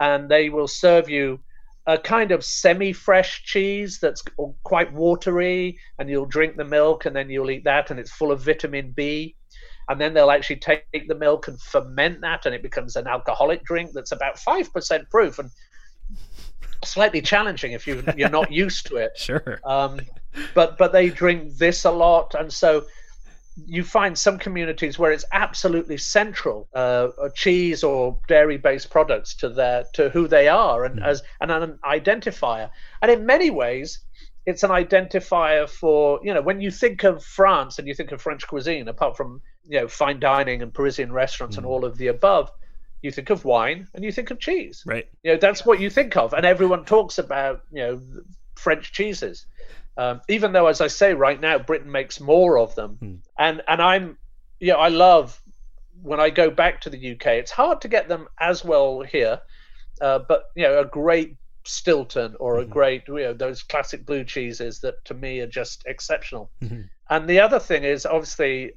And 0.00 0.28
they 0.28 0.48
will 0.48 0.66
serve 0.66 1.08
you 1.08 1.38
a 1.86 1.96
kind 1.96 2.32
of 2.32 2.44
semi-fresh 2.44 3.44
cheese 3.44 4.00
that's 4.00 4.24
quite 4.64 4.92
watery 4.92 5.78
and 5.98 6.10
you'll 6.10 6.26
drink 6.26 6.56
the 6.56 6.64
milk 6.64 7.06
and 7.06 7.14
then 7.14 7.30
you'll 7.30 7.50
eat 7.50 7.64
that 7.64 7.92
and 7.92 8.00
it's 8.00 8.10
full 8.10 8.32
of 8.32 8.42
vitamin 8.42 8.90
b 8.90 9.35
and 9.88 10.00
then 10.00 10.14
they'll 10.14 10.30
actually 10.30 10.56
take 10.56 11.08
the 11.08 11.14
milk 11.14 11.48
and 11.48 11.60
ferment 11.60 12.20
that 12.20 12.46
and 12.46 12.54
it 12.54 12.62
becomes 12.62 12.96
an 12.96 13.06
alcoholic 13.06 13.64
drink 13.64 13.90
that's 13.94 14.12
about 14.12 14.36
5% 14.36 15.10
proof 15.10 15.38
and 15.38 15.50
slightly 16.84 17.20
challenging 17.20 17.72
if 17.72 17.86
you 17.86 18.02
you're 18.16 18.28
not 18.28 18.50
used 18.64 18.86
to 18.86 18.96
it 18.96 19.12
Sure. 19.16 19.60
um, 19.64 20.00
but 20.54 20.76
but 20.78 20.92
they 20.92 21.08
drink 21.08 21.56
this 21.56 21.84
a 21.84 21.90
lot, 21.90 22.34
and 22.38 22.52
so 22.52 22.84
you 23.64 23.82
find 23.82 24.18
some 24.18 24.38
communities 24.38 24.98
where 24.98 25.12
it's 25.12 25.24
absolutely 25.32 25.96
central, 25.96 26.68
uh, 26.74 27.08
uh, 27.22 27.30
cheese 27.34 27.82
or 27.82 28.20
dairy-based 28.28 28.90
products 28.90 29.34
to 29.34 29.48
their 29.48 29.84
to 29.94 30.10
who 30.10 30.28
they 30.28 30.46
are, 30.46 30.84
and 30.84 31.00
Mhm. 31.00 31.06
as 31.06 31.22
and 31.40 31.50
an 31.50 31.78
identifier. 31.84 32.70
And 33.00 33.10
in 33.10 33.24
many 33.24 33.50
ways, 33.50 34.00
it's 34.46 34.62
an 34.62 34.70
identifier 34.70 35.68
for 35.68 36.20
you 36.22 36.32
know 36.32 36.40
when 36.42 36.60
you 36.60 36.70
think 36.70 37.04
of 37.04 37.22
France 37.24 37.78
and 37.78 37.86
you 37.88 37.94
think 37.94 38.12
of 38.12 38.22
French 38.22 38.46
cuisine, 38.46 38.88
apart 38.88 39.16
from 39.16 39.42
you 39.68 39.80
know 39.80 39.88
fine 39.88 40.20
dining 40.20 40.62
and 40.62 40.72
Parisian 40.72 41.12
restaurants 41.12 41.56
and 41.56 41.66
Mhm. 41.66 41.70
all 41.70 41.84
of 41.84 41.98
the 41.98 42.06
above. 42.08 42.50
You 43.02 43.10
think 43.12 43.30
of 43.30 43.44
wine 43.44 43.86
and 43.94 44.02
you 44.04 44.10
think 44.10 44.30
of 44.30 44.40
cheese 44.40 44.82
Right. 44.86 45.06
you 45.22 45.32
know 45.32 45.38
that's 45.38 45.64
what 45.66 45.78
you 45.80 45.90
think 45.90 46.16
of 46.16 46.32
and 46.32 46.44
everyone 46.46 46.84
talks 46.84 47.18
about 47.18 47.60
you 47.70 47.82
know 47.82 48.00
french 48.56 48.92
cheeses 48.92 49.46
um, 49.96 50.20
even 50.28 50.52
though 50.52 50.66
as 50.66 50.80
i 50.80 50.88
say 50.88 51.12
right 51.14 51.40
now 51.40 51.56
britain 51.58 51.92
makes 51.92 52.18
more 52.20 52.58
of 52.58 52.74
them 52.74 52.96
Hmm. 52.98 53.14
and 53.38 53.62
and 53.68 53.80
i'm 53.82 54.18
you 54.60 54.72
know 54.72 54.78
i 54.78 54.88
love 54.88 55.38
when 56.02 56.18
i 56.18 56.30
go 56.30 56.50
back 56.50 56.80
to 56.80 56.90
the 56.90 57.12
uk 57.12 57.26
it's 57.26 57.52
hard 57.52 57.80
to 57.82 57.88
get 57.88 58.08
them 58.08 58.26
as 58.40 58.64
well 58.64 59.02
here 59.02 59.40
uh, 60.00 60.18
but 60.18 60.44
you 60.56 60.64
know 60.64 60.80
a 60.80 60.84
great 60.84 61.36
stilton 61.68 62.34
or 62.40 62.58
a 62.58 62.64
Mhm. 62.64 62.70
great 62.70 63.08
you 63.08 63.14
know 63.16 63.32
those 63.32 63.62
classic 63.62 64.06
blue 64.06 64.24
cheeses 64.24 64.80
that 64.80 65.04
to 65.04 65.14
me 65.14 65.40
are 65.40 65.46
just 65.46 65.82
exceptional 65.86 66.50
Mhm. 66.62 66.88
and 67.10 67.28
the 67.28 67.40
other 67.40 67.58
thing 67.58 67.84
is 67.84 68.06
obviously 68.06 68.72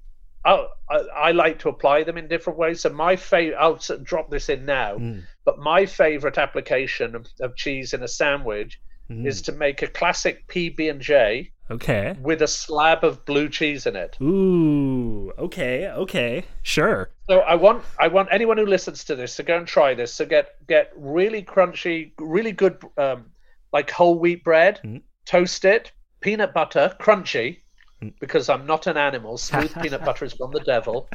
I, 0.45 0.67
I, 0.89 0.95
I 1.27 1.31
like 1.31 1.59
to 1.59 1.69
apply 1.69 2.03
them 2.03 2.17
in 2.17 2.27
different 2.29 2.57
ways 2.57 2.81
so 2.81 2.89
my 2.89 3.15
favorite 3.15 3.57
i'll 3.57 3.79
drop 4.03 4.29
this 4.31 4.49
in 4.49 4.65
now 4.65 4.95
Mm. 4.97 5.23
but 5.45 5.59
my 5.59 5.85
favorite 5.85 6.37
application 6.37 7.15
of, 7.15 7.27
of 7.41 7.55
cheese 7.55 7.93
in 7.93 8.03
a 8.03 8.07
sandwich 8.07 8.79
Mm. 9.09 9.25
is 9.25 9.41
to 9.43 9.51
make 9.51 9.81
a 9.81 9.87
classic 9.87 10.45
PB 10.47 10.87
and 10.87 11.01
J 11.01 11.51
Okay. 11.71 12.15
with 12.21 12.41
a 12.41 12.47
slab 12.47 13.03
of 13.03 13.23
blue 13.25 13.47
cheese 13.49 13.85
in 13.85 13.95
it. 13.95 14.17
Ooh. 14.21 15.31
Okay. 15.37 15.87
Okay. 15.87 16.43
Sure. 16.63 17.11
So 17.29 17.39
I 17.41 17.55
want 17.55 17.83
I 17.99 18.07
want 18.07 18.29
anyone 18.31 18.57
who 18.57 18.65
listens 18.65 19.03
to 19.05 19.15
this 19.15 19.35
to 19.35 19.43
go 19.43 19.57
and 19.57 19.67
try 19.67 19.93
this. 19.93 20.13
So 20.13 20.25
get 20.25 20.55
get 20.67 20.91
really 20.95 21.43
crunchy, 21.43 22.11
really 22.19 22.51
good 22.51 22.81
um, 22.97 23.25
like 23.71 23.89
whole 23.91 24.17
wheat 24.19 24.43
bread, 24.43 24.79
Mhm. 24.83 25.01
toast 25.25 25.63
it, 25.65 25.91
peanut 26.21 26.53
butter, 26.53 26.95
crunchy, 26.99 27.59
Mm. 28.01 28.13
because 28.19 28.49
I'm 28.49 28.65
not 28.65 28.87
an 28.87 28.97
animal. 28.97 29.37
Smooth 29.37 29.73
peanut 29.81 30.03
butter 30.05 30.25
is 30.25 30.33
from 30.33 30.51
the 30.51 30.61
devil. 30.61 31.09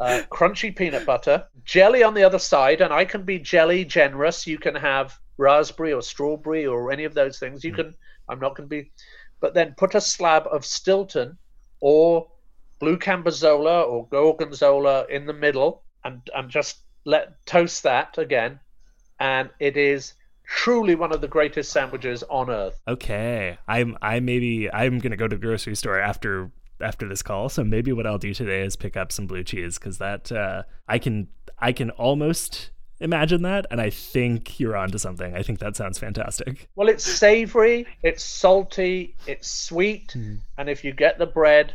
Uh, 0.00 0.22
crunchy 0.28 0.74
peanut 0.74 1.06
butter, 1.06 1.46
jelly 1.64 2.02
on 2.02 2.14
the 2.14 2.24
other 2.24 2.38
side, 2.40 2.80
and 2.80 2.92
I 2.92 3.04
can 3.04 3.22
be 3.22 3.38
jelly 3.38 3.84
generous. 3.84 4.44
You 4.46 4.58
can 4.58 4.74
have 4.74 5.16
raspberry 5.38 5.92
or 5.92 6.02
strawberry 6.02 6.66
or 6.66 6.90
any 6.90 7.04
of 7.04 7.14
those 7.14 7.38
things. 7.38 7.62
You 7.64 7.72
Mm. 7.72 7.76
can. 7.76 7.94
I'm 8.28 8.40
not 8.40 8.56
going 8.56 8.68
to 8.68 8.74
be, 8.82 8.90
but 9.40 9.54
then 9.54 9.74
put 9.76 9.94
a 9.94 10.00
slab 10.00 10.46
of 10.50 10.64
Stilton 10.64 11.38
or 11.80 12.28
blue 12.78 12.98
cambozola 12.98 13.86
or 13.86 14.06
gorgonzola 14.08 15.06
in 15.08 15.26
the 15.26 15.32
middle, 15.32 15.82
and 16.04 16.28
and 16.34 16.50
just 16.50 16.78
let 17.04 17.44
toast 17.46 17.82
that 17.82 18.18
again, 18.18 18.60
and 19.20 19.50
it 19.60 19.76
is 19.76 20.14
truly 20.46 20.94
one 20.94 21.12
of 21.12 21.20
the 21.20 21.28
greatest 21.28 21.72
sandwiches 21.72 22.22
on 22.24 22.50
earth. 22.50 22.78
Okay. 22.86 23.58
I'm 23.66 23.96
I 24.02 24.20
maybe 24.20 24.70
I'm 24.72 24.98
gonna 24.98 25.16
go 25.16 25.28
to 25.28 25.36
the 25.36 25.40
grocery 25.40 25.74
store 25.74 25.98
after 25.98 26.50
after 26.80 27.08
this 27.08 27.22
call. 27.22 27.48
So 27.48 27.64
maybe 27.64 27.92
what 27.92 28.06
I'll 28.06 28.18
do 28.18 28.34
today 28.34 28.62
is 28.62 28.76
pick 28.76 28.96
up 28.96 29.12
some 29.12 29.26
blue 29.26 29.44
cheese 29.44 29.78
because 29.78 29.98
that 29.98 30.30
uh, 30.30 30.64
I 30.88 30.98
can 30.98 31.28
I 31.58 31.72
can 31.72 31.90
almost 31.90 32.70
imagine 33.00 33.42
that, 33.42 33.66
and 33.70 33.80
I 33.80 33.90
think 33.90 34.58
you're 34.60 34.76
onto 34.76 34.98
something. 34.98 35.34
I 35.34 35.42
think 35.42 35.58
that 35.58 35.76
sounds 35.76 35.98
fantastic. 35.98 36.68
Well, 36.76 36.88
it's 36.88 37.04
savory, 37.04 37.86
it's 38.02 38.22
salty, 38.24 39.14
it's 39.26 39.50
sweet, 39.50 40.14
Mm. 40.16 40.38
and 40.58 40.68
if 40.68 40.84
you 40.84 40.92
get 40.92 41.18
the 41.18 41.26
bread, 41.26 41.74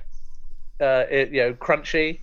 uh, 0.82 1.06
it, 1.10 1.32
you 1.32 1.42
know, 1.42 1.54
crunchy, 1.54 2.20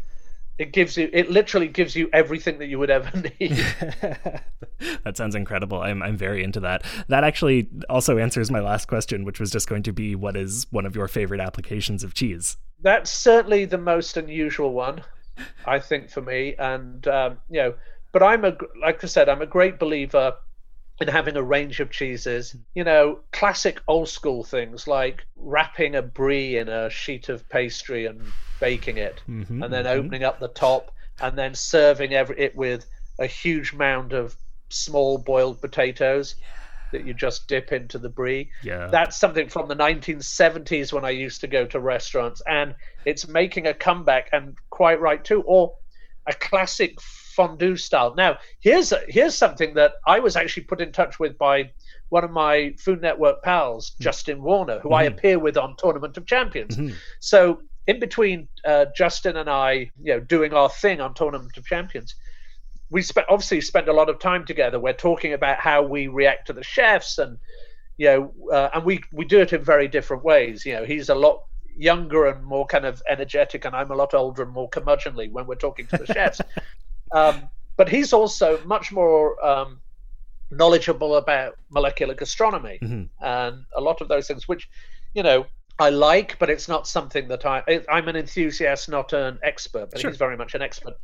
it 0.59 0.73
gives 0.73 0.97
you, 0.97 1.11
it 1.13 1.31
literally 1.31 1.69
gives 1.69 1.95
you 1.95 2.09
everything 2.15 2.59
that 2.59 2.67
you 2.69 2.79
would 2.79 2.89
ever 2.91 3.11
need. 3.41 3.51
that 5.05 5.17
sounds 5.17 5.35
incredible. 5.35 5.81
I'm 5.83 6.03
I'm 6.03 6.17
very 6.17 6.43
into 6.43 6.61
that. 6.61 6.83
That 7.09 7.25
actually 7.25 7.69
also 7.91 8.19
answers 8.19 8.51
my 8.51 8.61
last 8.61 8.87
question, 8.89 9.25
which 9.25 9.39
was 9.41 9.51
just 9.51 9.69
going 9.69 9.83
to 9.85 9.93
be 9.93 10.15
what 10.15 10.37
is 10.37 10.67
one 10.71 10.87
of 10.87 10.97
your 10.97 11.09
favorite 11.09 11.41
applications 11.41 12.03
of 12.03 12.15
cheese? 12.15 12.57
That's 12.81 13.11
certainly 13.11 13.65
the 13.67 13.79
most 13.79 14.17
unusual 14.17 14.73
one, 14.73 15.03
I 15.67 15.79
think, 15.79 16.11
for 16.11 16.23
me. 16.23 16.55
And 16.59 17.07
um, 17.09 17.39
you 17.51 17.59
know, 17.61 17.75
but 18.17 18.23
I'm 18.23 18.47
a, 18.47 18.57
like 18.81 19.05
I 19.05 19.09
said, 19.09 19.29
I'm 19.29 19.43
a 19.43 19.47
great 19.47 19.79
believer 19.79 20.33
in 21.03 21.09
having 21.09 21.37
a 21.37 21.43
range 21.43 21.81
of 21.81 21.91
cheeses. 21.91 22.57
You 22.75 22.83
know, 22.83 23.19
classic 23.31 23.83
old 23.89 24.09
school 24.09 24.43
things 24.43 24.89
like 24.89 25.27
wrapping 25.37 25.97
a 25.97 26.01
brie 26.01 26.57
in 26.57 26.71
a 26.71 26.89
sheet 26.89 27.29
of 27.29 27.47
pastry 27.51 28.07
and 28.07 28.33
baking 28.59 28.97
it. 28.97 29.23
Mhm, 29.29 29.63
and 29.63 29.71
then 29.71 29.85
mhm. 29.85 29.89
opening 29.89 30.25
up 30.25 30.41
the 30.41 30.49
top 30.49 30.93
and 31.21 31.37
then 31.37 31.55
serving 31.55 32.15
every, 32.15 32.41
it 32.41 32.57
with 32.57 32.87
a 33.19 33.27
huge 33.27 33.75
mound 33.75 34.15
of 34.15 34.35
small 34.71 35.19
boiled 35.19 35.61
potatoes 35.61 36.37
that 36.93 37.05
you 37.05 37.13
just 37.13 37.47
dip 37.49 37.71
into 37.71 37.99
the 37.99 38.09
brie. 38.09 38.51
Yeah. 38.63 38.89
That's 38.91 39.19
something 39.19 39.51
from 39.51 39.69
the 39.69 39.75
1970s 39.75 40.91
when 40.91 41.05
I 41.05 41.11
used 41.11 41.43
to 41.43 41.49
go 41.49 41.67
to 41.67 41.81
restaurants, 41.81 42.41
and 42.49 42.77
it's 43.05 43.29
making 43.29 43.67
a 43.67 43.75
comeback, 43.75 44.31
and 44.33 44.57
quite 44.71 45.03
right 45.03 45.23
too. 45.23 45.43
Or 45.47 45.75
a 46.27 46.33
classic 46.33 46.99
fondue 47.37 47.77
style. 47.77 48.15
Now, 48.17 48.39
here's 48.61 48.93
here's 49.09 49.35
something 49.37 49.75
that 49.75 49.93
I 50.07 50.19
was 50.21 50.35
actually 50.37 50.65
put 50.65 50.81
in 50.81 50.91
touch 50.91 51.21
with 51.21 51.37
by 51.39 51.71
one 52.09 52.25
of 52.25 52.31
my 52.31 52.75
Food 52.79 53.01
Network 53.03 53.43
pals, 53.43 53.91
Justin 54.01 54.43
Warner, 54.43 54.79
who 54.81 54.93
I 54.93 55.05
Mhm. 55.05 55.13
appear 55.13 55.39
with 55.39 55.57
on 55.57 55.77
Tournament 55.77 56.17
of 56.17 56.25
Champions. 56.27 56.77
Mhm. 56.77 56.95
So 57.21 57.61
in 57.87 58.01
between 58.01 58.49
uh, 58.65 58.87
Justin 58.97 59.37
and 59.37 59.49
I, 59.51 59.73
you 60.03 60.13
know, 60.15 60.21
doing 60.21 60.53
our 60.55 60.71
thing 60.71 61.01
on 61.01 61.15
Tournament 61.15 61.57
of 61.57 61.65
Champions, 61.67 62.15
we 62.91 63.03
spent 63.03 63.27
obviously 63.29 63.61
spent 63.61 63.89
a 63.89 63.93
lot 63.93 64.09
of 64.09 64.19
time 64.19 64.45
together. 64.45 64.79
We're 64.81 64.93
talking 65.11 65.33
about 65.35 65.59
how 65.59 65.83
we 65.83 66.07
react 66.09 66.47
to 66.47 66.53
the 66.53 66.65
chefs, 66.65 67.19
and 67.19 67.39
you 67.99 68.07
know, 68.07 68.35
uh, 68.53 68.71
and 68.75 68.85
we 68.85 69.01
we 69.13 69.25
do 69.25 69.41
it 69.41 69.53
in 69.53 69.63
very 69.63 69.89
different 69.89 70.25
ways. 70.25 70.65
You 70.65 70.75
know, 70.77 70.85
he's 70.85 71.09
a 71.09 71.15
lot 71.15 71.43
younger 71.79 72.27
and 72.27 72.43
more 72.45 72.65
kind 72.67 72.87
of 72.87 73.03
energetic, 73.09 73.65
and 73.67 73.75
I'm 73.77 73.91
a 73.91 73.95
lot 73.95 74.15
older 74.15 74.43
and 74.43 74.53
more 74.53 74.69
curmudgeonly 74.71 75.31
when 75.33 75.47
we're 75.47 75.57
talking 75.67 75.87
to 75.89 75.99
the 75.99 76.07
chefs. 76.15 76.41
Um, 77.13 77.49
but 77.77 77.89
he's 77.89 78.13
also 78.13 78.63
much 78.65 78.93
more 78.93 79.45
um, 79.45 79.81
knowledgeable 80.51 81.17
about 81.17 81.57
molecular 81.71 82.15
gastronomy 82.15 82.79
Mhm. 82.83 83.11
and 83.21 83.65
a 83.75 83.81
lot 83.81 84.01
of 84.01 84.09
those 84.09 84.27
things, 84.27 84.49
which 84.49 84.69
you 85.15 85.23
know 85.23 85.47
I 85.79 85.91
like, 85.91 86.39
but 86.39 86.49
it's 86.49 86.69
not 86.69 86.87
something 86.89 87.29
that 87.29 87.45
I. 87.45 87.63
I'm 87.91 88.09
an 88.09 88.17
enthusiast, 88.17 88.89
not 88.89 89.13
an 89.13 89.39
expert, 89.43 89.91
but 89.91 90.01
Sure. 90.01 90.11
he's 90.11 90.19
very 90.19 90.37
much 90.37 90.55
an 90.55 90.63
expert. 90.63 90.95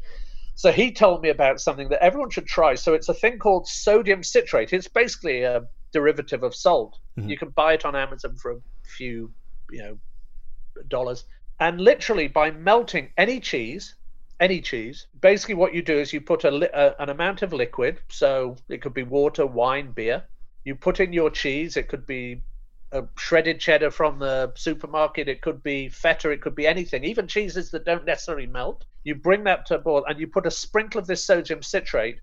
So 0.54 0.72
he 0.72 0.92
told 0.92 1.22
me 1.22 1.28
about 1.30 1.60
something 1.60 1.88
that 1.90 2.02
everyone 2.02 2.30
should 2.30 2.46
try. 2.46 2.74
So 2.74 2.94
it's 2.94 3.08
a 3.08 3.14
thing 3.14 3.38
called 3.38 3.66
sodium 3.66 4.22
citrate. 4.22 4.72
It's 4.72 4.88
basically 4.88 5.42
a 5.42 5.62
derivative 5.92 6.42
of 6.42 6.54
salt. 6.54 6.98
Mhm. 7.18 7.28
You 7.28 7.36
can 7.36 7.50
buy 7.50 7.74
it 7.74 7.84
on 7.84 7.94
Amazon 7.94 8.36
for 8.36 8.52
a 8.52 8.60
few, 8.82 9.32
you 9.70 9.82
know, 9.82 9.98
dollars. 10.88 11.24
And 11.60 11.80
literally 11.80 12.28
by 12.28 12.50
melting 12.50 13.12
any 13.16 13.40
cheese, 13.40 13.94
any 14.42 14.60
cheese, 14.60 15.06
basically 15.20 15.54
what 15.54 15.72
you 15.72 15.82
do 15.82 15.96
is 15.98 16.12
you 16.12 16.20
put 16.20 16.44
a, 16.44 16.50
li- 16.50 16.74
a 16.74 16.94
an 17.00 17.08
amount 17.10 17.42
of 17.42 17.52
liquid. 17.52 18.00
So 18.08 18.56
it 18.68 18.82
could 18.82 18.92
be 18.92 19.04
water, 19.04 19.46
wine, 19.46 19.92
beer. 19.92 20.24
You 20.64 20.74
put 20.74 21.00
in 21.00 21.12
your 21.12 21.30
cheese. 21.30 21.76
It 21.76 21.88
could 21.88 22.06
be 22.06 22.42
a 22.90 23.04
shredded 23.16 23.58
cheddar 23.60 23.90
from 23.90 24.18
the 24.18 24.52
supermarket. 24.56 25.28
It 25.28 25.40
could 25.42 25.62
be 25.62 25.88
feta. 25.88 26.30
It 26.30 26.42
could 26.42 26.54
be 26.56 26.66
anything, 26.66 27.04
even 27.04 27.26
cheeses 27.28 27.70
that 27.70 27.84
don't 27.84 28.04
necessarily 28.04 28.46
melt. 28.46 28.84
You 29.04 29.14
bring 29.14 29.44
that 29.44 29.64
to 29.66 29.76
a 29.76 29.78
boil 29.78 30.04
and 30.08 30.18
you 30.20 30.26
put 30.26 30.46
a 30.46 30.50
sprinkle 30.50 31.00
of 31.00 31.06
this 31.06 31.24
sodium 31.24 31.62
citrate, 31.62 32.18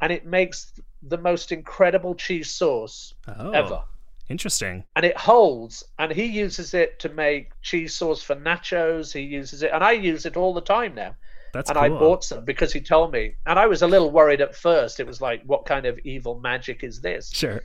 and 0.00 0.10
it 0.12 0.26
makes 0.26 0.72
the 1.02 1.18
most 1.18 1.52
incredible 1.52 2.14
cheese 2.14 2.50
sauce 2.50 3.14
Oh, 3.28 3.50
ever. 3.52 3.82
interesting. 4.28 4.84
And 4.96 5.04
it 5.04 5.16
holds, 5.16 5.84
and 5.98 6.10
he 6.12 6.24
uses 6.24 6.74
it 6.74 6.98
to 7.00 7.08
make 7.10 7.52
cheese 7.62 7.94
sauce 7.94 8.22
for 8.22 8.36
nachos. 8.36 9.12
He 9.12 9.20
uses 9.20 9.62
it, 9.62 9.70
and 9.72 9.84
I 9.84 9.92
use 9.92 10.26
it 10.26 10.36
all 10.36 10.52
the 10.54 10.60
time 10.76 10.94
now. 10.94 11.14
That's 11.52 11.70
and 11.70 11.78
cool. 11.78 11.96
I 11.96 11.98
bought 11.98 12.24
some 12.24 12.44
because 12.44 12.72
he 12.72 12.80
told 12.80 13.12
me, 13.12 13.34
and 13.46 13.58
I 13.58 13.66
was 13.66 13.82
a 13.82 13.86
little 13.86 14.10
worried 14.10 14.40
at 14.40 14.54
first. 14.54 15.00
It 15.00 15.06
was 15.06 15.20
like, 15.20 15.42
what 15.44 15.64
kind 15.66 15.86
of 15.86 15.98
evil 16.00 16.38
magic 16.40 16.82
is 16.84 17.00
this? 17.00 17.30
Sure. 17.32 17.60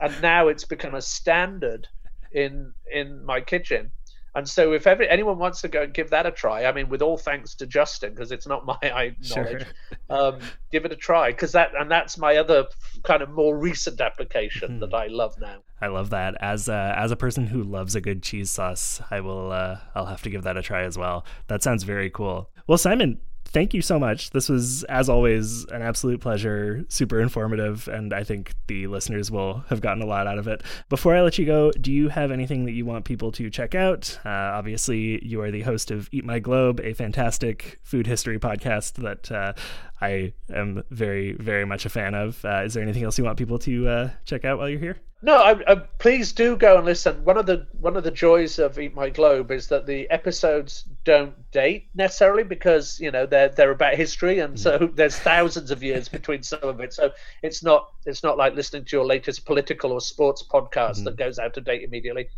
and 0.00 0.14
now 0.22 0.48
it's 0.48 0.64
become 0.64 0.94
a 0.94 1.02
standard 1.02 1.88
in 2.32 2.72
in 2.92 3.24
my 3.24 3.40
kitchen. 3.40 3.90
And 4.34 4.46
so, 4.46 4.74
if 4.74 4.86
every, 4.86 5.08
anyone 5.08 5.38
wants 5.38 5.62
to 5.62 5.68
go 5.68 5.80
and 5.84 5.94
give 5.94 6.10
that 6.10 6.26
a 6.26 6.30
try, 6.30 6.66
I 6.66 6.72
mean, 6.72 6.90
with 6.90 7.00
all 7.00 7.16
thanks 7.16 7.54
to 7.54 7.66
Justin, 7.66 8.10
because 8.12 8.30
it's 8.32 8.46
not 8.46 8.66
my 8.72 8.76
I- 8.82 9.16
Sure. 9.22 9.44
knowledge, 9.44 9.66
um, 10.10 10.38
give 10.70 10.84
it 10.84 10.92
a 10.92 10.96
try. 10.96 11.30
Because 11.30 11.52
that 11.52 11.70
and 11.78 11.90
that's 11.90 12.18
my 12.18 12.36
other 12.36 12.66
kind 13.02 13.22
of 13.22 13.30
more 13.30 13.56
recent 13.56 13.98
application 13.98 14.80
that 14.80 14.92
I 14.92 15.06
love 15.06 15.40
now. 15.40 15.60
I 15.80 15.86
love 15.86 16.10
that. 16.10 16.34
As 16.40 16.68
uh, 16.68 16.94
as 16.98 17.10
a 17.10 17.16
person 17.16 17.46
who 17.46 17.62
loves 17.62 17.94
a 17.94 18.00
good 18.02 18.22
cheese 18.22 18.50
sauce, 18.50 19.00
I 19.10 19.20
will. 19.20 19.52
Uh, 19.52 19.78
I'll 19.94 20.06
have 20.06 20.20
to 20.22 20.30
give 20.30 20.42
that 20.42 20.58
a 20.58 20.62
try 20.62 20.82
as 20.82 20.98
well. 20.98 21.24
That 21.46 21.62
sounds 21.62 21.84
very 21.84 22.10
cool. 22.10 22.50
Well, 22.66 22.76
Simon, 22.78 23.18
thank 23.46 23.74
you 23.74 23.82
so 23.82 23.98
much. 23.98 24.30
This 24.30 24.48
was, 24.48 24.84
as 24.84 25.08
always, 25.08 25.64
an 25.66 25.82
absolute 25.82 26.20
pleasure. 26.20 26.84
Super 26.88 27.20
informative, 27.20 27.88
and 27.88 28.12
I 28.12 28.24
think 28.24 28.54
the 28.66 28.86
listeners 28.86 29.30
will 29.30 29.64
have 29.68 29.80
gotten 29.80 30.02
a 30.02 30.06
lot 30.06 30.26
out 30.26 30.38
of 30.38 30.48
it. 30.48 30.62
Before 30.88 31.14
I 31.14 31.22
let 31.22 31.38
you 31.38 31.46
go, 31.46 31.70
do 31.72 31.92
you 31.92 32.08
have 32.08 32.30
anything 32.30 32.64
that 32.66 32.72
you 32.72 32.84
want 32.84 33.04
people 33.04 33.32
to 33.32 33.50
check 33.50 33.74
out? 33.74 34.18
Uh, 34.24 34.28
obviously, 34.28 35.24
you 35.24 35.40
are 35.40 35.50
the 35.50 35.62
host 35.62 35.90
of 35.90 36.08
Eat 36.12 36.24
My 36.24 36.38
Globe, 36.38 36.80
a 36.80 36.92
fantastic 36.92 37.78
food 37.82 38.06
history 38.06 38.38
podcast 38.38 38.94
that 38.94 39.30
uh, 39.32 39.52
I 40.00 40.34
am 40.52 40.82
very, 40.90 41.32
very 41.32 41.64
much 41.64 41.86
a 41.86 41.88
fan 41.88 42.14
of. 42.14 42.44
Uh, 42.44 42.62
is 42.64 42.74
there 42.74 42.82
anything 42.82 43.04
else 43.04 43.16
you 43.16 43.24
want 43.24 43.38
people 43.38 43.58
to 43.60 43.88
uh, 43.88 44.10
check 44.24 44.44
out 44.44 44.58
while 44.58 44.68
you're 44.68 44.80
here? 44.80 44.98
No, 45.22 45.36
I, 45.38 45.72
I, 45.72 45.74
please 45.98 46.32
do 46.32 46.56
go 46.56 46.76
and 46.76 46.84
listen. 46.84 47.24
One 47.24 47.38
of 47.38 47.46
the 47.46 47.66
one 47.80 47.96
of 47.96 48.04
the 48.04 48.10
joys 48.10 48.58
of 48.58 48.78
Eat 48.78 48.94
My 48.94 49.08
Globe 49.08 49.50
is 49.50 49.68
that 49.68 49.86
the 49.86 50.08
episodes 50.10 50.84
don't 51.04 51.50
date 51.50 51.88
necessarily 51.94 52.44
because 52.44 53.00
you 53.00 53.10
know 53.10 53.24
they're 53.24 53.48
they're 53.48 53.70
about 53.70 53.94
history, 53.94 54.40
and 54.40 54.60
so 54.60 54.90
there's 54.94 55.16
thousands 55.16 55.70
of 55.70 55.82
years 55.82 56.08
between 56.08 56.42
some 56.42 56.62
of 56.62 56.80
it. 56.80 56.92
So 56.92 57.12
it's 57.42 57.62
not 57.62 57.88
it's 58.04 58.22
not 58.22 58.36
like 58.36 58.54
listening 58.54 58.84
to 58.84 58.96
your 58.96 59.06
latest 59.06 59.46
political 59.46 59.92
or 59.92 60.02
sports 60.02 60.44
podcast 60.46 61.02
that 61.04 61.16
goes 61.16 61.38
out 61.38 61.56
of 61.56 61.64
date 61.64 61.82
immediately. 61.82 62.28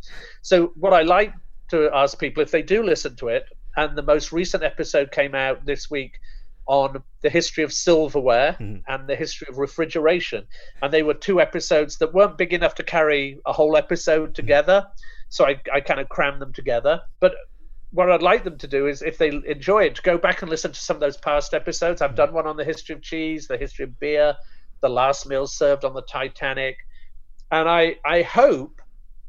So 0.43 0.73
what 0.77 0.93
I 0.93 1.03
like 1.03 1.35
to 1.71 1.91
ask 1.93 2.19
people 2.19 2.45
if 2.45 2.53
they 2.53 2.63
do 2.63 2.85
listen 2.85 3.17
to 3.17 3.29
it, 3.29 3.47
and 3.77 3.99
the 3.99 4.03
most 4.03 4.31
recent 4.31 4.63
episode 4.63 5.11
came 5.11 5.35
out 5.35 5.67
this 5.67 5.91
week 5.91 6.21
on 6.69 7.03
the 7.23 7.31
history 7.31 7.65
of 7.65 7.73
silverware 7.73 8.57
Mhm. 8.61 8.83
and 8.87 9.09
the 9.09 9.17
history 9.17 9.47
of 9.51 9.59
refrigeration. 9.59 10.47
And 10.83 10.93
they 10.93 11.03
were 11.03 11.15
two 11.15 11.41
episodes 11.41 11.99
that 11.99 12.13
weren't 12.15 12.39
big 12.39 12.53
enough 12.53 12.75
to 12.77 12.83
carry 12.85 13.41
a 13.47 13.53
whole 13.53 13.77
episode 13.77 14.35
together. 14.35 14.87
So 15.31 15.47
I, 15.47 15.61
I 15.73 15.81
kind 15.81 15.99
of 15.99 16.09
crammed 16.09 16.41
them 16.41 16.53
together. 16.53 17.01
But 17.21 17.35
what 17.91 18.11
I'd 18.11 18.23
like 18.23 18.45
them 18.45 18.59
to 18.59 18.69
do 18.69 18.87
is, 18.87 19.01
if 19.01 19.17
they 19.17 19.29
enjoy 19.29 19.85
it, 19.85 20.03
go 20.03 20.19
back 20.19 20.43
and 20.43 20.51
listen 20.51 20.73
to 20.73 20.79
some 20.81 20.97
of 20.97 21.01
those 21.01 21.17
past 21.17 21.55
episodes. 21.55 22.03
I've 22.03 22.15
done 22.15 22.35
one 22.35 22.47
on 22.47 22.57
the 22.57 22.65
history 22.65 22.95
of 22.95 23.03
cheese, 23.03 23.49
the 23.49 23.57
history 23.57 23.85
of 23.85 23.99
beer, 23.99 24.37
the 24.81 24.91
last 24.91 25.27
meal 25.27 25.47
served 25.47 25.85
on 25.85 25.95
the 25.95 26.03
Titanic. 26.03 26.77
And 27.51 27.67
I, 27.69 27.97
I 28.05 28.23
hope 28.23 28.83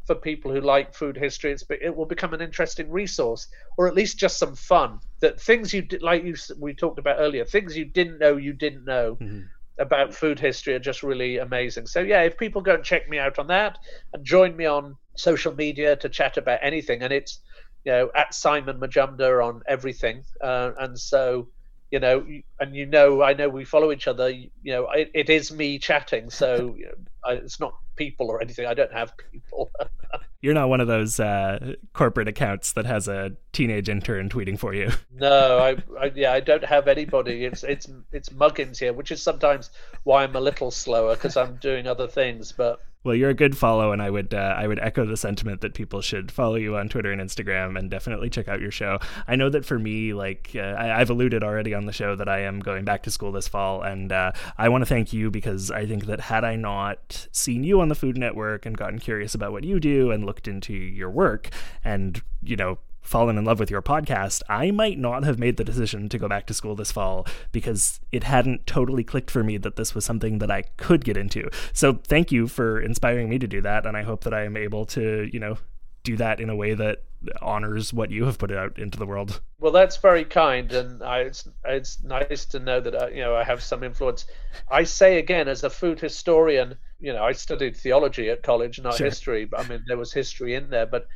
for 0.10 0.16
people 0.16 0.52
who 0.52 0.60
like 0.60 0.96
food 0.96 1.16
history, 1.16 1.52
it's, 1.52 1.64
it 1.70 1.96
will 1.96 2.08
become 2.08 2.34
an 2.34 2.42
interesting 2.42 2.90
resource, 2.90 3.48
or 3.78 3.88
at 3.88 3.94
least 3.94 4.18
just 4.18 4.40
some 4.40 4.56
fun. 4.56 4.98
That 5.22 5.40
things 5.40 5.72
you 5.72 5.84
did, 5.84 6.02
like 6.02 6.24
you 6.24 6.34
we 6.60 6.74
talked 6.74 6.98
about 6.98 7.18
earlier, 7.20 7.46
things 7.46 7.78
you 7.78 7.86
didn't 7.86 8.18
know 8.18 8.36
you 8.36 8.54
didn't 8.54 8.86
know 8.86 9.20
Mhm. 9.22 9.46
about 9.80 10.16
food 10.16 10.40
history 10.40 10.74
are 10.74 10.80
just 10.80 11.04
really 11.04 11.38
amazing. 11.38 11.86
So 11.86 12.00
yeah, 12.00 12.24
if 12.24 12.40
people 12.40 12.64
go 12.64 12.74
and 12.74 12.84
check 12.84 13.08
me 13.08 13.20
out 13.20 13.38
on 13.38 13.46
that 13.48 13.78
and 14.14 14.26
join 14.26 14.58
me 14.58 14.66
on 14.66 14.98
social 15.16 15.54
media 15.54 15.96
to 15.98 16.10
chat 16.10 16.38
about 16.38 16.60
anything, 16.64 17.04
and 17.04 17.14
it's 17.14 17.40
you 17.86 17.92
know 17.92 18.10
at 18.16 18.34
Simon 18.34 18.80
Majumdar 18.80 19.46
on 19.46 19.62
everything, 19.68 20.24
uh, 20.42 20.72
and 20.80 21.00
so 21.00 21.50
you 21.92 22.00
know, 22.00 22.26
and 22.60 22.76
you 22.76 22.88
know, 22.88 23.22
I 23.22 23.34
know 23.34 23.50
we 23.50 23.64
follow 23.66 23.92
each 23.92 24.08
other. 24.08 24.30
You, 24.30 24.50
you 24.64 24.74
know, 24.74 24.90
it, 24.90 25.12
it 25.14 25.30
is 25.30 25.52
me 25.52 25.78
chatting, 25.78 26.32
so 26.32 26.76
you 26.80 26.88
know, 26.88 26.98
I, 27.24 27.34
it's 27.34 27.60
not 27.60 27.74
people 28.00 28.32
or 28.32 28.42
anything. 28.42 28.66
I 28.66 28.74
don't 28.74 28.94
have 28.94 29.14
people. 29.32 29.72
You're 30.42 30.54
not 30.54 30.70
one 30.70 30.80
of 30.80 30.88
those 30.88 31.20
uh, 31.20 31.74
corporate 31.92 32.30
accounts 32.30 32.72
that 32.74 32.86
has 32.86 33.10
a 33.10 33.34
teenage 33.52 33.90
intern 33.90 34.30
tweeting 34.30 34.58
for 34.58 34.74
you. 34.74 34.90
No, 35.20 35.58
I, 35.60 35.76
I 36.00 36.14
yeah, 36.16 36.32
I 36.32 36.40
don't 36.40 36.64
have 36.64 36.88
anybody. 36.88 37.44
It's 37.44 37.66
it's 37.66 37.88
it's 38.14 38.30
Muggins 38.30 38.80
here, 38.80 38.94
which 38.94 39.12
is 39.12 39.22
sometimes 39.22 39.70
why 40.04 40.24
I'm 40.24 40.34
a 40.34 40.40
little 40.40 40.72
slower 40.72 41.14
because 41.14 41.36
I'm 41.36 41.58
doing 41.58 41.88
other 41.88 42.08
things. 42.08 42.54
But 42.54 42.80
Well, 43.06 43.16
you're 43.16 43.30
a 43.30 43.34
good 43.34 43.58
follow, 43.58 43.94
and 43.94 44.02
I 44.02 44.10
would 44.10 44.34
uh, 44.34 44.56
I 44.58 44.68
would 44.68 44.78
echo 44.78 45.06
the 45.06 45.16
sentiment 45.16 45.62
that 45.62 45.74
people 45.74 46.02
should 46.02 46.34
follow 46.34 46.56
you 46.56 46.76
on 46.76 46.90
Twitter 46.90 47.14
and 47.14 47.22
Instagram, 47.22 47.80
and 47.80 47.90
definitely 47.90 48.30
check 48.30 48.50
out 48.50 48.60
your 48.60 48.72
show. 48.72 49.00
I 49.26 49.38
know 49.38 49.50
that 49.50 49.64
for 49.64 49.80
me, 49.80 50.14
like 50.14 50.52
uh, 50.54 50.60
I, 50.60 51.00
I've 51.00 51.10
alluded 51.10 51.42
already 51.42 51.74
on 51.74 51.86
the 51.86 51.94
show 51.94 52.18
that 52.18 52.28
I 52.28 52.40
am 52.42 52.60
going 52.60 52.84
back 52.84 53.04
to 53.04 53.12
school 53.12 53.32
this 53.32 53.48
fall, 53.48 53.84
and 53.84 54.12
uh, 54.12 54.34
I 54.58 54.68
want 54.68 54.82
to 54.82 54.86
thank 54.86 55.14
you 55.14 55.32
because 55.32 55.72
I 55.72 55.86
think 55.86 56.08
that 56.08 56.20
had 56.20 56.44
I 56.44 56.58
not 56.58 57.30
seen 57.32 57.64
you 57.64 57.80
on 57.80 57.88
the 57.88 57.96
Food 57.96 58.18
Network 58.18 58.66
and 58.66 58.78
gotten 58.78 59.00
curious 59.00 59.34
about 59.34 59.54
what 59.54 59.64
you 59.64 59.80
do 59.80 60.12
and 60.12 60.26
looked 60.26 60.50
into 60.50 60.74
your 60.74 61.10
work, 61.10 61.52
and 61.86 62.22
you 62.44 62.58
know 62.58 62.80
fallen 63.02 63.38
in 63.38 63.46
love 63.46 63.60
with 63.60 63.72
your 63.72 63.82
podcast, 63.82 64.42
I 64.50 64.72
might 64.72 64.98
not 65.00 65.24
have 65.24 65.40
made 65.40 65.58
the 65.58 65.64
decision 65.64 66.10
to 66.10 66.18
go 66.18 66.28
back 66.28 66.46
to 66.48 66.54
school 66.54 66.76
this 66.76 66.92
fall 66.92 67.26
because 67.52 68.00
it 68.12 68.24
hadn't 68.24 68.68
totally 68.68 69.04
clicked 69.04 69.32
for 69.32 69.44
me 69.44 69.58
that 69.58 69.76
this 69.76 69.96
was 69.96 70.06
something 70.06 70.40
that 70.40 70.52
I 70.52 70.64
could 70.78 71.04
get 71.04 71.18
into. 71.18 71.50
So 71.74 71.94
thank 72.08 72.32
you 72.32 72.48
for 72.48 72.80
inspiring 72.80 73.30
me 73.30 73.40
to 73.40 73.48
do 73.48 73.62
that, 73.62 73.86
and 73.86 73.98
I 73.98 74.04
hope 74.04 74.24
that 74.24 74.34
I 74.34 74.44
am 74.44 74.58
able 74.58 74.86
to, 74.88 75.30
you 75.32 75.40
know, 75.40 75.58
do 76.04 76.16
that 76.18 76.40
in 76.40 76.50
a 76.50 76.56
way 76.56 76.74
that 76.74 77.04
honors 77.42 77.94
what 77.94 78.10
you 78.12 78.24
have 78.26 78.38
put 78.38 78.52
out 78.52 78.80
into 78.80 78.98
the 78.98 79.06
world. 79.06 79.42
Well, 79.60 79.74
that's 79.74 79.98
very 79.98 80.24
kind, 80.24 80.72
and 80.72 81.04
I, 81.04 81.20
it's 81.22 81.48
it's 81.66 82.02
nice 82.04 82.46
to 82.46 82.60
know 82.60 82.80
that 82.80 82.96
uh, 82.96 83.08
you 83.08 83.22
know 83.22 83.36
I 83.36 83.44
have 83.44 83.62
some 83.62 83.84
influence. 83.84 84.26
I 84.72 84.84
say 84.86 85.18
again, 85.18 85.50
as 85.50 85.64
a 85.64 85.70
food 85.70 86.00
historian, 86.00 86.76
you 87.00 87.12
know, 87.12 87.24
I 87.24 87.34
studied 87.34 87.76
theology 87.76 88.30
at 88.30 88.44
college, 88.44 88.80
not 88.82 88.96
Sure. 88.96 89.08
history. 89.08 89.46
But 89.46 89.60
I 89.60 89.68
mean, 89.68 89.84
there 89.88 89.98
was 89.98 90.14
history 90.14 90.56
in 90.56 90.70
there, 90.70 90.86
but 90.86 91.08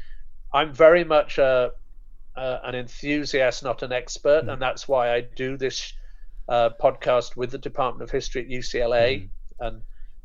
I'm 0.54 0.74
very 0.74 1.04
much 1.04 1.38
a, 1.38 1.72
uh, 2.36 2.58
an 2.64 2.76
enthusiast, 2.76 3.64
not 3.64 3.84
an 3.84 3.92
expert, 3.92 4.48
and 4.48 4.62
that's 4.62 4.88
why 4.88 5.14
I 5.14 5.22
do 5.22 5.58
this 5.58 5.94
uh, 6.48 6.70
podcast 6.82 7.36
with 7.36 7.52
the 7.52 7.58
Department 7.58 8.04
of 8.04 8.12
History 8.12 8.42
at 8.42 8.50
UCLA, 8.50 9.30
and 9.60 9.82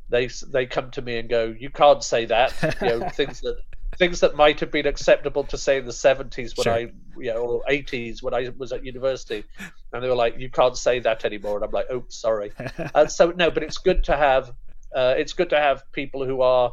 they 0.08 0.28
they 0.48 0.66
come 0.66 0.90
to 0.92 1.02
me 1.02 1.18
and 1.18 1.28
go, 1.28 1.54
"You 1.58 1.70
can't 1.70 2.02
say 2.02 2.26
that," 2.26 2.52
you 2.82 2.88
know, 2.88 3.08
things 3.14 3.40
that 3.40 3.56
things 3.98 4.20
that 4.20 4.36
might 4.36 4.60
have 4.60 4.70
been 4.70 4.86
acceptable 4.86 5.44
to 5.44 5.58
say 5.58 5.78
in 5.78 5.84
the 5.84 5.92
70s 5.92 6.56
when 6.56 6.64
Sure. 6.64 6.72
I, 6.72 6.78
you 7.18 7.34
know, 7.34 7.40
or 7.40 7.62
80s 7.68 8.22
when 8.22 8.32
I 8.32 8.50
was 8.56 8.72
at 8.72 8.84
university, 8.84 9.44
and 9.92 10.02
they 10.02 10.08
were 10.08 10.14
like, 10.14 10.38
"You 10.38 10.50
can't 10.50 10.76
say 10.76 11.00
that 11.00 11.24
anymore," 11.24 11.56
and 11.56 11.64
I'm 11.64 11.70
like, 11.70 11.86
"Oh, 11.90 12.04
sorry." 12.08 12.52
uh, 12.94 13.06
so 13.06 13.30
no, 13.30 13.50
but 13.50 13.62
it's 13.62 13.78
good 13.78 14.04
to 14.04 14.16
have 14.16 14.52
uh, 14.94 15.14
it's 15.16 15.32
good 15.32 15.50
to 15.50 15.58
have 15.58 15.84
people 15.92 16.24
who 16.24 16.42
are 16.42 16.72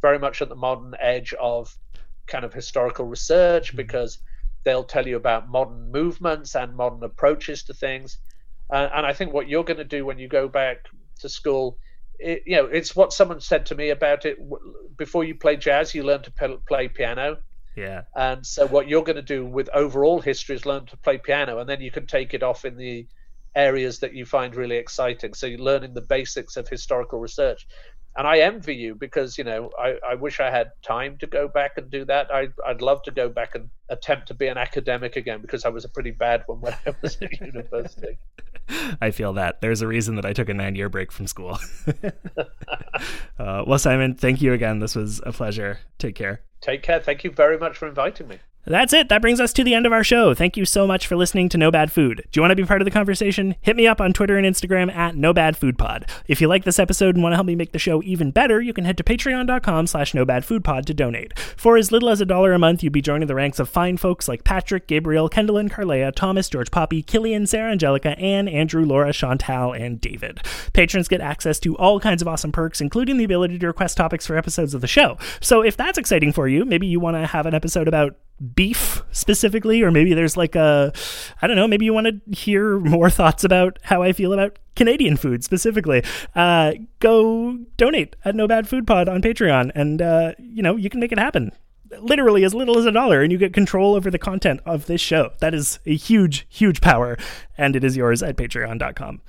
very 0.00 0.18
much 0.18 0.42
at 0.42 0.48
the 0.48 0.56
modern 0.56 0.94
edge 1.00 1.32
of 1.40 1.76
kind 2.26 2.44
of 2.44 2.52
historical 2.52 3.06
research 3.06 3.74
because 3.76 4.18
they'll 4.64 4.84
tell 4.84 5.06
you 5.06 5.16
about 5.16 5.48
modern 5.48 5.90
movements 5.90 6.54
and 6.54 6.76
modern 6.76 7.02
approaches 7.02 7.64
to 7.64 7.74
things. 7.74 8.18
Uh, 8.70 8.88
and 8.94 9.04
I 9.04 9.12
think 9.12 9.32
what 9.32 9.48
you're 9.48 9.64
going 9.64 9.78
to 9.78 9.84
do 9.84 10.06
when 10.06 10.18
you 10.18 10.28
go 10.28 10.48
back 10.48 10.86
to 11.20 11.28
school, 11.28 11.78
it, 12.18 12.42
you 12.46 12.56
know, 12.56 12.66
it's 12.66 12.94
what 12.94 13.12
someone 13.12 13.40
said 13.40 13.66
to 13.66 13.74
me 13.74 13.90
about 13.90 14.24
it. 14.24 14.38
Before 14.96 15.24
you 15.24 15.34
play 15.34 15.56
jazz, 15.56 15.94
you 15.94 16.02
learn 16.04 16.22
to 16.22 16.30
pe- 16.30 16.56
play 16.68 16.88
piano. 16.88 17.38
Yeah. 17.76 18.02
And 18.14 18.46
so, 18.46 18.66
what 18.66 18.88
you're 18.88 19.02
going 19.02 19.16
to 19.16 19.22
do 19.22 19.44
with 19.44 19.68
overall 19.72 20.20
history 20.20 20.54
is 20.54 20.66
learn 20.66 20.86
to 20.86 20.96
play 20.98 21.18
piano, 21.18 21.58
and 21.58 21.68
then 21.68 21.80
you 21.80 21.90
can 21.90 22.06
take 22.06 22.34
it 22.34 22.42
off 22.42 22.64
in 22.64 22.76
the 22.76 23.06
areas 23.54 23.98
that 24.00 24.14
you 24.14 24.24
find 24.24 24.54
really 24.54 24.76
exciting. 24.76 25.34
So, 25.34 25.46
you're 25.46 25.58
learning 25.58 25.94
the 25.94 26.02
basics 26.02 26.56
of 26.56 26.68
historical 26.68 27.18
research. 27.18 27.66
And 28.16 28.26
I 28.26 28.40
envy 28.40 28.74
you 28.74 28.94
because 28.94 29.38
you 29.38 29.44
know 29.44 29.70
I, 29.78 29.96
I 30.06 30.14
wish 30.14 30.40
I 30.40 30.50
had 30.50 30.72
time 30.82 31.16
to 31.18 31.26
go 31.26 31.48
back 31.48 31.72
and 31.76 31.90
do 31.90 32.04
that. 32.06 32.32
I 32.32 32.48
I'd 32.66 32.82
love 32.82 33.02
to 33.04 33.10
go 33.10 33.28
back 33.28 33.54
and 33.54 33.70
attempt 33.88 34.28
to 34.28 34.34
be 34.34 34.46
an 34.46 34.58
academic 34.58 35.16
again 35.16 35.40
because 35.40 35.64
I 35.64 35.68
was 35.68 35.84
a 35.84 35.88
pretty 35.88 36.10
bad 36.10 36.42
one 36.46 36.60
when 36.60 36.74
I 36.86 36.94
was 37.00 37.16
at 37.22 37.40
university. 37.40 38.18
I 39.00 39.10
feel 39.10 39.32
that. 39.34 39.60
There's 39.60 39.82
a 39.82 39.86
reason 39.86 40.16
that 40.16 40.26
I 40.26 40.32
took 40.32 40.48
a 40.48 40.54
nine 40.54 40.74
year 40.74 40.88
break 40.88 41.10
from 41.12 41.26
school. 41.26 41.58
uh, 43.38 43.64
well, 43.66 43.78
Simon, 43.78 44.14
thank 44.14 44.40
you 44.42 44.52
again. 44.52 44.78
This 44.78 44.94
was 44.94 45.20
a 45.24 45.32
pleasure. 45.32 45.80
Take 45.98 46.14
care. 46.14 46.42
Take 46.60 46.82
care. 46.82 47.00
Thank 47.00 47.24
you 47.24 47.30
very 47.30 47.58
much 47.58 47.76
for 47.76 47.88
inviting 47.88 48.28
me. 48.28 48.38
That's 48.64 48.92
it. 48.92 49.08
That 49.08 49.20
brings 49.20 49.40
us 49.40 49.52
to 49.54 49.64
the 49.64 49.74
end 49.74 49.86
of 49.86 49.92
our 49.92 50.04
show. 50.04 50.34
Thank 50.34 50.56
you 50.56 50.64
so 50.64 50.86
much 50.86 51.08
for 51.08 51.16
listening 51.16 51.48
to 51.48 51.58
No 51.58 51.72
Bad 51.72 51.90
Food. 51.90 52.22
Do 52.30 52.38
you 52.38 52.42
want 52.42 52.52
to 52.52 52.56
be 52.56 52.64
part 52.64 52.80
of 52.80 52.84
the 52.84 52.92
conversation? 52.92 53.56
Hit 53.60 53.74
me 53.74 53.88
up 53.88 54.00
on 54.00 54.12
Twitter 54.12 54.36
and 54.36 54.46
Instagram 54.46 54.94
at 54.94 55.16
No 55.16 55.32
Bad 55.32 55.56
Food 55.56 55.76
Pod. 55.76 56.06
If 56.28 56.40
you 56.40 56.46
like 56.46 56.62
this 56.62 56.78
episode 56.78 57.16
and 57.16 57.24
want 57.24 57.32
to 57.32 57.36
help 57.36 57.46
me 57.46 57.56
make 57.56 57.72
the 57.72 57.80
show 57.80 58.02
even 58.04 58.30
better, 58.30 58.60
you 58.60 58.72
can 58.72 58.84
head 58.84 58.96
to 58.98 59.04
patreon.com 59.04 59.88
slash 59.88 60.14
No 60.14 60.24
Bad 60.24 60.44
Food 60.44 60.62
Pod 60.62 60.86
to 60.86 60.94
donate. 60.94 61.36
For 61.38 61.76
as 61.76 61.90
little 61.90 62.08
as 62.08 62.20
a 62.20 62.24
dollar 62.24 62.52
a 62.52 62.58
month, 62.58 62.84
you'd 62.84 62.92
be 62.92 63.02
joining 63.02 63.26
the 63.26 63.34
ranks 63.34 63.58
of 63.58 63.68
fine 63.68 63.96
folks 63.96 64.28
like 64.28 64.44
Patrick, 64.44 64.86
Gabriel, 64.86 65.28
Kendall 65.28 65.58
and 65.58 65.70
Carlea, 65.70 66.14
Thomas, 66.14 66.48
George 66.48 66.70
Poppy, 66.70 67.02
Killian, 67.02 67.48
Sarah 67.48 67.72
Angelica, 67.72 68.16
Anne, 68.18 68.46
Andrew, 68.46 68.84
Laura, 68.84 69.12
Chantal, 69.12 69.72
and 69.72 70.00
David. 70.00 70.40
Patrons 70.72 71.08
get 71.08 71.20
access 71.20 71.58
to 71.58 71.76
all 71.78 71.98
kinds 71.98 72.22
of 72.22 72.28
awesome 72.28 72.52
perks, 72.52 72.80
including 72.80 73.16
the 73.16 73.24
ability 73.24 73.58
to 73.58 73.66
request 73.66 73.96
topics 73.96 74.24
for 74.24 74.36
episodes 74.36 74.72
of 74.72 74.82
the 74.82 74.86
show. 74.86 75.18
So 75.40 75.62
if 75.62 75.76
that's 75.76 75.98
exciting 75.98 76.32
for 76.32 76.46
you, 76.46 76.64
maybe 76.64 76.86
you 76.86 77.00
want 77.00 77.16
to 77.16 77.26
have 77.26 77.46
an 77.46 77.54
episode 77.54 77.88
about 77.88 78.16
beef 78.54 79.02
specifically, 79.12 79.82
or 79.82 79.90
maybe 79.90 80.14
there's 80.14 80.36
like 80.36 80.54
a, 80.54 80.92
I 81.40 81.46
don't 81.46 81.56
know, 81.56 81.68
maybe 81.68 81.84
you 81.84 81.94
want 81.94 82.06
to 82.06 82.36
hear 82.36 82.78
more 82.78 83.10
thoughts 83.18 83.44
about 83.44 83.78
how 83.82 84.02
I 84.02 84.12
feel 84.12 84.32
about 84.32 84.58
Canadian 84.74 85.16
food 85.16 85.44
specifically, 85.44 86.02
uh, 86.34 86.72
go 86.98 87.58
donate 87.76 88.16
at 88.24 88.34
No 88.34 88.48
Bad 88.48 88.68
Food 88.68 88.86
Pod 88.86 89.08
on 89.08 89.22
Patreon, 89.22 89.70
and 89.74 90.00
uh, 90.00 90.32
you 90.38 90.62
know 90.62 90.76
you 90.76 90.90
can 90.90 91.00
make 91.00 91.12
it 91.12 91.18
happen. 91.18 91.52
Literally 91.98 92.42
as 92.42 92.54
little 92.54 92.78
as 92.78 92.86
a 92.86 92.92
dollar, 92.92 93.20
and 93.22 93.30
you 93.30 93.36
get 93.36 93.52
control 93.52 93.94
over 93.94 94.10
the 94.10 94.18
content 94.18 94.60
of 94.64 94.86
this 94.86 95.00
show. 95.00 95.32
That 95.40 95.52
is 95.52 95.78
a 95.84 95.94
huge, 95.94 96.46
huge 96.48 96.80
power, 96.80 97.18
and 97.58 97.76
it 97.76 97.84
is 97.84 97.98
yours 97.98 98.22
at 98.22 98.36
Patreon.com. 98.36 99.20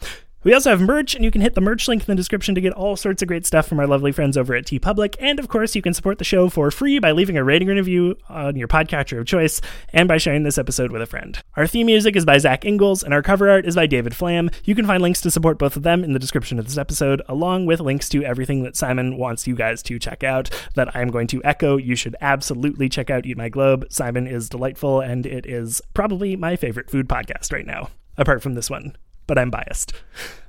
We 0.44 0.54
also 0.54 0.72
have 0.72 0.82
merch, 0.82 1.16
and 1.16 1.24
you 1.24 1.32
can 1.32 1.40
hit 1.40 1.56
the 1.56 1.62
merch 1.62 1.88
link 1.88 2.02
in 2.02 2.06
the 2.06 2.16
description 2.16 2.54
to 2.56 2.60
get 2.60 2.74
all 2.74 2.98
sorts 2.98 3.22
of 3.22 3.30
great 3.30 3.46
stuff 3.46 3.66
from 3.66 3.80
our 3.80 3.88
lovely 3.88 4.12
friends 4.12 4.36
over 4.36 4.54
at 4.54 4.66
TeePublic. 4.66 5.16
And 5.22 5.40
of 5.40 5.48
course, 5.48 5.74
you 5.74 5.82
can 5.82 5.94
support 5.94 6.18
the 6.18 6.26
show 6.26 6.50
for 6.50 6.70
free 6.70 7.00
by 7.00 7.14
leaving 7.14 7.38
a 7.38 7.44
rating 7.46 7.70
and 7.70 7.78
review 7.78 8.18
on 8.28 8.58
your 8.58 8.68
podcatcher 8.68 9.18
of 9.18 9.26
choice 9.26 9.62
and 9.94 10.10
by 10.10 10.18
sharing 10.18 10.44
this 10.44 10.58
episode 10.58 10.92
with 10.92 11.02
a 11.02 11.06
friend. 11.06 11.42
Our 11.56 11.66
theme 11.66 11.86
music 11.86 12.18
is 12.18 12.26
by 12.26 12.40
Zach 12.40 12.66
Ingalls, 12.66 13.04
and 13.04 13.14
our 13.14 13.22
cover 13.22 13.50
art 13.50 13.66
is 13.66 13.76
by 13.76 13.88
David 13.88 14.14
Flam. 14.14 14.50
You 14.66 14.76
can 14.76 14.86
find 14.86 15.02
links 15.02 15.22
to 15.22 15.32
support 15.32 15.58
both 15.58 15.78
of 15.78 15.84
them 15.84 16.04
in 16.04 16.12
the 16.12 16.20
description 16.20 16.60
of 16.60 16.66
this 16.66 16.78
episode, 16.78 17.22
along 17.30 17.66
with 17.66 17.80
links 17.80 18.10
to 18.10 18.26
everything 18.26 18.64
that 18.64 18.76
Simon 18.76 19.16
wants 19.16 19.48
you 19.48 19.56
guys 19.56 19.82
to 19.84 19.98
check 19.98 20.26
out 20.26 20.50
that 20.76 20.94
I'm 20.94 21.08
going 21.08 21.28
to 21.28 21.44
echo. 21.46 21.78
You 21.78 21.96
should 21.96 22.18
absolutely 22.20 22.90
check 22.90 23.10
out 23.10 23.26
Eat 23.26 23.38
My 23.38 23.48
Globe. 23.48 23.86
Simon 23.90 24.28
is 24.28 24.50
delightful, 24.50 25.00
and 25.00 25.26
it 25.26 25.46
is 25.46 25.82
probably 25.94 26.36
my 26.36 26.58
favorite 26.58 26.90
food 26.90 27.08
podcast 27.08 27.54
right 27.54 27.66
now, 27.66 27.92
apart 28.18 28.44
from 28.44 28.56
this 28.56 28.70
one 28.70 28.98
but 29.28 29.38
I'm 29.38 29.50
biased. 29.50 29.94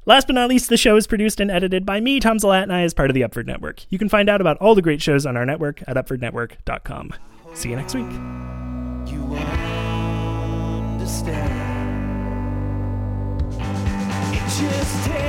Last 0.06 0.26
but 0.26 0.34
not 0.34 0.50
least, 0.50 0.68
the 0.68 0.76
show 0.76 0.96
is 0.96 1.06
produced 1.06 1.40
and 1.40 1.50
edited 1.50 1.86
by 1.86 2.00
me, 2.00 2.20
Tom 2.20 2.38
Zalatnai 2.38 2.84
as 2.84 2.92
part 2.92 3.10
of 3.10 3.14
the 3.14 3.22
Upford 3.22 3.46
Network. 3.46 3.86
You 3.88 3.98
can 3.98 4.08
find 4.10 4.28
out 4.28 4.40
about 4.40 4.58
all 4.58 4.74
the 4.74 4.82
great 4.82 5.00
shows 5.00 5.24
on 5.24 5.36
our 5.36 5.46
network 5.46 5.82
at 5.86 5.96
upfordnetwork.com. 5.96 7.14
See 7.54 7.70
you 7.70 7.76
next 7.76 7.94
week. 7.94 8.10
You 9.10 9.34
understand. 10.94 11.60
It 14.34 14.42
just 14.60 15.06
takes 15.06 15.23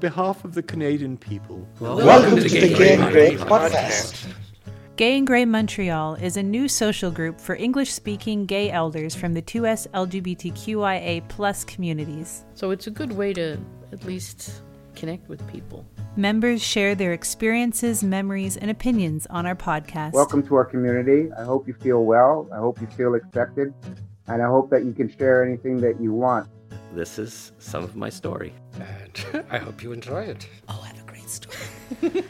behalf 0.00 0.44
of 0.44 0.54
the 0.54 0.62
Canadian 0.62 1.16
people, 1.16 1.68
Welcome 1.78 2.36
to 2.36 2.48
the 2.48 2.74
Gay 2.74 2.94
and 2.94 3.12
Grey 3.12 3.36
podcast. 3.36 4.26
Gay 4.96 5.16
and 5.16 5.26
Grey 5.26 5.44
Montreal 5.44 6.14
is 6.14 6.36
a 6.36 6.42
new 6.42 6.68
social 6.68 7.10
group 7.10 7.40
for 7.40 7.54
English 7.54 7.92
speaking 7.92 8.46
gay 8.46 8.70
elders 8.70 9.14
from 9.14 9.34
the 9.34 9.42
2S 9.42 9.86
LGBTQIA 9.88 11.28
plus 11.28 11.64
communities. 11.64 12.44
So 12.54 12.70
it's 12.70 12.86
a 12.86 12.90
good 12.90 13.12
way 13.12 13.32
to 13.34 13.58
at 13.92 14.04
least 14.04 14.62
connect 14.94 15.28
with 15.28 15.46
people. 15.50 15.86
Members 16.16 16.62
share 16.62 16.94
their 16.94 17.12
experiences, 17.12 18.02
memories, 18.02 18.56
and 18.56 18.70
opinions 18.70 19.26
on 19.30 19.46
our 19.46 19.54
podcast. 19.54 20.12
Welcome 20.12 20.46
to 20.48 20.54
our 20.54 20.64
community. 20.64 21.30
I 21.38 21.44
hope 21.44 21.68
you 21.68 21.74
feel 21.74 22.04
well. 22.04 22.48
I 22.52 22.56
hope 22.56 22.80
you 22.80 22.86
feel 22.88 23.14
accepted. 23.14 23.72
And 24.26 24.42
I 24.42 24.46
hope 24.46 24.70
that 24.70 24.84
you 24.84 24.92
can 24.92 25.08
share 25.08 25.44
anything 25.44 25.78
that 25.78 26.00
you 26.00 26.12
want. 26.12 26.48
This 26.92 27.18
is 27.18 27.52
some 27.58 27.84
of 27.84 27.96
my 27.96 28.08
story. 28.08 28.52
And 28.74 29.44
I 29.50 29.58
hope 29.58 29.82
you 29.82 29.92
enjoy 29.92 30.22
it. 30.22 30.48
Oh, 30.68 30.80
I 30.82 30.88
have 30.88 31.00
a 31.00 31.06
great 31.06 31.28
story. 31.28 31.56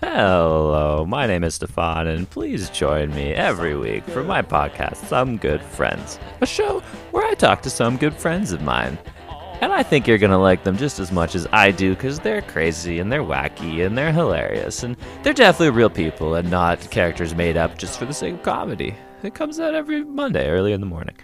Hello, 0.00 1.04
my 1.08 1.26
name 1.26 1.42
is 1.44 1.54
Stefan, 1.54 2.06
and 2.08 2.28
please 2.28 2.68
join 2.70 3.12
me 3.14 3.32
every 3.32 3.74
week 3.76 4.04
for 4.04 4.22
my 4.22 4.42
podcast, 4.42 4.96
Some 5.06 5.38
Good 5.38 5.62
Friends, 5.62 6.18
a 6.40 6.46
show 6.46 6.80
where 7.10 7.26
I 7.26 7.34
talk 7.34 7.62
to 7.62 7.70
some 7.70 7.96
good 7.96 8.14
friends 8.14 8.52
of 8.52 8.62
mine. 8.62 8.98
And 9.60 9.72
I 9.72 9.82
think 9.82 10.06
you're 10.06 10.18
gonna 10.18 10.38
like 10.38 10.62
them 10.62 10.76
just 10.76 10.98
as 10.98 11.10
much 11.10 11.34
as 11.34 11.46
I 11.52 11.70
do, 11.70 11.94
because 11.94 12.20
they're 12.20 12.42
crazy 12.42 12.98
and 12.98 13.10
they're 13.10 13.22
wacky 13.22 13.84
and 13.86 13.96
they're 13.96 14.12
hilarious, 14.12 14.82
and 14.82 14.96
they're 15.22 15.32
definitely 15.32 15.70
real 15.70 15.90
people 15.90 16.34
and 16.34 16.50
not 16.50 16.90
characters 16.90 17.34
made 17.34 17.56
up 17.56 17.78
just 17.78 17.98
for 17.98 18.04
the 18.04 18.14
sake 18.14 18.34
of 18.34 18.42
comedy. 18.42 18.94
It 19.24 19.34
comes 19.34 19.58
out 19.58 19.74
every 19.74 20.04
Monday 20.04 20.50
early 20.50 20.74
in 20.74 20.80
the 20.80 20.86
morning. 20.86 21.16